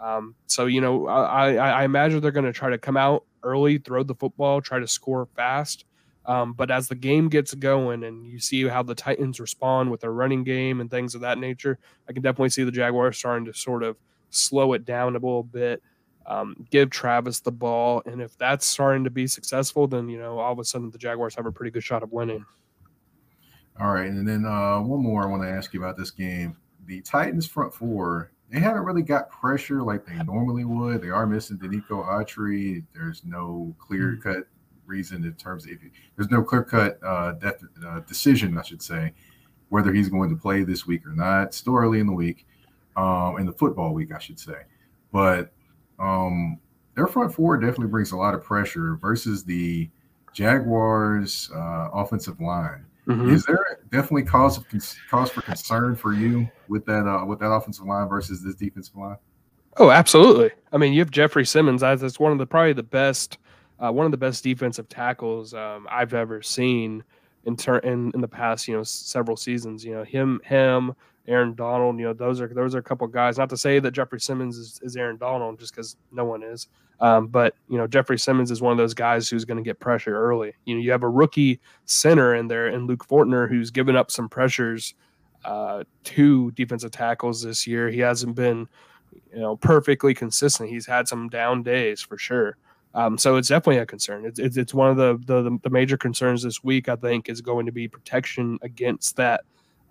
Um, 0.00 0.34
so 0.46 0.66
you 0.66 0.80
know, 0.80 1.06
I, 1.08 1.54
I, 1.54 1.84
imagine 1.84 2.20
they're 2.20 2.30
going 2.30 2.46
to 2.46 2.54
try 2.54 2.70
to 2.70 2.78
come 2.78 2.96
out 2.96 3.24
early, 3.42 3.76
throw 3.76 4.02
the 4.02 4.14
football, 4.14 4.62
try 4.62 4.78
to 4.78 4.88
score 4.88 5.28
fast. 5.36 5.84
Um, 6.24 6.52
but 6.54 6.70
as 6.70 6.88
the 6.88 6.94
game 6.94 7.28
gets 7.28 7.54
going 7.54 8.04
and 8.04 8.26
you 8.26 8.38
see 8.38 8.66
how 8.66 8.82
the 8.82 8.94
Titans 8.94 9.40
respond 9.40 9.90
with 9.90 10.00
their 10.00 10.12
running 10.12 10.44
game 10.44 10.80
and 10.80 10.90
things 10.90 11.14
of 11.14 11.20
that 11.22 11.38
nature, 11.38 11.78
I 12.08 12.12
can 12.12 12.22
definitely 12.22 12.50
see 12.50 12.64
the 12.64 12.70
Jaguars 12.70 13.18
starting 13.18 13.44
to 13.46 13.54
sort 13.54 13.82
of 13.82 13.96
slow 14.30 14.72
it 14.72 14.84
down 14.84 15.16
a 15.16 15.18
little 15.18 15.42
bit. 15.42 15.82
Um, 16.26 16.66
give 16.70 16.90
Travis 16.90 17.40
the 17.40 17.50
ball, 17.50 18.02
and 18.06 18.22
if 18.22 18.36
that's 18.38 18.66
starting 18.66 19.04
to 19.04 19.10
be 19.10 19.26
successful, 19.26 19.86
then 19.86 20.08
you 20.08 20.18
know 20.18 20.38
all 20.38 20.52
of 20.52 20.58
a 20.58 20.64
sudden 20.64 20.90
the 20.90 20.98
Jaguars 20.98 21.34
have 21.34 21.46
a 21.46 21.52
pretty 21.52 21.72
good 21.72 21.82
shot 21.82 22.02
of 22.02 22.12
winning. 22.12 22.44
All 23.80 23.92
right, 23.92 24.10
and 24.10 24.28
then 24.28 24.44
uh, 24.44 24.80
one 24.80 25.02
more 25.02 25.24
I 25.24 25.26
want 25.26 25.42
to 25.42 25.48
ask 25.48 25.74
you 25.74 25.82
about 25.82 25.96
this 25.96 26.10
game. 26.10 26.56
The 26.86 27.00
Titans 27.00 27.46
front 27.46 27.74
four, 27.74 28.30
they 28.50 28.58
haven't 28.58 28.82
really 28.82 29.02
got 29.02 29.30
pressure 29.30 29.82
like 29.82 30.04
they 30.04 30.16
normally 30.24 30.64
would. 30.64 31.00
They 31.00 31.10
are 31.10 31.26
missing 31.26 31.56
Denico 31.56 32.04
Autry. 32.04 32.84
There's 32.92 33.24
no 33.24 33.74
clear 33.78 34.18
cut 34.22 34.46
reason 34.86 35.24
in 35.24 35.34
terms 35.34 35.64
of 35.64 35.70
there's 36.16 36.30
no 36.30 36.42
clear 36.42 36.64
cut 36.64 36.98
uh, 37.02 37.32
def- 37.32 37.62
uh, 37.86 38.00
decision, 38.00 38.58
I 38.58 38.62
should 38.62 38.82
say, 38.82 39.12
whether 39.68 39.92
he's 39.92 40.08
going 40.08 40.30
to 40.30 40.36
play 40.36 40.64
this 40.64 40.86
week 40.86 41.06
or 41.06 41.14
not. 41.14 41.54
Still 41.54 41.76
early 41.76 42.00
in 42.00 42.08
the 42.08 42.12
week, 42.12 42.44
um, 42.96 43.38
in 43.38 43.46
the 43.46 43.52
football 43.52 43.94
week, 43.94 44.12
I 44.12 44.18
should 44.18 44.40
say. 44.40 44.62
But 45.12 45.52
um, 46.00 46.58
their 46.96 47.06
front 47.06 47.32
four 47.32 47.56
definitely 47.56 47.86
brings 47.86 48.10
a 48.10 48.16
lot 48.16 48.34
of 48.34 48.42
pressure 48.42 48.96
versus 48.96 49.44
the 49.44 49.88
Jaguars' 50.32 51.50
uh, 51.54 51.88
offensive 51.92 52.40
line. 52.40 52.84
Mm-hmm. 53.10 53.30
Is 53.30 53.44
there 53.44 53.80
definitely 53.90 54.24
cause 54.24 54.56
of 54.56 54.64
cause 55.10 55.30
for 55.30 55.42
concern 55.42 55.96
for 55.96 56.12
you 56.12 56.48
with 56.68 56.84
that 56.86 57.06
uh, 57.06 57.24
with 57.24 57.40
that 57.40 57.50
offensive 57.50 57.86
line 57.86 58.08
versus 58.08 58.42
this 58.42 58.54
defensive 58.54 58.96
line? 58.96 59.16
Oh, 59.76 59.90
absolutely. 59.90 60.50
I 60.72 60.78
mean, 60.78 60.92
you 60.92 61.00
have 61.00 61.10
Jeffrey 61.10 61.46
Simmons. 61.46 61.80
That's 61.80 62.20
one 62.20 62.32
of 62.32 62.38
the 62.38 62.46
probably 62.46 62.72
the 62.72 62.82
best 62.82 63.38
uh, 63.78 63.90
one 63.90 64.04
of 64.04 64.12
the 64.12 64.18
best 64.18 64.44
defensive 64.44 64.88
tackles 64.88 65.54
um, 65.54 65.86
I've 65.90 66.14
ever 66.14 66.42
seen 66.42 67.02
in 67.44 67.56
turn 67.56 67.80
in, 67.84 68.10
in 68.14 68.20
the 68.20 68.28
past, 68.28 68.68
you 68.68 68.76
know, 68.76 68.82
several 68.82 69.36
seasons. 69.36 69.84
You 69.84 69.94
know, 69.94 70.04
him, 70.04 70.40
him, 70.44 70.94
Aaron 71.26 71.54
Donald. 71.54 71.98
You 71.98 72.06
know, 72.06 72.12
those 72.12 72.40
are 72.40 72.48
those 72.48 72.74
are 72.74 72.78
a 72.78 72.82
couple 72.82 73.06
guys. 73.06 73.38
Not 73.38 73.50
to 73.50 73.56
say 73.56 73.78
that 73.78 73.92
Jeffrey 73.92 74.20
Simmons 74.20 74.56
is, 74.56 74.80
is 74.82 74.96
Aaron 74.96 75.16
Donald, 75.16 75.58
just 75.58 75.74
because 75.74 75.96
no 76.12 76.24
one 76.24 76.42
is. 76.42 76.68
Um, 77.00 77.28
but 77.28 77.54
you 77.68 77.78
know, 77.78 77.86
Jeffrey 77.86 78.18
Simmons 78.18 78.50
is 78.50 78.60
one 78.60 78.72
of 78.72 78.78
those 78.78 78.94
guys 78.94 79.28
who's 79.28 79.44
going 79.44 79.56
to 79.56 79.62
get 79.62 79.80
pressure 79.80 80.14
early. 80.14 80.52
You 80.64 80.74
know, 80.74 80.80
you 80.80 80.90
have 80.90 81.02
a 81.02 81.08
rookie 81.08 81.60
center 81.86 82.34
in 82.34 82.48
there, 82.48 82.66
and 82.66 82.86
Luke 82.86 83.06
Fortner, 83.06 83.48
who's 83.48 83.70
given 83.70 83.96
up 83.96 84.10
some 84.10 84.28
pressures 84.28 84.94
uh, 85.44 85.84
to 86.04 86.50
defensive 86.52 86.90
tackles 86.90 87.42
this 87.42 87.66
year. 87.66 87.88
He 87.88 88.00
hasn't 88.00 88.34
been, 88.34 88.68
you 89.32 89.40
know, 89.40 89.56
perfectly 89.56 90.12
consistent. 90.12 90.68
He's 90.68 90.86
had 90.86 91.08
some 91.08 91.28
down 91.28 91.62
days 91.62 92.00
for 92.02 92.18
sure. 92.18 92.56
Um, 92.94 93.18
so 93.18 93.36
it's 93.36 93.48
definitely 93.48 93.78
a 93.78 93.86
concern. 93.86 94.24
It's, 94.24 94.38
it's, 94.38 94.56
it's 94.56 94.74
one 94.74 94.90
of 94.90 94.96
the, 94.96 95.18
the, 95.24 95.58
the 95.62 95.70
major 95.70 95.96
concerns 95.96 96.42
this 96.42 96.64
week. 96.64 96.88
I 96.88 96.96
think 96.96 97.28
is 97.28 97.40
going 97.40 97.66
to 97.66 97.72
be 97.72 97.88
protection 97.88 98.58
against 98.62 99.16
that. 99.16 99.42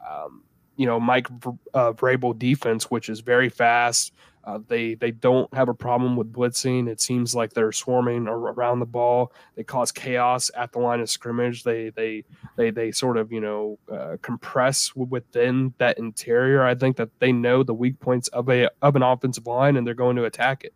Um, 0.08 0.44
you 0.76 0.86
know, 0.86 1.00
Mike 1.00 1.28
uh, 1.74 1.92
Vrabel 1.94 2.38
defense, 2.38 2.90
which 2.90 3.10
is 3.10 3.20
very 3.20 3.50
fast. 3.50 4.14
Uh, 4.46 4.60
they 4.68 4.96
they 4.96 5.12
don't 5.12 5.54
have 5.54 5.68
a 5.68 5.74
problem 5.74 6.16
with 6.16 6.32
blitzing. 6.32 6.88
It 6.88 7.02
seems 7.02 7.36
like 7.36 7.52
they're 7.54 7.74
swarming 7.74 8.28
around 8.28 8.80
the 8.80 8.86
ball. 8.86 9.34
They 9.56 9.64
cause 9.64 9.92
chaos 9.92 10.50
at 10.56 10.72
the 10.72 10.80
line 10.80 11.02
of 11.02 11.10
scrimmage. 11.10 11.64
They 11.64 11.90
they 11.90 12.24
they 12.56 12.72
they 12.72 12.92
sort 12.92 13.18
of 13.18 13.32
you 13.32 13.42
know 13.42 13.78
uh, 13.92 14.16
compress 14.22 14.96
within 14.96 15.74
that 15.78 16.00
interior. 16.00 16.64
I 16.64 16.74
think 16.74 16.96
that 16.98 17.10
they 17.20 17.34
know 17.34 17.62
the 17.62 17.74
weak 17.74 18.00
points 18.00 18.30
of 18.30 18.50
a 18.50 18.70
of 18.82 18.96
an 18.96 19.04
offensive 19.04 19.46
line 19.46 19.76
and 19.76 19.86
they're 19.86 19.94
going 19.94 20.16
to 20.16 20.24
attack 20.24 20.64
it. 20.64 20.74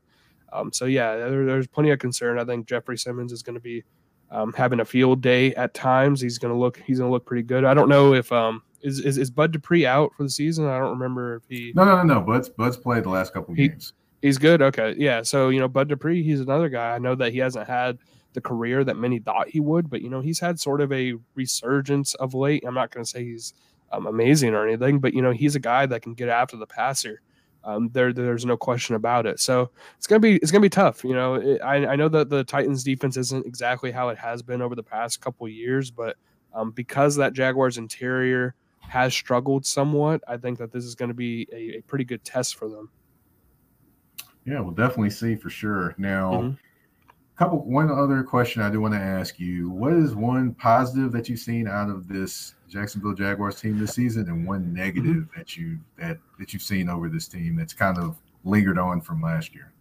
Um, 0.53 0.71
so 0.71 0.85
yeah, 0.85 1.15
there, 1.17 1.45
there's 1.45 1.67
plenty 1.67 1.89
of 1.89 1.99
concern. 1.99 2.39
I 2.39 2.45
think 2.45 2.67
Jeffrey 2.67 2.97
Simmons 2.97 3.31
is 3.31 3.41
going 3.41 3.55
to 3.55 3.61
be 3.61 3.83
um, 4.31 4.53
having 4.53 4.79
a 4.79 4.85
field 4.85 5.21
day 5.21 5.53
at 5.55 5.73
times. 5.73 6.21
He's 6.21 6.37
going 6.37 6.53
to 6.53 6.59
look 6.59 6.77
he's 6.77 6.99
going 6.99 7.09
to 7.09 7.13
look 7.13 7.25
pretty 7.25 7.43
good. 7.43 7.65
I 7.65 7.73
don't 7.73 7.89
know 7.89 8.13
if 8.13 8.31
um 8.31 8.61
is, 8.81 8.99
is 8.99 9.17
is 9.17 9.31
Bud 9.31 9.51
Dupree 9.51 9.85
out 9.85 10.11
for 10.15 10.23
the 10.23 10.29
season. 10.29 10.67
I 10.67 10.77
don't 10.77 10.91
remember 10.91 11.35
if 11.35 11.43
he. 11.49 11.73
No, 11.75 11.85
no, 11.85 11.97
no, 11.97 12.15
no. 12.15 12.21
Bud's 12.21 12.49
Bud's 12.49 12.77
played 12.77 13.03
the 13.03 13.09
last 13.09 13.33
couple 13.33 13.55
he, 13.55 13.69
games. 13.69 13.93
He's 14.21 14.37
good. 14.37 14.61
Okay, 14.61 14.95
yeah. 14.97 15.21
So 15.23 15.49
you 15.49 15.59
know, 15.59 15.67
Bud 15.67 15.89
Dupree, 15.89 16.23
he's 16.23 16.39
another 16.39 16.69
guy. 16.69 16.95
I 16.95 16.99
know 16.99 17.15
that 17.15 17.31
he 17.31 17.39
hasn't 17.39 17.67
had 17.67 17.97
the 18.33 18.41
career 18.41 18.83
that 18.83 18.97
many 18.97 19.19
thought 19.19 19.49
he 19.49 19.59
would, 19.59 19.89
but 19.89 20.01
you 20.01 20.09
know, 20.09 20.21
he's 20.21 20.39
had 20.39 20.59
sort 20.59 20.81
of 20.81 20.91
a 20.91 21.13
resurgence 21.35 22.13
of 22.15 22.33
late. 22.33 22.63
I'm 22.67 22.73
not 22.73 22.91
going 22.91 23.03
to 23.03 23.09
say 23.09 23.23
he's 23.23 23.53
um, 23.91 24.07
amazing 24.07 24.53
or 24.53 24.67
anything, 24.67 24.99
but 24.99 25.13
you 25.13 25.21
know, 25.21 25.31
he's 25.31 25.55
a 25.55 25.59
guy 25.59 25.85
that 25.85 26.01
can 26.01 26.13
get 26.13 26.29
after 26.29 26.57
the 26.57 26.65
passer. 26.65 27.21
Um, 27.65 27.89
there, 27.93 28.11
there's 28.11 28.45
no 28.45 28.57
question 28.57 28.95
about 28.95 29.25
it. 29.25 29.39
So 29.39 29.69
it's 29.97 30.07
gonna 30.07 30.19
be 30.19 30.35
it's 30.35 30.51
gonna 30.51 30.61
be 30.61 30.69
tough. 30.69 31.03
You 31.03 31.13
know, 31.13 31.35
it, 31.35 31.61
I, 31.61 31.85
I 31.87 31.95
know 31.95 32.09
that 32.09 32.29
the 32.29 32.43
Titans 32.43 32.83
defense 32.83 33.15
isn't 33.17 33.45
exactly 33.45 33.91
how 33.91 34.09
it 34.09 34.17
has 34.17 34.41
been 34.41 34.61
over 34.61 34.75
the 34.75 34.83
past 34.83 35.21
couple 35.21 35.47
years, 35.47 35.89
but 35.89 36.17
um, 36.53 36.71
because 36.71 37.15
that 37.15 37.33
Jaguars 37.33 37.77
interior 37.77 38.55
has 38.79 39.13
struggled 39.13 39.65
somewhat, 39.65 40.21
I 40.27 40.37
think 40.37 40.59
that 40.59 40.71
this 40.71 40.83
is 40.85 40.95
going 40.95 41.09
to 41.09 41.15
be 41.15 41.47
a, 41.51 41.77
a, 41.77 41.81
pretty 41.81 42.03
good 42.03 42.23
test 42.23 42.55
for 42.55 42.69
them. 42.69 42.89
Yeah, 44.45 44.59
we'll 44.59 44.73
definitely 44.73 45.09
see 45.09 45.35
for 45.35 45.49
sure. 45.49 45.95
Now, 45.97 46.33
mm-hmm. 46.33 46.55
Couple 47.35 47.65
one 47.65 47.89
other 47.89 48.21
question 48.23 48.61
I 48.61 48.69
do 48.69 48.79
want 48.79 48.93
to 48.93 48.99
ask 48.99 49.39
you: 49.39 49.69
What 49.69 49.93
is 49.93 50.13
one 50.13 50.53
positive 50.53 51.11
that 51.13 51.27
you've 51.27 51.39
seen 51.39 51.67
out 51.67 51.89
of 51.89 52.07
this 52.07 52.53
Jacksonville 52.69 53.15
Jaguars 53.15 53.59
team 53.59 53.79
this 53.79 53.95
season, 53.95 54.29
and 54.29 54.45
one 54.45 54.71
negative 54.71 55.15
mm-hmm. 55.15 55.39
that 55.39 55.57
you 55.57 55.79
that 55.97 56.19
that 56.37 56.53
you've 56.53 56.61
seen 56.61 56.89
over 56.89 57.09
this 57.09 57.27
team 57.27 57.55
that's 57.55 57.73
kind 57.73 57.97
of 57.97 58.17
lingered 58.43 58.77
on 58.77 59.01
from 59.01 59.21
last 59.21 59.55
year? 59.55 59.71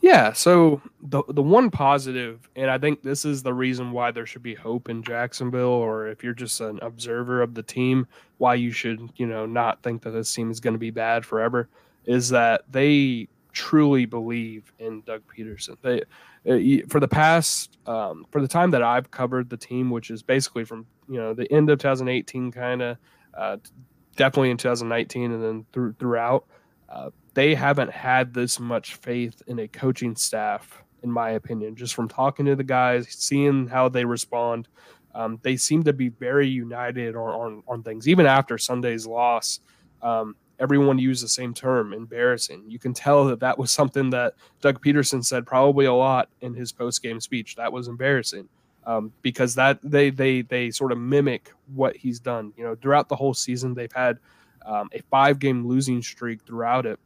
Yeah, 0.00 0.32
so 0.32 0.82
the 1.02 1.22
the 1.28 1.42
one 1.42 1.70
positive, 1.70 2.46
and 2.56 2.70
I 2.70 2.76
think 2.76 3.02
this 3.02 3.24
is 3.24 3.42
the 3.42 3.54
reason 3.54 3.90
why 3.90 4.10
there 4.10 4.26
should 4.26 4.42
be 4.42 4.54
hope 4.54 4.90
in 4.90 5.02
Jacksonville, 5.02 5.64
or 5.64 6.08
if 6.08 6.22
you're 6.22 6.34
just 6.34 6.60
an 6.60 6.78
observer 6.82 7.40
of 7.40 7.54
the 7.54 7.62
team, 7.62 8.06
why 8.36 8.54
you 8.54 8.70
should 8.70 9.10
you 9.16 9.26
know 9.26 9.46
not 9.46 9.82
think 9.82 10.02
that 10.02 10.10
this 10.10 10.32
team 10.32 10.50
is 10.50 10.60
going 10.60 10.74
to 10.74 10.78
be 10.78 10.90
bad 10.90 11.24
forever, 11.24 11.68
is 12.04 12.28
that 12.28 12.62
they 12.70 13.28
truly 13.52 14.04
believe 14.04 14.70
in 14.78 15.00
Doug 15.06 15.22
Pederson. 15.26 15.78
They 15.80 16.02
for 16.88 17.00
the 17.00 17.08
past 17.08 17.78
um, 17.86 18.26
for 18.30 18.40
the 18.40 18.48
time 18.48 18.70
that 18.72 18.82
I've 18.82 19.10
covered 19.10 19.50
the 19.50 19.56
team, 19.56 19.90
which 19.90 20.10
is 20.10 20.22
basically 20.22 20.64
from 20.64 20.86
you 21.08 21.18
know 21.18 21.34
the 21.34 21.50
end 21.52 21.70
of 21.70 21.78
2018, 21.78 22.52
kind 22.52 22.82
of 22.82 22.96
uh, 23.36 23.56
definitely 24.16 24.50
in 24.50 24.56
2019, 24.56 25.32
and 25.32 25.42
then 25.42 25.66
through, 25.72 25.94
throughout, 25.98 26.46
uh, 26.88 27.10
they 27.34 27.54
haven't 27.54 27.90
had 27.90 28.32
this 28.32 28.60
much 28.60 28.94
faith 28.94 29.42
in 29.46 29.58
a 29.58 29.68
coaching 29.68 30.14
staff, 30.16 30.82
in 31.02 31.10
my 31.10 31.30
opinion. 31.30 31.76
Just 31.76 31.94
from 31.94 32.08
talking 32.08 32.46
to 32.46 32.56
the 32.56 32.64
guys, 32.64 33.06
seeing 33.10 33.66
how 33.66 33.88
they 33.88 34.04
respond, 34.04 34.68
um, 35.14 35.38
they 35.42 35.56
seem 35.56 35.82
to 35.84 35.92
be 35.92 36.08
very 36.08 36.48
united 36.48 37.16
on, 37.16 37.28
on, 37.28 37.62
on 37.66 37.82
things. 37.82 38.08
Even 38.08 38.26
after 38.26 38.58
Sunday's 38.58 39.06
loss, 39.06 39.60
um, 40.02 40.36
everyone 40.58 40.98
used 40.98 41.22
the 41.22 41.28
same 41.28 41.54
term 41.54 41.92
embarrassing. 41.92 42.64
You 42.68 42.78
can 42.78 42.94
tell 42.94 43.24
that 43.26 43.40
that 43.40 43.58
was 43.58 43.70
something 43.70 44.10
that 44.10 44.34
doug 44.60 44.82
pederson 44.82 45.24
said 45.24 45.46
probably 45.46 45.86
a 45.86 45.92
lot 45.92 46.28
in 46.40 46.54
his 46.54 46.72
post-game 46.72 47.20
speech. 47.20 47.56
That 47.56 47.72
was 47.72 47.88
embarrassing 47.88 48.48
um, 48.86 49.12
because 49.22 49.54
that 49.54 49.78
they 49.82 50.10
they 50.10 50.42
they 50.42 50.70
sort 50.70 50.92
of 50.92 50.98
mimic 50.98 51.50
what 51.74 51.96
he's 51.96 52.20
done. 52.20 52.52
You 52.56 52.64
know 52.64 52.74
throughout 52.74 53.08
the 53.08 53.16
whole 53.16 53.34
season 53.34 53.74
they've 53.74 53.92
had 53.92 54.18
um, 54.64 54.88
a 54.92 55.02
five 55.10 55.38
game 55.38 55.66
losing 55.66 56.02
streak 56.02 56.42
throughout 56.42 56.86
it. 56.86 56.98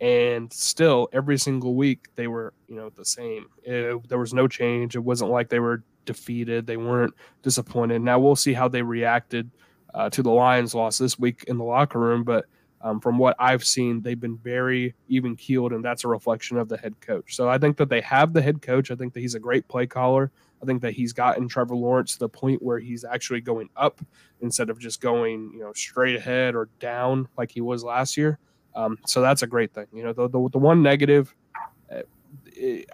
And 0.00 0.52
still 0.52 1.08
every 1.12 1.38
single 1.38 1.74
week 1.76 2.08
they 2.16 2.26
were 2.26 2.52
you 2.68 2.76
know 2.76 2.90
the 2.90 3.04
same. 3.04 3.46
It, 3.62 4.08
there 4.08 4.18
was 4.18 4.34
no 4.34 4.48
change. 4.48 4.96
It 4.96 5.00
wasn't 5.00 5.30
like 5.30 5.48
they 5.48 5.60
were 5.60 5.82
defeated. 6.04 6.66
They 6.66 6.76
weren't 6.76 7.14
disappointed. 7.42 8.02
Now 8.02 8.18
we'll 8.18 8.36
see 8.36 8.52
how 8.52 8.68
they 8.68 8.82
reacted 8.82 9.50
uh, 9.94 10.10
to 10.10 10.22
the 10.22 10.30
lions 10.30 10.74
loss 10.74 10.98
this 10.98 11.18
week 11.18 11.44
in 11.46 11.58
the 11.58 11.64
locker 11.64 11.98
room. 11.98 12.24
But 12.24 12.46
um, 12.84 13.00
from 13.00 13.16
what 13.16 13.34
I've 13.38 13.64
seen, 13.64 14.02
they've 14.02 14.20
been 14.20 14.36
very 14.36 14.94
even 15.08 15.36
keeled, 15.36 15.72
and 15.72 15.82
that's 15.82 16.04
a 16.04 16.08
reflection 16.08 16.58
of 16.58 16.68
the 16.68 16.76
head 16.76 17.00
coach. 17.00 17.34
So 17.34 17.48
I 17.48 17.56
think 17.56 17.78
that 17.78 17.88
they 17.88 18.02
have 18.02 18.34
the 18.34 18.42
head 18.42 18.60
coach. 18.60 18.90
I 18.90 18.94
think 18.94 19.14
that 19.14 19.20
he's 19.20 19.34
a 19.34 19.40
great 19.40 19.66
play 19.68 19.86
caller. 19.86 20.30
I 20.62 20.66
think 20.66 20.82
that 20.82 20.92
he's 20.92 21.14
gotten 21.14 21.48
Trevor 21.48 21.76
Lawrence 21.76 22.12
to 22.12 22.18
the 22.18 22.28
point 22.28 22.62
where 22.62 22.78
he's 22.78 23.02
actually 23.02 23.40
going 23.40 23.70
up 23.74 24.02
instead 24.42 24.68
of 24.68 24.78
just 24.78 25.00
going, 25.00 25.50
you 25.54 25.60
know, 25.60 25.72
straight 25.72 26.14
ahead 26.14 26.54
or 26.54 26.68
down 26.78 27.26
like 27.38 27.50
he 27.50 27.62
was 27.62 27.82
last 27.82 28.18
year. 28.18 28.38
Um, 28.74 28.98
so 29.06 29.22
that's 29.22 29.42
a 29.42 29.46
great 29.46 29.72
thing. 29.72 29.86
You 29.90 30.04
know, 30.04 30.12
the, 30.12 30.28
the, 30.28 30.48
the 30.50 30.58
one 30.58 30.82
negative, 30.82 31.34
uh, 31.90 32.02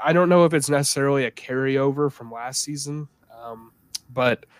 I 0.02 0.12
don't 0.12 0.28
know 0.28 0.44
if 0.44 0.54
it's 0.54 0.70
necessarily 0.70 1.24
a 1.24 1.32
carryover 1.32 2.12
from 2.12 2.30
last 2.30 2.62
season, 2.62 3.08
um, 3.36 3.72
but– 4.12 4.46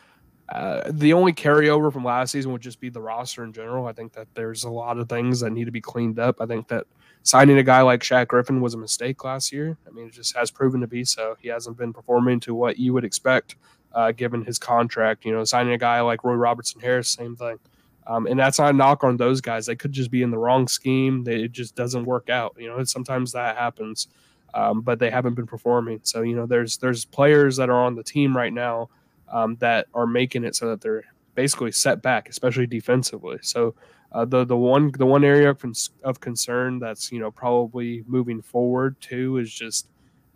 uh, 0.51 0.82
the 0.90 1.12
only 1.12 1.32
carryover 1.32 1.92
from 1.92 2.05
last 2.05 2.32
season 2.32 2.51
would 2.53 2.61
just 2.61 2.80
be 2.80 2.88
the 2.88 3.01
roster 3.01 3.44
in 3.44 3.53
general. 3.53 3.86
I 3.86 3.92
think 3.92 4.12
that 4.14 4.26
there's 4.34 4.64
a 4.64 4.70
lot 4.70 4.98
of 4.98 5.09
things 5.09 5.40
that 5.40 5.51
need 5.51 5.66
to 5.66 5.70
be 5.70 5.80
cleaned 5.80 6.18
up. 6.18 6.40
I 6.40 6.46
think 6.46 6.66
that 6.68 6.86
signing 7.22 7.59
a 7.59 7.62
guy 7.62 7.82
like 7.82 8.01
Shaq 8.01 8.28
Griffin 8.28 8.61
was 8.61 8.74
a 8.74 8.78
mistake 8.78 9.22
last 9.22 9.53
year. 9.53 9.78
I 9.86 9.90
mean, 9.90 10.09
it 10.09 10.12
just 10.12 10.36
has 10.36 10.51
proven 10.51 10.80
to 10.80 10.88
be 10.88 11.05
so. 11.05 11.36
He 11.40 11.48
hasn't 11.48 11.76
been 11.76 11.92
performing 11.92 12.40
to 12.40 12.55
what 12.55 12.78
you 12.78 12.92
would 12.92 13.05
expect 13.05 13.57
uh, 13.92 14.11
given 14.11 14.44
his 14.44 14.59
contract. 14.59 15.24
You 15.24 15.32
know, 15.32 15.44
signing 15.44 15.72
a 15.72 15.78
guy 15.78 16.01
like 16.01 16.24
Roy 16.24 16.34
Robertson 16.34 16.80
Harris, 16.80 17.09
same 17.09 17.36
thing. 17.36 17.59
Um, 18.09 18.26
and 18.26 18.38
that's 18.38 18.59
not 18.59 18.74
a 18.74 18.76
knock 18.76 19.05
on 19.05 19.16
those 19.16 19.40
guys. 19.40 19.66
They 19.66 19.76
could 19.76 19.92
just 19.92 20.11
be 20.11 20.22
in 20.22 20.32
the 20.32 20.38
wrong 20.38 20.66
scheme. 20.66 21.22
They, 21.22 21.44
it 21.44 21.53
just 21.53 21.76
doesn't 21.76 22.07
work 22.07 22.28
out. 22.28 22.57
You 22.59 22.68
know, 22.68 22.82
sometimes 22.82 23.30
that 23.32 23.57
happens, 23.57 24.09
um, 24.53 24.80
but 24.80 24.98
they 24.98 25.11
haven't 25.11 25.34
been 25.34 25.46
performing. 25.46 26.01
So 26.03 26.22
you 26.22 26.34
know, 26.34 26.46
there's 26.46 26.76
there's 26.78 27.05
players 27.05 27.57
that 27.59 27.70
are 27.70 27.84
on 27.84 27.94
the 27.94 28.03
team 28.03 28.36
right 28.36 28.53
now 28.53 28.88
um, 29.31 29.57
that 29.61 29.87
are 29.95 30.07
making 30.07 30.45
it 30.45 30.55
so 30.55 30.68
that 30.68 30.81
they're 30.81 31.05
basically 31.35 31.72
set 31.72 32.03
back, 32.03 32.28
especially 32.28 32.66
defensively. 32.66 33.39
So 33.43 33.74
Uh, 34.12 34.26
the 34.26 34.45
the 34.45 34.57
one 34.57 34.91
the 34.99 35.07
one 35.07 35.24
area 35.24 35.49
of, 35.49 35.62
of 36.03 36.18
concern 36.18 36.81
that's 36.81 37.12
you 37.12 37.20
know 37.20 37.31
probably 37.31 38.03
moving 38.09 38.43
forward 38.43 38.97
too 39.01 39.39
is 39.39 39.49
just 39.55 39.89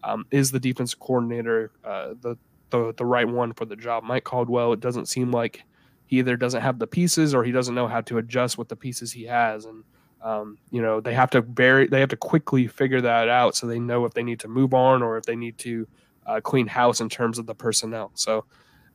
um, 0.04 0.24
is 0.30 0.50
the 0.50 0.60
defense 0.60 0.94
coordinator 0.94 1.72
uh, 1.82 2.14
the, 2.22 2.36
the 2.70 2.94
the 2.94 3.04
right 3.04 3.28
one 3.28 3.52
for 3.52 3.66
the 3.66 3.76
job? 3.76 4.04
Mike 4.04 4.22
Caldwell. 4.22 4.72
It 4.72 4.80
doesn't 4.80 5.08
seem 5.08 5.32
like 5.32 5.64
he 6.06 6.20
either 6.20 6.36
doesn't 6.36 6.62
have 6.62 6.78
the 6.78 6.86
pieces 6.86 7.34
or 7.34 7.42
he 7.42 7.50
doesn't 7.52 7.74
know 7.74 7.88
how 7.88 8.00
to 8.02 8.18
adjust 8.18 8.58
with 8.58 8.68
the 8.68 8.76
pieces 8.76 9.12
he 9.12 9.24
has, 9.26 9.66
and 9.66 9.82
um, 10.22 10.56
you 10.70 10.80
know 10.80 11.00
they 11.00 11.14
have 11.14 11.30
to 11.30 11.40
very 11.40 11.88
they 11.88 11.98
have 11.98 12.10
to 12.10 12.28
quickly 12.30 12.68
figure 12.68 13.00
that 13.02 13.28
out 13.28 13.56
so 13.56 13.66
they 13.66 13.80
know 13.80 14.06
if 14.06 14.12
they 14.14 14.22
need 14.22 14.38
to 14.40 14.48
move 14.48 14.72
on 14.72 15.02
or 15.02 15.18
if 15.18 15.24
they 15.24 15.36
need 15.36 15.58
to 15.58 15.86
uh, 16.28 16.40
clean 16.40 16.68
house 16.68 17.02
in 17.02 17.08
terms 17.08 17.38
of 17.38 17.46
the 17.46 17.54
personnel. 17.54 18.12
So 18.14 18.44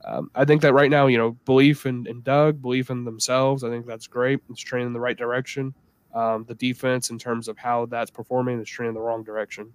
um, 0.06 0.32
I 0.34 0.46
think 0.46 0.62
that 0.62 0.74
right 0.74 0.90
now, 0.90 1.08
you 1.08 1.18
know, 1.18 1.32
belief 1.46 1.86
in, 1.86 2.08
in 2.08 2.22
Doug, 2.22 2.62
belief 2.62 2.90
in 2.90 3.04
themselves, 3.04 3.64
I 3.64 3.70
think 3.70 3.86
that's 3.86 4.08
great. 4.08 4.40
It's 4.50 4.62
trending 4.62 4.88
in 4.88 4.94
the 4.94 5.00
right 5.00 5.18
direction. 5.18 5.74
Um, 6.14 6.46
the 6.48 6.56
defense, 6.56 7.10
in 7.10 7.20
terms 7.20 7.48
of 7.48 7.58
how 7.58 7.86
that's 7.86 8.10
performing, 8.10 8.60
is 8.60 8.68
trending 8.68 8.92
in 8.92 8.96
the 8.96 9.02
wrong 9.02 9.24
direction. 9.24 9.72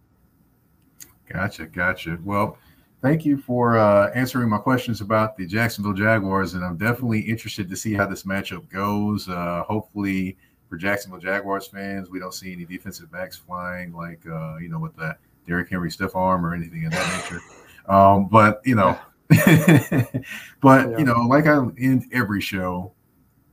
Gotcha, 1.28 1.66
gotcha. 1.66 2.18
Well, 2.24 2.58
thank 3.02 3.24
you 3.24 3.36
for 3.36 3.78
uh, 3.78 4.10
answering 4.14 4.48
my 4.48 4.58
questions 4.58 5.00
about 5.00 5.36
the 5.36 5.46
Jacksonville 5.46 5.92
Jaguars, 5.92 6.54
and 6.54 6.64
I'm 6.64 6.76
definitely 6.76 7.20
interested 7.20 7.68
to 7.68 7.76
see 7.76 7.92
how 7.92 8.06
this 8.06 8.24
matchup 8.24 8.68
goes. 8.70 9.28
Uh, 9.28 9.62
hopefully, 9.68 10.36
for 10.68 10.76
Jacksonville 10.76 11.20
Jaguars 11.20 11.66
fans, 11.66 12.10
we 12.10 12.18
don't 12.18 12.34
see 12.34 12.52
any 12.52 12.64
defensive 12.64 13.12
backs 13.12 13.36
flying 13.36 13.92
like 13.92 14.20
uh, 14.26 14.56
you 14.56 14.68
know 14.68 14.78
with 14.78 14.96
that 14.96 15.18
Derrick 15.46 15.70
Henry 15.70 15.90
stiff 15.90 16.16
arm 16.16 16.44
or 16.44 16.54
anything 16.54 16.86
of 16.86 16.92
that 16.92 17.22
nature. 17.22 17.40
Um, 17.88 18.26
but 18.26 18.60
you 18.64 18.74
know. 18.74 18.98
but 20.60 20.90
yeah. 20.90 20.98
you 20.98 21.04
know, 21.04 21.20
like 21.28 21.46
I 21.46 21.56
end 21.78 22.04
every 22.12 22.40
show, 22.40 22.92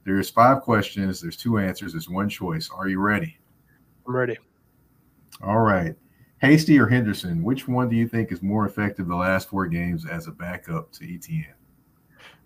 there's 0.06 0.30
five 0.30 0.62
questions, 0.62 1.22
there's 1.22 1.38
two 1.38 1.58
answers, 1.58 1.94
there's 1.94 2.10
one 2.10 2.30
choice. 2.30 2.70
Are 2.76 2.88
you 2.88 3.00
ready? 3.00 3.38
I'm 4.08 4.16
ready. 4.16 4.38
All 5.44 5.60
right. 5.60 5.96
Hasty 6.42 6.80
or 6.80 6.88
Henderson, 6.88 7.44
which 7.44 7.68
one 7.68 7.88
do 7.88 7.96
you 7.96 8.08
think 8.08 8.32
is 8.32 8.42
more 8.42 8.66
effective 8.66 9.08
the 9.08 9.16
last 9.16 9.48
four 9.48 9.68
games 9.68 10.06
as 10.08 10.28
a 10.28 10.32
backup 10.32 10.92
to 10.94 11.04
ETN? 11.06 11.54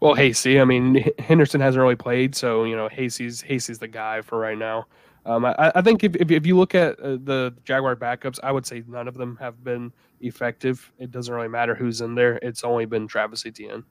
Well, 0.02 0.14
Hasty. 0.14 0.60
I 0.60 0.66
mean, 0.66 1.10
Henderson 1.20 1.62
hasn't 1.62 1.82
really 1.82 1.96
played, 1.96 2.36
so 2.36 2.66
you 2.66 2.76
know, 2.76 2.90
Hasty's 2.90 3.42
Hasty's 3.42 3.80
the 3.80 3.88
guy 3.88 4.22
for 4.22 4.38
right 4.38 4.58
now. 4.58 4.86
Um, 5.26 5.46
I, 5.46 5.72
I, 5.74 5.82
think 5.82 6.04
if, 6.04 6.16
if, 6.18 6.30
if, 6.30 6.46
you 6.46 6.56
look 6.56 6.76
at 6.76 7.00
uh, 7.00 7.18
the 7.24 7.56
Jaguar 7.64 7.96
backups, 7.96 8.40
I 8.44 8.52
would 8.52 8.66
say 8.66 8.84
none 8.88 9.08
of 9.08 9.16
them 9.16 9.38
have 9.38 9.64
been 9.64 9.92
effective. 10.22 10.92
It 10.98 11.12
doesn't 11.12 11.34
really 11.34 11.48
matter 11.48 11.76
who's 11.76 12.02
in 12.02 12.16
there. 12.16 12.38
It's 12.42 12.64
only 12.64 12.86
been 12.86 13.08
Travis 13.08 13.46
Etienne. 13.46 13.84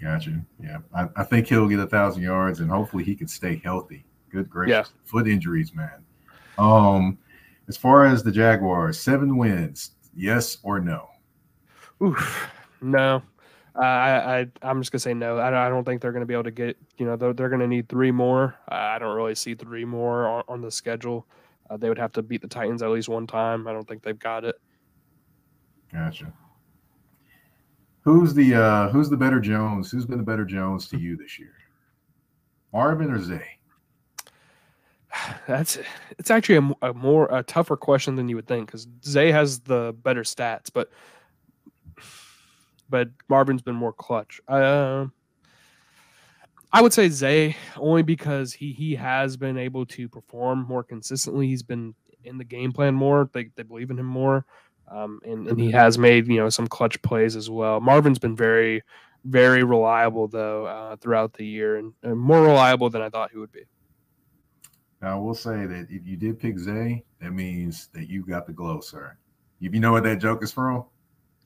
Gotcha. 0.00 0.42
Yeah, 0.60 0.78
I, 0.94 1.08
I 1.16 1.24
think 1.24 1.46
he'll 1.46 1.68
get 1.68 1.78
a 1.78 1.86
thousand 1.86 2.22
yards, 2.22 2.60
and 2.60 2.70
hopefully 2.70 3.04
he 3.04 3.14
can 3.14 3.28
stay 3.28 3.60
healthy. 3.62 4.04
Good 4.30 4.50
gracious, 4.50 4.90
yeah. 4.90 5.00
foot 5.04 5.28
injuries, 5.28 5.72
man. 5.74 6.04
Um, 6.58 7.18
as 7.68 7.76
far 7.76 8.04
as 8.04 8.22
the 8.22 8.32
Jaguars, 8.32 8.98
seven 8.98 9.36
wins, 9.36 9.92
yes 10.14 10.58
or 10.62 10.80
no? 10.80 11.08
Oof, 12.02 12.50
no. 12.80 13.22
Uh, 13.74 13.80
I, 13.80 14.38
I 14.40 14.46
I'm 14.62 14.80
just 14.80 14.90
gonna 14.90 15.00
say 15.00 15.14
no. 15.14 15.38
I, 15.38 15.66
I 15.66 15.68
don't 15.68 15.84
think 15.84 16.02
they're 16.02 16.12
gonna 16.12 16.26
be 16.26 16.34
able 16.34 16.44
to 16.44 16.50
get. 16.50 16.76
You 16.98 17.06
know, 17.06 17.16
they're, 17.16 17.32
they're 17.32 17.48
gonna 17.48 17.68
need 17.68 17.88
three 17.88 18.10
more. 18.10 18.56
I 18.68 18.98
don't 18.98 19.16
really 19.16 19.34
see 19.34 19.54
three 19.54 19.84
more 19.84 20.26
on, 20.26 20.42
on 20.48 20.60
the 20.60 20.70
schedule. 20.70 21.26
Uh, 21.70 21.76
they 21.76 21.88
would 21.88 21.98
have 21.98 22.12
to 22.12 22.22
beat 22.22 22.42
the 22.42 22.48
Titans 22.48 22.82
at 22.82 22.90
least 22.90 23.08
one 23.08 23.26
time. 23.26 23.68
I 23.68 23.72
don't 23.72 23.86
think 23.86 24.02
they've 24.02 24.18
got 24.18 24.44
it. 24.44 24.56
Gotcha. 25.92 26.32
Who's 28.02 28.34
the 28.34 28.54
uh 28.54 28.88
who's 28.88 29.10
the 29.10 29.16
better 29.16 29.40
Jones? 29.40 29.90
Who's 29.90 30.06
been 30.06 30.18
the 30.18 30.24
better 30.24 30.44
Jones 30.44 30.88
to 30.88 30.98
you 30.98 31.16
this 31.16 31.38
year? 31.38 31.54
Marvin 32.72 33.10
or 33.10 33.22
Zay? 33.22 33.46
That's 35.46 35.78
it's 36.18 36.30
actually 36.30 36.74
a, 36.82 36.88
a 36.90 36.94
more 36.94 37.28
a 37.30 37.42
tougher 37.42 37.76
question 37.76 38.16
than 38.16 38.28
you 38.28 38.36
would 38.36 38.48
think 38.48 38.66
because 38.66 38.88
Zay 39.04 39.30
has 39.30 39.60
the 39.60 39.94
better 40.02 40.22
stats, 40.22 40.70
but 40.72 40.90
but 42.88 43.08
Marvin's 43.28 43.62
been 43.62 43.74
more 43.74 43.92
clutch. 43.92 44.40
Uh, 44.48 45.06
I 46.72 46.82
would 46.82 46.92
say 46.92 47.08
Zay 47.08 47.56
only 47.76 48.02
because 48.02 48.52
he 48.52 48.72
he 48.72 48.94
has 48.94 49.36
been 49.36 49.58
able 49.58 49.86
to 49.86 50.08
perform 50.08 50.66
more 50.66 50.82
consistently. 50.82 51.46
He's 51.46 51.62
been 51.62 51.94
in 52.24 52.38
the 52.38 52.44
game 52.44 52.72
plan 52.72 52.94
more. 52.94 53.28
They 53.32 53.50
they 53.56 53.62
believe 53.62 53.90
in 53.90 53.98
him 53.98 54.06
more, 54.06 54.44
um, 54.92 55.20
and 55.24 55.48
and 55.48 55.58
he 55.58 55.70
has 55.70 55.98
made 55.98 56.28
you 56.28 56.36
know 56.36 56.48
some 56.48 56.66
clutch 56.66 57.00
plays 57.02 57.34
as 57.36 57.48
well. 57.48 57.80
Marvin's 57.80 58.18
been 58.18 58.36
very 58.36 58.82
very 59.24 59.62
reliable 59.62 60.28
though 60.28 60.66
uh, 60.66 60.96
throughout 60.96 61.32
the 61.34 61.46
year 61.46 61.76
and, 61.76 61.92
and, 62.02 62.18
more 62.18 62.42
reliable 62.42 62.90
than 62.90 63.02
I 63.02 63.08
thought 63.08 63.30
he 63.30 63.38
would 63.38 63.52
be. 63.52 63.62
Now 65.00 65.16
I 65.16 65.20
will 65.20 65.34
say 65.34 65.64
that 65.64 65.86
if 65.90 66.06
you 66.06 66.16
did 66.16 66.40
pick 66.40 66.58
Zay, 66.58 67.04
that 67.20 67.30
means 67.30 67.88
that 67.94 68.08
you 68.08 68.24
got 68.24 68.46
the 68.46 68.52
glow, 68.52 68.80
sir. 68.80 69.16
If 69.60 69.72
you 69.74 69.80
know 69.80 69.92
what 69.92 70.02
that 70.04 70.18
joke 70.18 70.42
is 70.42 70.52
from, 70.52 70.84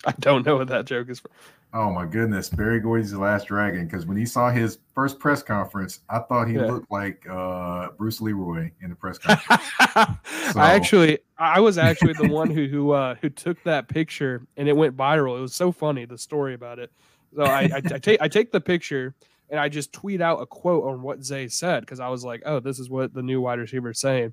I 0.05 0.13
don't 0.21 0.45
know 0.45 0.57
what 0.57 0.69
that 0.69 0.85
joke 0.85 1.09
is 1.09 1.21
from. 1.21 1.31
Oh 1.73 1.91
my 1.91 2.07
goodness, 2.07 2.49
Berry 2.49 2.81
Gordy's 2.81 3.11
the 3.11 3.19
Last 3.19 3.49
Dragon. 3.49 3.87
Because 3.87 4.07
when 4.07 4.17
he 4.17 4.25
saw 4.25 4.51
his 4.51 4.79
first 4.95 5.19
press 5.19 5.43
conference, 5.43 6.01
I 6.09 6.21
thought 6.21 6.49
he 6.49 6.55
yeah. 6.55 6.67
looked 6.67 6.91
like 6.91 7.27
uh, 7.29 7.89
Bruce 7.99 8.21
Leroy 8.21 8.71
in 8.81 8.91
the 8.91 8.97
press 8.97 9.19
conference. 9.19 9.63
so. 10.53 10.61
I 10.61 10.73
actually, 10.73 11.19
I 11.39 11.61
was 11.61 11.77
actually 11.77 12.15
the 12.15 12.29
one 12.29 12.51
who 12.51 12.67
who 12.67 12.93
uh, 12.93 13.17
who 13.17 13.29
took 13.29 13.63
that 13.65 13.89
picture, 13.89 14.47
and 14.57 14.69
it 14.69 14.77
went 14.77 14.97
viral. 14.97 15.37
It 15.37 15.43
was 15.43 15.55
so 15.55 15.73
funny 15.73 16.05
the 16.05 16.19
story 16.19 16.55
about 16.55 16.79
it. 16.79 16.91
So 17.35 17.43
I, 17.43 17.63
I, 17.63 17.77
I 17.77 17.99
take 17.99 18.23
I 18.23 18.29
take 18.29 18.53
the 18.53 18.61
picture 18.61 19.15
and 19.51 19.61
I 19.61 19.69
just 19.69 19.93
tweet 19.93 20.21
out 20.21 20.41
a 20.41 20.47
quote 20.47 20.85
on 20.85 21.03
what 21.03 21.25
Zay 21.25 21.49
said 21.49 21.81
because 21.81 22.01
I 22.01 22.09
was 22.09 22.25
like, 22.25 22.43
oh, 22.47 22.61
this 22.61 22.79
is 22.79 22.91
what 22.91 23.13
the 23.13 23.23
new 23.23 23.41
wide 23.41 23.59
receiver 23.59 23.91
is 23.91 24.01
saying, 24.01 24.33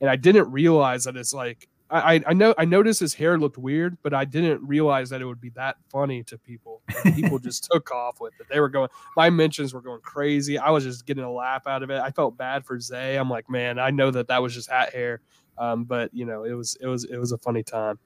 and 0.00 0.10
I 0.10 0.16
didn't 0.16 0.50
realize 0.50 1.04
that 1.04 1.16
it's 1.16 1.32
like 1.32 1.68
I, 1.92 2.22
I 2.26 2.32
know 2.32 2.54
I 2.56 2.64
noticed 2.64 3.00
his 3.00 3.12
hair 3.12 3.38
looked 3.38 3.58
weird, 3.58 3.98
but 4.02 4.14
I 4.14 4.24
didn't 4.24 4.66
realize 4.66 5.10
that 5.10 5.20
it 5.20 5.26
would 5.26 5.40
be 5.40 5.50
that 5.50 5.76
funny 5.90 6.22
to 6.24 6.38
people. 6.38 6.80
people 7.14 7.38
just 7.40 7.68
took 7.70 7.90
off 7.90 8.18
with 8.18 8.32
it. 8.40 8.46
They 8.48 8.60
were 8.60 8.70
going. 8.70 8.88
My 9.14 9.28
mentions 9.28 9.74
were 9.74 9.82
going 9.82 10.00
crazy. 10.00 10.56
I 10.56 10.70
was 10.70 10.84
just 10.84 11.04
getting 11.04 11.24
a 11.24 11.30
laugh 11.30 11.66
out 11.66 11.82
of 11.82 11.90
it. 11.90 12.00
I 12.00 12.10
felt 12.10 12.36
bad 12.36 12.64
for 12.64 12.80
Zay. 12.80 13.16
I'm 13.16 13.28
like, 13.28 13.50
man, 13.50 13.78
I 13.78 13.90
know 13.90 14.10
that 14.10 14.28
that 14.28 14.42
was 14.42 14.54
just 14.54 14.70
hat 14.70 14.94
hair, 14.94 15.20
um, 15.58 15.84
but 15.84 16.12
you 16.14 16.24
know, 16.24 16.44
it 16.44 16.54
was 16.54 16.76
it 16.80 16.86
was 16.86 17.04
it 17.04 17.18
was 17.18 17.32
a 17.32 17.38
funny 17.38 17.62
time. 17.62 17.98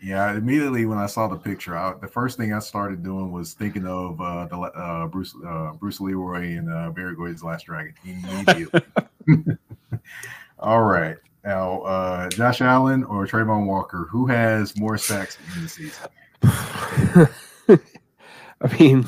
Yeah, 0.00 0.36
immediately 0.36 0.86
when 0.86 0.98
I 0.98 1.06
saw 1.06 1.26
the 1.26 1.36
picture, 1.36 1.76
I, 1.76 1.94
the 2.00 2.06
first 2.08 2.36
thing 2.36 2.52
I 2.52 2.60
started 2.60 3.02
doing 3.02 3.32
was 3.32 3.52
thinking 3.52 3.86
of 3.86 4.20
uh, 4.20 4.46
the 4.46 4.56
uh, 4.56 5.06
Bruce 5.06 5.34
uh, 5.46 5.72
Bruce 5.72 6.00
Leroy 6.00 6.56
and 6.56 6.72
uh, 6.72 6.90
Berry 6.90 7.14
Gordy's 7.14 7.42
Last 7.42 7.66
Dragon 7.66 7.94
immediately. 8.04 8.80
All 10.58 10.82
right. 10.82 11.16
Now, 11.44 11.80
uh, 11.82 12.28
Josh 12.30 12.60
Allen 12.60 13.04
or 13.04 13.26
Travon 13.26 13.66
Walker, 13.66 14.08
who 14.10 14.26
has 14.26 14.76
more 14.76 14.98
sacks 14.98 15.38
in 15.56 15.62
the 15.62 15.68
season? 15.68 16.08
I 18.60 18.78
mean, 18.78 19.06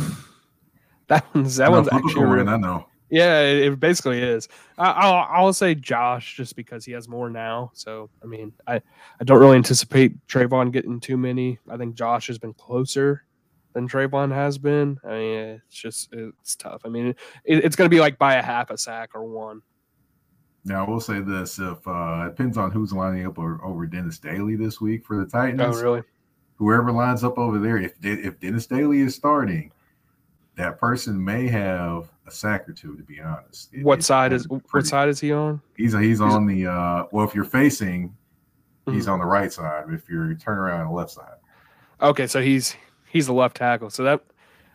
that 1.09 1.25
one's 1.35 1.57
that 1.57 1.71
one's 1.71 1.89
actually. 1.93 2.27
Win, 2.27 2.49
I 2.49 2.57
know. 2.57 2.87
Yeah, 3.11 3.41
it, 3.41 3.73
it 3.73 3.81
basically 3.81 4.23
is. 4.23 4.49
I, 4.79 5.07
will 5.07 5.27
I'll 5.29 5.53
say 5.53 5.75
Josh 5.75 6.37
just 6.37 6.55
because 6.55 6.85
he 6.85 6.93
has 6.93 7.09
more 7.09 7.29
now. 7.29 7.73
So 7.75 8.09
I 8.23 8.27
mean, 8.27 8.53
I 8.67 8.77
I 8.77 9.25
don't 9.25 9.41
really 9.41 9.57
anticipate 9.57 10.27
Travon 10.29 10.71
getting 10.73 11.01
too 11.01 11.17
many. 11.17 11.59
I 11.69 11.77
think 11.77 11.97
Josh 11.97 12.29
has 12.29 12.39
been 12.39 12.55
closer 12.55 13.25
than 13.73 13.89
Travon 13.89 14.33
has 14.33 14.59
been. 14.59 14.99
I 15.05 15.09
mean, 15.09 15.39
it's 15.67 15.77
just 15.77 16.13
it's 16.13 16.55
tough. 16.55 16.83
I 16.85 16.89
mean, 16.89 17.09
it, 17.45 17.65
it's 17.65 17.77
going 17.77 17.87
to 17.91 17.95
be 17.95 18.01
like 18.01 18.19
by 18.19 18.35
a 18.35 18.43
half 18.43 18.71
a 18.71 18.79
sack 18.79 19.11
or 19.15 19.25
one. 19.25 19.63
Now, 20.65 20.85
I 20.85 20.89
will 20.89 21.01
say 21.01 21.21
this: 21.21 21.59
if 21.59 21.87
uh, 21.87 22.27
it 22.27 22.37
depends 22.37 22.59
on 22.59 22.71
who's 22.71 22.93
lining 22.93 23.27
up 23.27 23.39
over, 23.39 23.61
over 23.65 23.87
Dennis 23.87 24.19
Daly 24.19 24.57
this 24.57 24.81
week 24.81 25.05
for 25.05 25.17
the 25.17 25.25
Titans. 25.31 25.79
Oh, 25.79 25.83
really? 25.83 26.03
Whoever 26.57 26.93
lines 26.93 27.25
up 27.25 27.39
over 27.39 27.59
there, 27.59 27.79
if 27.79 27.95
if 28.03 28.39
Dennis 28.39 28.67
Daly 28.67 29.01
is 29.01 29.15
starting, 29.15 29.73
that 30.57 30.79
person 30.79 31.25
may 31.25 31.49
have 31.49 32.11
a 32.27 32.31
sack 32.31 32.69
or 32.69 32.75
two. 32.75 32.95
To 32.97 33.03
be 33.03 33.21
honest, 33.21 33.73
it, 33.73 33.83
what 33.83 34.03
side 34.03 34.35
is 34.35 34.47
pretty, 34.47 34.65
what 34.71 34.87
side 34.87 35.09
is 35.09 35.19
he 35.19 35.33
on? 35.33 35.63
He's 35.77 35.93
he's, 35.93 36.03
he's 36.03 36.21
on 36.21 36.47
the 36.47 36.67
uh, 36.67 37.07
well. 37.11 37.27
If 37.27 37.35
you're 37.35 37.45
facing, 37.45 38.09
mm-hmm. 38.09 38.93
he's 38.93 39.09
on 39.09 39.19
the 39.19 39.25
right 39.25 39.51
side. 39.51 39.85
If 39.89 40.11
you're 40.11 40.35
turn 40.35 40.59
around 40.59 40.83
on 40.83 40.87
the 40.89 40.93
left 40.93 41.13
side. 41.13 41.39
Okay, 42.03 42.27
so 42.27 42.43
he's 42.43 42.77
he's 43.09 43.27
the 43.27 43.33
left 43.33 43.57
tackle. 43.57 43.89
So 43.89 44.05
that 44.05 44.23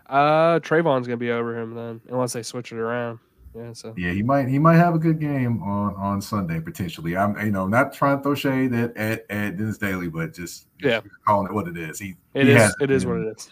uh 0.08 0.60
Travon's 0.62 1.06
gonna 1.06 1.18
be 1.18 1.30
over 1.30 1.56
him 1.56 1.76
then, 1.76 2.02
unless 2.10 2.34
they 2.34 2.42
switch 2.42 2.72
it 2.72 2.80
around. 2.80 3.20
Yeah, 3.56 3.72
so 3.72 3.94
yeah, 3.96 4.12
he 4.12 4.22
might 4.22 4.50
he 4.50 4.60
might 4.60 4.76
have 4.76 4.96
a 4.96 5.00
good 5.00 5.20
game 5.20 5.64
on 5.64 5.96
on 5.96 6.22
Sunday 6.22 6.60
potentially. 6.60 7.16
I'm 7.16 7.38
you 7.40 7.52
know 7.52 7.68
not 7.68 7.94
trying 7.94 8.18
to 8.18 8.24
throw 8.24 8.36
shade 8.36 8.74
at 8.74 8.96
at, 8.98 9.26
at 9.30 9.58
Dennis 9.58 9.78
Daly, 9.78 10.10
but 10.10 10.34
just 10.34 10.68
yeah, 10.82 11.00
calling 11.26 11.48
it 11.48 11.54
what 11.54 11.68
it 11.68 11.78
is. 11.78 11.98
He 11.98 12.16
it 12.34 12.48
he 12.48 12.54
is 12.54 12.76
it 12.82 12.92
is 12.92 13.06
what 13.06 13.18
it 13.18 13.38
is. 13.38 13.50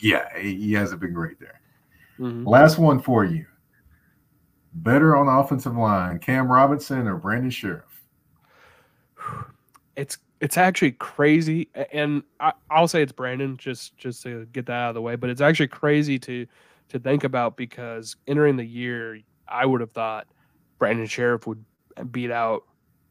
Yeah, 0.00 0.26
he, 0.38 0.72
hasn't 0.72 1.00
been 1.00 1.12
great 1.12 1.38
there. 1.38 1.60
Mm-hmm. 2.18 2.48
Last 2.48 2.78
one 2.78 2.98
for 2.98 3.24
you. 3.24 3.46
Better 4.74 5.14
on 5.14 5.26
the 5.26 5.32
offensive 5.32 5.76
line, 5.76 6.18
Cam 6.18 6.50
Robinson 6.50 7.06
or 7.06 7.16
Brandon 7.16 7.50
Scherff? 7.50 7.82
It's 9.96 10.16
it's 10.40 10.56
actually 10.56 10.92
crazy, 10.92 11.68
and 11.92 12.22
I, 12.40 12.54
I'll 12.70 12.88
say 12.88 13.02
it's 13.02 13.12
Brandon 13.12 13.58
just 13.58 13.98
just 13.98 14.22
to 14.22 14.46
get 14.46 14.64
that 14.66 14.72
out 14.72 14.88
of 14.88 14.94
the 14.94 15.02
way. 15.02 15.14
But 15.14 15.28
it's 15.28 15.42
actually 15.42 15.68
crazy 15.68 16.18
to 16.20 16.46
to 16.88 16.98
think 16.98 17.24
about 17.24 17.56
because 17.58 18.16
entering 18.26 18.56
the 18.56 18.64
year 18.64 19.18
I 19.52 19.66
would 19.66 19.80
have 19.80 19.92
thought 19.92 20.26
Brandon 20.78 21.06
Scherff 21.06 21.46
would 21.46 21.64
beat 22.10 22.30
out 22.30 22.64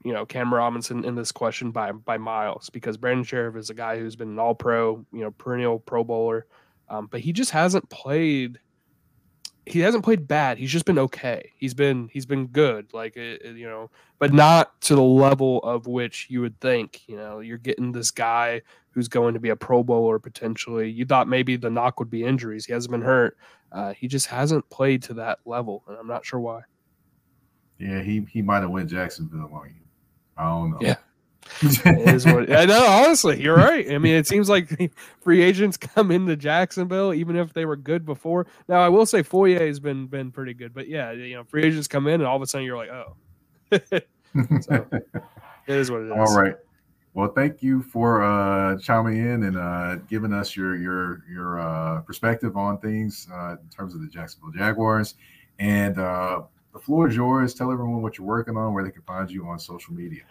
you 0.04 0.14
know 0.14 0.26
Cam 0.26 0.54
Robinson 0.54 1.06
in 1.06 1.16
this 1.16 1.32
question 1.32 1.72
by 1.72 1.92
by 1.92 2.18
miles 2.18 2.70
because 2.70 2.98
Brandon 2.98 3.24
Scherff 3.24 3.56
is 3.56 3.70
a 3.70 3.74
guy 3.74 4.00
who's 4.00 4.16
been 4.16 4.30
an 4.30 4.40
All 4.40 4.56
Pro, 4.56 5.06
you 5.12 5.22
know, 5.22 5.32
perennial 5.32 5.80
Pro 5.80 6.04
Bowler, 6.04 6.46
um, 6.90 7.08
but 7.08 7.22
he 7.22 7.32
just 7.34 7.52
hasn't 7.52 7.90
played. 7.90 8.60
He 9.66 9.80
hasn't 9.80 10.04
played 10.04 10.28
bad. 10.28 10.58
He's 10.58 10.72
just 10.72 10.86
been 10.86 10.98
okay. 10.98 11.52
He's 11.58 11.74
been 11.74 12.10
he's 12.12 12.26
been 12.26 12.48
good, 12.48 12.94
like 12.94 13.16
it, 13.16 13.42
it, 13.44 13.58
you 13.58 13.68
know, 13.68 13.92
but 14.18 14.34
not 14.34 14.80
to 14.82 14.96
the 14.96 15.02
level 15.02 15.60
of 15.60 15.86
which 15.86 16.28
you 16.30 16.42
would 16.42 16.60
think. 16.60 17.08
You 17.08 17.18
know, 17.18 17.40
you're 17.40 17.58
getting 17.60 17.92
this 17.92 18.10
guy 18.10 18.62
who's 18.90 19.08
going 19.08 19.36
to 19.36 19.40
be 19.40 19.50
a 19.50 19.56
Pro 19.56 19.84
Bowler 19.84 20.20
potentially. 20.20 20.90
You 20.90 21.06
thought 21.06 21.28
maybe 21.28 21.56
the 21.58 21.70
knock 21.70 22.00
would 22.00 22.10
be 22.10 22.24
injuries. 22.24 22.66
He 22.66 22.74
hasn't 22.74 22.92
been 22.92 23.02
hurt. 23.02 23.38
Uh, 23.72 23.94
he 23.94 24.08
just 24.08 24.28
hasn't 24.28 24.68
played 24.70 25.04
to 25.04 25.14
that 25.16 25.40
level, 25.46 25.84
and 25.88 25.98
I'm 25.98 26.08
not 26.08 26.26
sure 26.26 26.40
why. 26.40 26.62
Yeah, 27.78 28.02
he 28.02 28.26
he 28.32 28.42
might 28.42 28.62
have 28.62 28.72
went 28.72 28.90
Jacksonville 28.90 29.52
on 29.54 29.68
you. 29.68 29.82
I 30.38 30.44
don't 30.44 30.72
know. 30.72 30.78
Yeah. 30.82 30.98
What 32.26 32.52
I 32.52 32.66
know. 32.66 32.86
Honestly, 32.86 33.42
you're 33.42 33.56
right. 33.56 33.92
I 33.92 33.98
mean, 33.98 34.16
it 34.16 34.28
seems 34.28 34.50
like 34.50 34.92
free 35.22 35.42
agents 35.42 35.78
come 35.78 36.12
into 36.12 36.36
Jacksonville, 36.36 37.14
even 37.14 37.36
if 37.36 37.54
they 37.54 37.66
were 37.66 37.76
good 37.76 38.06
before. 38.06 38.48
Now, 38.68 38.80
I 38.80 38.90
will 38.90 39.06
say 39.06 39.24
Foye 39.24 39.60
has 39.60 39.80
been 39.80 40.08
been 40.08 40.32
pretty 40.32 40.54
good, 40.54 40.74
but 40.74 40.88
yeah, 40.88 41.12
you 41.12 41.36
know, 41.36 41.44
free 41.44 41.64
agents 41.64 41.88
come 41.88 42.08
in, 42.08 42.16
and 42.16 42.26
all 42.26 42.36
of 42.36 42.42
a 42.42 42.48
sudden 42.48 42.66
you're 42.66 42.78
like, 42.78 42.90
oh, 42.90 43.16
so, 44.62 44.88
it 44.92 45.76
is 45.76 45.92
what 45.92 46.02
it 46.02 46.06
is. 46.06 46.12
All 46.12 46.36
right. 46.36 46.56
Well, 47.14 47.34
thank 47.34 47.62
you 47.62 47.82
for 47.84 48.24
uh, 48.24 48.80
chiming 48.80 49.18
in 49.18 49.44
and 49.44 49.58
uh, 49.58 49.98
giving 50.10 50.34
us 50.34 50.56
your 50.56 50.78
your 50.78 51.24
your 51.30 51.60
uh, 51.60 52.02
perspective 52.02 52.56
on 52.56 52.78
things 52.78 53.28
uh, 53.34 53.52
in 53.62 53.70
terms 53.70 53.94
of 53.94 54.02
the 54.02 54.08
Jacksonville 54.08 54.52
Jaguars. 54.52 55.16
And 55.60 56.00
uh, 56.00 56.44
the 56.74 56.80
floor 56.80 57.10
is 57.10 57.16
yours. 57.16 57.54
Tell 57.54 57.72
everyone 57.72 58.02
what 58.02 58.18
you're 58.18 58.28
working 58.28 58.56
on, 58.56 58.74
where 58.74 58.84
they 58.84 58.92
can 58.92 59.02
find 59.02 59.30
you 59.30 59.46
on 59.48 59.60
social 59.60 59.94
media. 59.94 60.24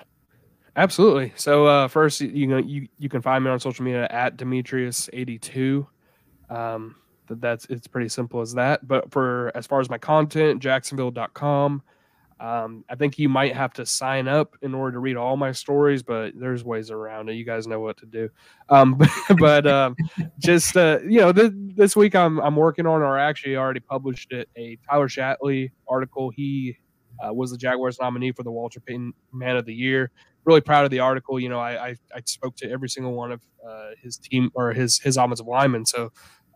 Absolutely. 0.77 1.33
So 1.37 1.67
uh, 1.67 1.89
first, 1.89 2.21
you 2.21 2.47
know, 2.47 2.59
you 2.59 2.89
you 2.99 3.09
can 3.09 3.23
find 3.23 3.45
me 3.45 3.51
on 3.51 3.59
social 3.61 3.85
media 3.85 4.07
at 4.11 4.37
Demetrius82. 4.37 5.87
Um, 6.49 6.97
that's 7.29 7.67
it's 7.67 7.87
pretty 7.87 8.09
simple 8.09 8.41
as 8.41 8.55
that. 8.55 8.87
But 8.87 9.11
for 9.11 9.53
as 9.55 9.67
far 9.67 9.81
as 9.81 9.91
my 9.91 9.99
content, 9.99 10.61
Jacksonville.com. 10.63 11.83
Um, 12.41 12.87
I 12.89 12.95
think 12.95 13.19
you 13.19 13.29
might 13.29 13.55
have 13.55 13.75
to 13.75 13.85
sign 13.85 14.27
up 14.27 14.57
in 14.63 14.75
order 14.75 14.93
to 14.93 14.99
read 14.99 15.17
all 15.17 15.37
my 15.37 15.53
stories, 15.53 16.03
but 16.03 16.33
there's 16.35 16.65
ways 16.65 16.91
around 16.91 17.29
it. 17.29 17.35
You 17.35 17.45
guys 17.45 17.67
know 17.67 17.81
what 17.81 17.99
to 17.99 18.07
do. 18.07 18.31
Um, 18.71 18.95
but, 18.95 19.11
but 19.39 19.67
um, 19.67 19.95
just 20.39 20.75
uh, 20.75 21.01
you 21.07 21.21
know, 21.21 21.33
th- 21.33 21.53
this 21.55 21.95
week 21.95 22.15
I'm 22.15 22.41
I'm 22.41 22.57
working 22.57 22.87
on, 22.87 23.03
or 23.03 23.19
actually 23.19 23.57
already 23.57 23.81
published 23.81 24.33
it, 24.33 24.49
a 24.57 24.79
Tyler 24.89 25.09
Shatley 25.09 25.71
article. 25.87 26.31
He 26.31 26.79
uh, 27.23 27.33
was 27.33 27.51
the 27.51 27.59
Jaguars 27.59 27.99
nominee 28.01 28.33
for 28.33 28.43
the 28.43 28.51
Walter 28.51 28.81
Payton 28.81 29.13
Man 29.33 29.57
of 29.57 29.67
the 29.67 29.75
Year. 29.75 30.11
Really 30.45 30.61
proud 30.61 30.85
of 30.85 30.91
the 30.91 31.01
article. 31.01 31.39
You 31.39 31.49
know, 31.49 31.61
I 31.61 31.89
I, 31.89 31.95
I 32.15 32.21
spoke 32.25 32.57
to 32.57 32.71
every 32.71 32.89
single 32.89 33.13
one 33.15 33.33
of 33.33 33.43
uh, 33.67 33.91
his 34.03 34.17
team 34.17 34.51
or 34.55 34.73
his 34.73 34.99
his 34.99 35.17
offensive 35.17 35.47
linemen. 35.47 35.87
So 35.87 36.11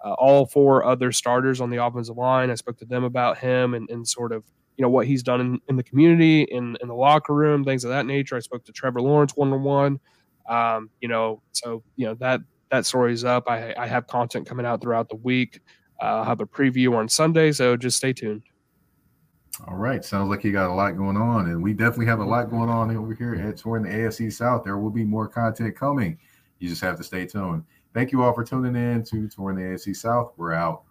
uh, 0.04 0.12
all 0.14 0.46
four 0.46 0.84
other 0.84 1.12
starters 1.12 1.60
on 1.60 1.70
the 1.70 1.84
offensive 1.84 2.16
line, 2.16 2.50
I 2.50 2.54
spoke 2.54 2.78
to 2.78 2.84
them 2.84 3.04
about 3.04 3.38
him 3.38 3.74
and, 3.74 3.88
and 3.90 4.06
sort 4.06 4.32
of 4.32 4.44
you 4.76 4.82
know 4.82 4.88
what 4.88 5.06
he's 5.06 5.22
done 5.22 5.40
in, 5.40 5.60
in 5.68 5.76
the 5.76 5.82
community 5.82 6.42
in 6.42 6.76
in 6.80 6.88
the 6.88 6.94
locker 6.94 7.34
room 7.34 7.64
things 7.64 7.84
of 7.84 7.90
that 7.90 8.06
nature. 8.06 8.36
I 8.36 8.40
spoke 8.40 8.64
to 8.64 8.72
trevor 8.72 9.00
lawrence 9.00 9.32
one-on-one. 9.36 10.00
Um, 10.48 10.90
you 11.00 11.08
know 11.08 11.42
so 11.52 11.82
you 11.96 12.06
know 12.06 12.14
that 12.20 12.40
that 12.70 12.86
story's 12.86 13.24
up. 13.24 13.44
I 13.48 13.74
i 13.78 13.86
have 13.86 14.06
content 14.06 14.46
coming 14.48 14.66
out 14.66 14.80
throughout 14.82 15.08
the 15.08 15.16
week. 15.16 15.60
Uh, 16.02 16.06
i'll 16.06 16.24
have 16.24 16.40
a 16.40 16.46
preview 16.46 16.96
on 16.96 17.08
sunday 17.08 17.52
so 17.52 17.76
just 17.76 17.96
stay 17.96 18.12
tuned 18.12 18.42
all 19.66 19.76
right 19.76 20.04
sounds 20.04 20.28
like 20.28 20.42
you 20.42 20.52
got 20.52 20.70
a 20.70 20.72
lot 20.72 20.96
going 20.96 21.16
on 21.16 21.48
and 21.48 21.62
we 21.62 21.72
definitely 21.72 22.06
have 22.06 22.20
a 22.20 22.24
lot 22.24 22.50
going 22.50 22.68
on 22.68 22.94
over 22.96 23.14
here 23.14 23.34
at 23.34 23.56
touring 23.56 23.84
the 23.84 23.88
afc 23.88 24.32
south. 24.32 24.64
There 24.64 24.78
will 24.78 24.90
be 24.90 25.04
more 25.04 25.28
content 25.28 25.76
coming. 25.76 26.18
You 26.58 26.68
just 26.68 26.80
have 26.82 26.96
to 26.96 27.04
stay 27.04 27.26
tuned. 27.26 27.64
Thank 27.92 28.10
you 28.10 28.22
all 28.22 28.32
for 28.32 28.44
tuning 28.44 28.74
in 28.74 29.04
to 29.04 29.28
touring 29.28 29.56
the 29.56 29.62
afc 29.62 29.94
south. 29.94 30.32
We're 30.36 30.54
out 30.54 30.82